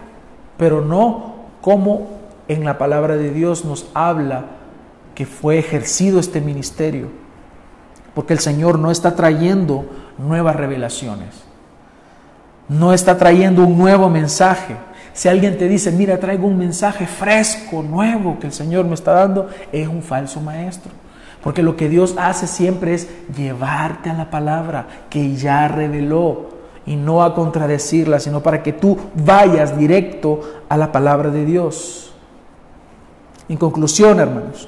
pero 0.57 0.81
no 0.81 1.35
como 1.61 2.07
en 2.47 2.63
la 2.63 2.77
palabra 2.77 3.17
de 3.17 3.31
Dios 3.31 3.65
nos 3.65 3.87
habla 3.93 4.45
que 5.13 5.25
fue 5.25 5.57
ejercido 5.57 6.19
este 6.19 6.41
ministerio. 6.41 7.09
Porque 8.13 8.33
el 8.33 8.39
Señor 8.39 8.79
no 8.79 8.91
está 8.91 9.15
trayendo 9.15 9.85
nuevas 10.17 10.55
revelaciones, 10.55 11.43
no 12.69 12.93
está 12.93 13.17
trayendo 13.17 13.63
un 13.63 13.77
nuevo 13.77 14.09
mensaje. 14.09 14.77
Si 15.13 15.27
alguien 15.27 15.57
te 15.57 15.67
dice, 15.67 15.91
mira, 15.91 16.19
traigo 16.19 16.47
un 16.47 16.57
mensaje 16.57 17.07
fresco, 17.07 17.83
nuevo 17.83 18.37
que 18.39 18.47
el 18.47 18.53
Señor 18.53 18.85
me 18.85 18.93
está 18.93 19.11
dando, 19.11 19.49
es 19.71 19.87
un 19.87 20.01
falso 20.01 20.39
maestro. 20.39 20.91
Porque 21.45 21.61
lo 21.61 21.77
que 21.77 21.89
Dios 21.89 22.15
hace 22.17 22.47
siempre 22.47 22.95
es 22.95 23.07
llevarte 23.37 24.09
a 24.09 24.15
la 24.15 24.31
palabra 24.31 24.87
que 25.11 25.35
ya 25.35 25.67
reveló 25.67 26.49
y 26.87 26.95
no 26.95 27.21
a 27.21 27.35
contradecirla, 27.35 28.19
sino 28.19 28.41
para 28.41 28.63
que 28.63 28.73
tú 28.73 28.97
vayas 29.13 29.77
directo 29.77 30.63
a 30.67 30.75
la 30.75 30.91
palabra 30.91 31.29
de 31.29 31.45
Dios. 31.45 32.15
En 33.47 33.57
conclusión, 33.57 34.19
hermanos, 34.19 34.67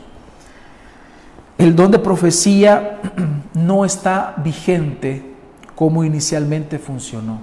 el 1.58 1.76
don 1.76 1.90
de 1.90 1.98
profecía 1.98 3.00
no 3.56 3.84
está 3.84 4.36
vigente 4.38 5.34
como 5.74 6.04
inicialmente 6.04 6.78
funcionó. 6.78 7.40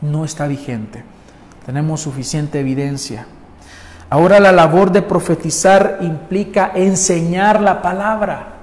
No 0.00 0.24
está 0.24 0.48
vigente. 0.48 1.04
Tenemos 1.64 2.00
suficiente 2.00 2.58
evidencia. 2.58 3.28
Ahora 4.10 4.40
la 4.40 4.52
labor 4.52 4.90
de 4.90 5.02
profetizar 5.02 5.98
implica 6.00 6.72
enseñar 6.74 7.60
la 7.60 7.82
palabra. 7.82 8.54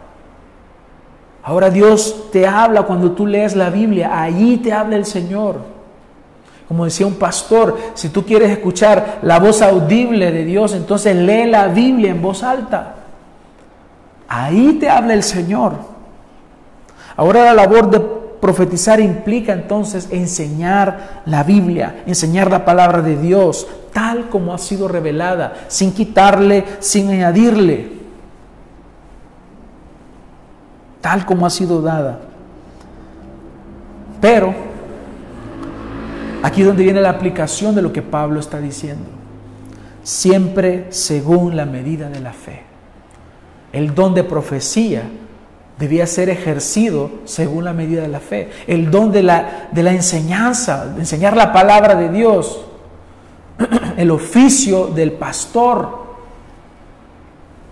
Ahora 1.44 1.70
Dios 1.70 2.32
te 2.32 2.48
habla 2.48 2.84
cuando 2.84 3.12
tú 3.12 3.28
lees 3.28 3.56
la 3.56 3.70
Biblia, 3.70 4.22
allí 4.22 4.58
te 4.58 4.74
habla 4.74 4.96
el 4.96 5.06
Señor. 5.06 5.58
Como 6.68 6.86
decía 6.86 7.06
un 7.06 7.14
pastor, 7.16 7.78
si 7.94 8.10
tú 8.10 8.26
quieres 8.26 8.50
escuchar 8.50 9.20
la 9.22 9.38
voz 9.38 9.62
audible 9.62 10.32
de 10.32 10.46
Dios, 10.46 10.74
entonces 10.74 11.16
lee 11.16 11.46
la 11.46 11.68
Biblia 11.68 12.10
en 12.10 12.24
voz 12.24 12.42
alta. 12.42 12.96
Ahí 14.28 14.78
te 14.80 14.90
habla 14.90 15.14
el 15.14 15.22
Señor. 15.22 15.74
Ahora 17.16 17.46
la 17.46 17.54
labor 17.54 17.92
de 17.92 18.25
profetizar 18.46 19.00
implica 19.00 19.54
entonces 19.54 20.08
enseñar 20.12 21.24
la 21.26 21.42
Biblia, 21.42 22.04
enseñar 22.06 22.52
la 22.52 22.64
palabra 22.64 23.02
de 23.02 23.18
Dios, 23.18 23.66
tal 23.92 24.30
como 24.30 24.54
ha 24.54 24.60
sido 24.60 24.88
revelada, 24.88 25.66
sin 25.68 25.92
quitarle, 25.92 26.64
sin 26.78 27.10
añadirle, 27.10 27.90
tal 31.02 31.26
como 31.26 31.48
ha 31.48 31.50
sido 31.50 31.82
dada. 31.82 32.20
Pero, 34.22 34.54
aquí 36.44 36.62
es 36.62 36.68
donde 36.68 36.84
viene 36.84 37.02
la 37.02 37.10
aplicación 37.10 37.74
de 37.74 37.82
lo 37.82 37.92
que 37.92 38.04
Pablo 38.04 38.40
está 38.40 38.60
diciendo, 38.60 39.06
siempre 40.04 40.86
según 40.92 41.56
la 41.56 41.66
medida 41.66 42.10
de 42.10 42.20
la 42.20 42.34
fe. 42.34 42.62
El 43.74 43.96
don 43.96 44.14
de 44.14 44.24
profecía 44.24 45.10
debía 45.78 46.08
ser 46.08 46.30
ejercido 46.30 47.10
según 47.26 47.66
la 47.66 47.74
medida 47.74 48.02
de 48.02 48.08
la 48.08 48.20
fe. 48.20 48.50
El 48.68 48.90
don 48.92 49.12
de 49.12 49.24
la, 49.24 49.70
de 49.72 49.84
la 49.84 49.92
enseñanza, 49.92 50.86
de 50.88 51.02
enseñar 51.02 51.36
la 51.36 51.52
palabra 51.52 51.96
de 51.96 52.10
Dios, 52.10 52.66
el 53.98 54.12
oficio 54.12 54.88
del 54.88 55.14
pastor 55.14 56.06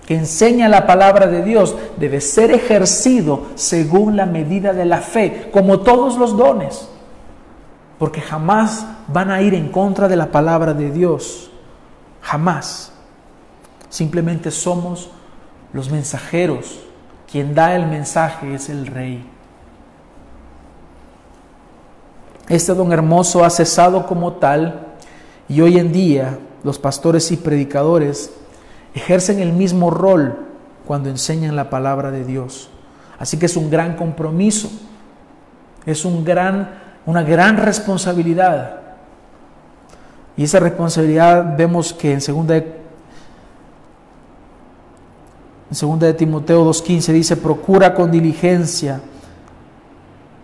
que 0.06 0.16
enseña 0.16 0.68
la 0.68 0.86
palabra 0.86 1.28
de 1.28 1.44
Dios 1.44 1.76
debe 1.98 2.20
ser 2.20 2.52
ejercido 2.52 3.48
según 3.56 4.18
la 4.18 4.26
medida 4.26 4.74
de 4.74 4.86
la 4.86 5.00
fe, 5.00 5.50
como 5.54 5.80
todos 5.80 6.18
los 6.18 6.36
dones, 6.36 6.90
porque 8.00 8.20
jamás 8.20 8.86
van 9.08 9.32
a 9.32 9.42
ir 9.42 9.54
en 9.54 9.70
contra 9.70 10.10
de 10.10 10.18
la 10.18 10.32
palabra 10.32 10.74
de 10.74 10.92
Dios, 10.92 11.52
jamás. 12.22 12.92
Simplemente 13.90 14.52
somos 14.52 15.10
los 15.72 15.90
mensajeros, 15.90 16.80
quien 17.34 17.56
da 17.56 17.76
el 17.76 17.88
mensaje 17.88 18.54
es 18.54 18.70
el 18.70 18.86
rey. 18.86 19.26
Este 22.48 22.76
don 22.76 22.94
hermoso 22.94 23.44
ha 23.44 23.50
cesado 23.50 24.06
como 24.06 24.34
tal 24.34 24.86
y 25.50 25.60
hoy 25.62 25.80
en 25.80 25.92
día 25.92 26.38
los 26.64 26.78
pastores 26.78 27.32
y 27.32 27.38
predicadores 27.38 28.32
ejercen 28.94 29.40
el 29.40 29.52
mismo 29.52 29.90
rol 29.90 30.46
cuando 30.86 31.10
enseñan 31.10 31.56
la 31.56 31.72
palabra 31.72 32.12
de 32.12 32.24
Dios. 32.24 32.70
Así 33.18 33.40
que 33.40 33.48
es 33.48 33.58
un 33.58 33.72
gran 33.72 33.96
compromiso, 33.96 34.70
es 35.88 36.06
un 36.06 36.24
gran, 36.24 36.82
una 37.08 37.24
gran 37.24 37.58
responsabilidad. 37.58 38.80
Y 40.38 40.44
esa 40.44 40.60
responsabilidad 40.60 41.58
vemos 41.58 41.94
que 41.94 42.14
en 42.14 42.22
segunda 42.22 42.54
de, 42.54 42.83
en 45.74 45.78
segunda 45.78 46.06
de 46.06 46.14
Timoteo 46.14 46.64
2.15 46.70 47.14
dice, 47.14 47.36
procura 47.36 47.96
con 47.96 48.12
diligencia 48.12 49.02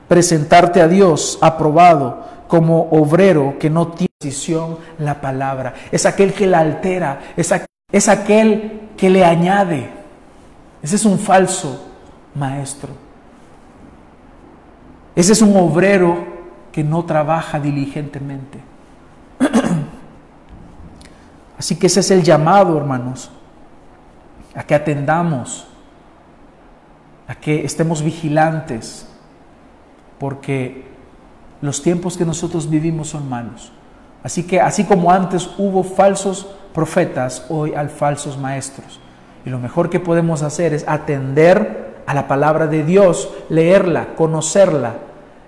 presentarte 0.07 0.81
a 0.81 0.87
Dios 0.87 1.37
aprobado 1.39 2.25
como 2.47 2.89
obrero 2.89 3.59
que 3.59 3.69
no 3.69 3.89
tiene 3.89 4.09
decisión 4.19 4.79
la 4.97 5.21
palabra. 5.21 5.75
Es 5.91 6.07
aquel 6.07 6.33
que 6.33 6.47
la 6.47 6.61
altera, 6.61 7.21
es, 7.37 7.53
es 7.91 8.09
aquel 8.09 8.89
que 8.97 9.11
le 9.11 9.23
añade. 9.23 9.91
Ese 10.81 10.95
es 10.95 11.05
un 11.05 11.19
falso 11.19 11.79
maestro. 12.33 12.89
Ese 15.15 15.33
es 15.33 15.43
un 15.43 15.55
obrero 15.55 16.25
que 16.71 16.83
no 16.83 17.05
trabaja 17.05 17.59
diligentemente. 17.59 18.61
Así 21.59 21.75
que 21.75 21.85
ese 21.85 21.99
es 21.99 22.09
el 22.09 22.23
llamado, 22.23 22.75
hermanos, 22.75 23.29
a 24.59 24.63
que 24.63 24.75
atendamos, 24.75 25.65
a 27.29 27.35
que 27.35 27.63
estemos 27.63 28.03
vigilantes, 28.03 29.07
porque 30.19 30.83
los 31.61 31.81
tiempos 31.81 32.17
que 32.17 32.25
nosotros 32.25 32.69
vivimos 32.69 33.07
son 33.07 33.29
malos. 33.29 33.71
Así 34.21 34.43
que 34.43 34.59
así 34.59 34.83
como 34.83 35.13
antes 35.13 35.49
hubo 35.57 35.81
falsos 35.83 36.45
profetas, 36.73 37.45
hoy 37.47 37.73
hay 37.73 37.87
falsos 37.87 38.37
maestros. 38.37 38.99
Y 39.45 39.49
lo 39.49 39.59
mejor 39.59 39.89
que 39.89 40.01
podemos 40.01 40.43
hacer 40.43 40.73
es 40.73 40.85
atender 40.89 42.03
a 42.05 42.13
la 42.13 42.27
palabra 42.27 42.67
de 42.67 42.83
Dios, 42.83 43.29
leerla, 43.47 44.13
conocerla 44.15 44.95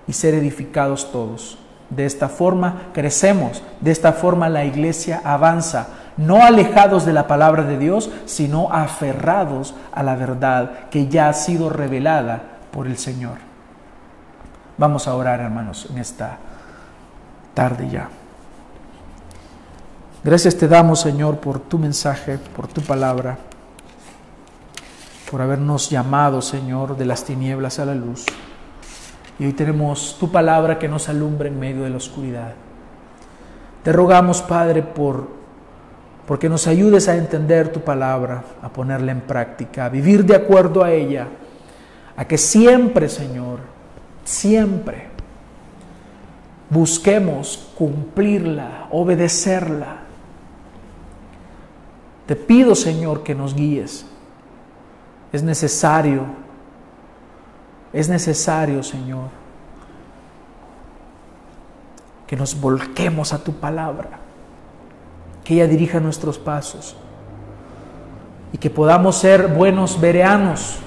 y 0.07 0.13
ser 0.13 0.35
edificados 0.35 1.11
todos. 1.11 1.57
De 1.91 2.05
esta 2.05 2.29
forma 2.29 2.87
crecemos, 2.93 3.61
de 3.81 3.91
esta 3.91 4.13
forma 4.13 4.49
la 4.49 4.63
iglesia 4.65 5.21
avanza, 5.23 5.87
no 6.17 6.43
alejados 6.43 7.05
de 7.05 7.13
la 7.13 7.27
palabra 7.27 7.63
de 7.63 7.77
Dios, 7.77 8.09
sino 8.25 8.71
aferrados 8.71 9.75
a 9.91 10.01
la 10.01 10.15
verdad 10.15 10.89
que 10.89 11.07
ya 11.07 11.29
ha 11.29 11.33
sido 11.33 11.69
revelada 11.69 12.41
por 12.71 12.87
el 12.87 12.97
Señor. 12.97 13.37
Vamos 14.77 15.07
a 15.07 15.15
orar, 15.15 15.41
hermanos, 15.41 15.87
en 15.91 15.97
esta 15.97 16.37
tarde 17.53 17.89
ya. 17.89 18.09
Gracias 20.23 20.55
te 20.55 20.67
damos, 20.67 21.01
Señor, 21.01 21.39
por 21.39 21.59
tu 21.59 21.77
mensaje, 21.77 22.37
por 22.37 22.67
tu 22.67 22.81
palabra, 22.81 23.37
por 25.29 25.41
habernos 25.41 25.89
llamado, 25.89 26.41
Señor, 26.41 26.95
de 26.95 27.05
las 27.05 27.25
tinieblas 27.25 27.79
a 27.79 27.85
la 27.85 27.95
luz. 27.95 28.25
Y 29.41 29.45
hoy 29.45 29.53
tenemos 29.53 30.17
tu 30.19 30.31
palabra 30.31 30.77
que 30.77 30.87
nos 30.87 31.09
alumbra 31.09 31.47
en 31.47 31.59
medio 31.59 31.81
de 31.81 31.89
la 31.89 31.97
oscuridad. 31.97 32.53
Te 33.83 33.91
rogamos, 33.91 34.39
Padre, 34.43 34.83
por 34.83 35.29
porque 36.27 36.47
nos 36.47 36.67
ayudes 36.67 37.07
a 37.07 37.15
entender 37.15 37.69
tu 37.69 37.81
palabra, 37.81 38.43
a 38.61 38.69
ponerla 38.69 39.11
en 39.11 39.21
práctica, 39.21 39.85
a 39.85 39.89
vivir 39.89 40.23
de 40.25 40.35
acuerdo 40.35 40.83
a 40.83 40.91
ella, 40.91 41.27
a 42.15 42.25
que 42.25 42.37
siempre, 42.37 43.09
Señor, 43.09 43.61
siempre 44.23 45.07
busquemos 46.69 47.71
cumplirla, 47.75 48.89
obedecerla, 48.91 50.01
te 52.27 52.35
pido, 52.35 52.75
Señor, 52.75 53.23
que 53.23 53.33
nos 53.33 53.55
guíes. 53.55 54.05
Es 55.33 55.41
necesario, 55.41 56.25
es 57.93 58.09
necesario, 58.09 58.83
Señor, 58.83 59.29
que 62.27 62.35
nos 62.35 62.59
volquemos 62.59 63.33
a 63.33 63.43
tu 63.43 63.53
palabra, 63.53 64.19
que 65.43 65.55
ella 65.55 65.67
dirija 65.67 65.99
nuestros 65.99 66.37
pasos 66.37 66.95
y 68.53 68.57
que 68.57 68.69
podamos 68.69 69.17
ser 69.17 69.47
buenos 69.47 69.99
vereanos, 69.99 70.77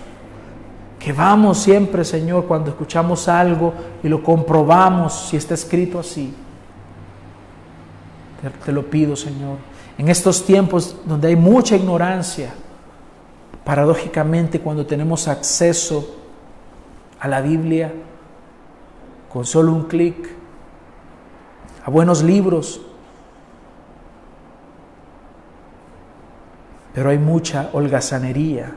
que 0.98 1.12
vamos 1.12 1.58
siempre, 1.58 2.04
Señor, 2.04 2.46
cuando 2.46 2.70
escuchamos 2.70 3.28
algo 3.28 3.74
y 4.02 4.08
lo 4.08 4.22
comprobamos 4.22 5.28
si 5.28 5.36
está 5.36 5.54
escrito 5.54 5.98
así. 5.98 6.34
Te, 8.40 8.50
te 8.50 8.72
lo 8.72 8.88
pido, 8.88 9.14
Señor 9.14 9.74
en 9.98 10.08
estos 10.08 10.44
tiempos 10.44 10.96
donde 11.04 11.28
hay 11.28 11.36
mucha 11.36 11.76
ignorancia, 11.76 12.52
paradójicamente 13.64 14.60
cuando 14.60 14.84
tenemos 14.84 15.28
acceso 15.28 16.16
a 17.20 17.28
la 17.28 17.40
Biblia 17.40 17.92
con 19.32 19.44
solo 19.44 19.72
un 19.72 19.84
clic, 19.84 20.28
a 21.84 21.90
buenos 21.90 22.22
libros, 22.22 22.80
pero 26.94 27.10
hay 27.10 27.18
mucha 27.18 27.70
holgazanería, 27.72 28.72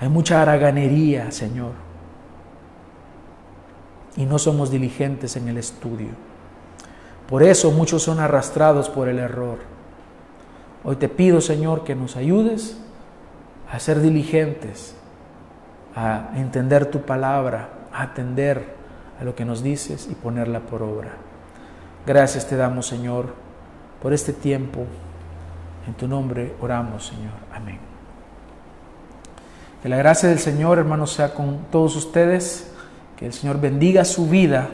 hay 0.00 0.08
mucha 0.08 0.40
haraganería, 0.40 1.32
Señor, 1.32 1.72
y 4.16 4.24
no 4.24 4.38
somos 4.38 4.70
diligentes 4.70 5.36
en 5.36 5.48
el 5.48 5.58
estudio. 5.58 6.10
Por 7.28 7.42
eso 7.42 7.72
muchos 7.72 8.02
son 8.02 8.20
arrastrados 8.20 8.88
por 8.88 9.08
el 9.08 9.18
error. 9.18 9.58
Hoy 10.84 10.96
te 10.96 11.08
pido, 11.08 11.40
Señor, 11.40 11.82
que 11.82 11.94
nos 11.94 12.16
ayudes 12.16 12.76
a 13.70 13.80
ser 13.80 14.00
diligentes, 14.00 14.94
a 15.94 16.30
entender 16.36 16.86
tu 16.86 17.02
palabra, 17.02 17.68
a 17.92 18.02
atender 18.02 18.74
a 19.20 19.24
lo 19.24 19.34
que 19.34 19.44
nos 19.44 19.62
dices 19.62 20.08
y 20.10 20.14
ponerla 20.14 20.60
por 20.60 20.82
obra. 20.82 21.12
Gracias 22.06 22.48
te 22.48 22.56
damos, 22.56 22.86
Señor, 22.86 23.34
por 24.00 24.12
este 24.12 24.32
tiempo. 24.32 24.84
En 25.86 25.94
tu 25.94 26.08
nombre 26.08 26.54
oramos, 26.60 27.06
Señor. 27.06 27.32
Amén. 27.54 27.78
Que 29.82 29.88
la 29.88 29.96
gracia 29.96 30.28
del 30.28 30.38
Señor, 30.38 30.78
hermanos, 30.78 31.12
sea 31.12 31.34
con 31.34 31.66
todos 31.70 31.96
ustedes. 31.96 32.72
Que 33.16 33.26
el 33.26 33.32
Señor 33.32 33.60
bendiga 33.60 34.04
su 34.04 34.28
vida 34.28 34.68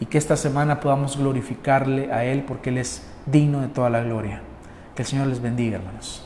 y 0.00 0.06
que 0.06 0.18
esta 0.18 0.36
semana 0.36 0.80
podamos 0.80 1.16
glorificarle 1.18 2.12
a 2.12 2.24
Él 2.24 2.44
porque 2.46 2.70
Él 2.70 2.78
es 2.78 3.02
digno 3.26 3.60
de 3.60 3.68
toda 3.68 3.90
la 3.90 4.02
gloria. 4.02 4.40
Que 4.94 5.02
el 5.02 5.08
Señor 5.08 5.26
les 5.26 5.40
bendiga, 5.40 5.76
hermanos. 5.76 6.23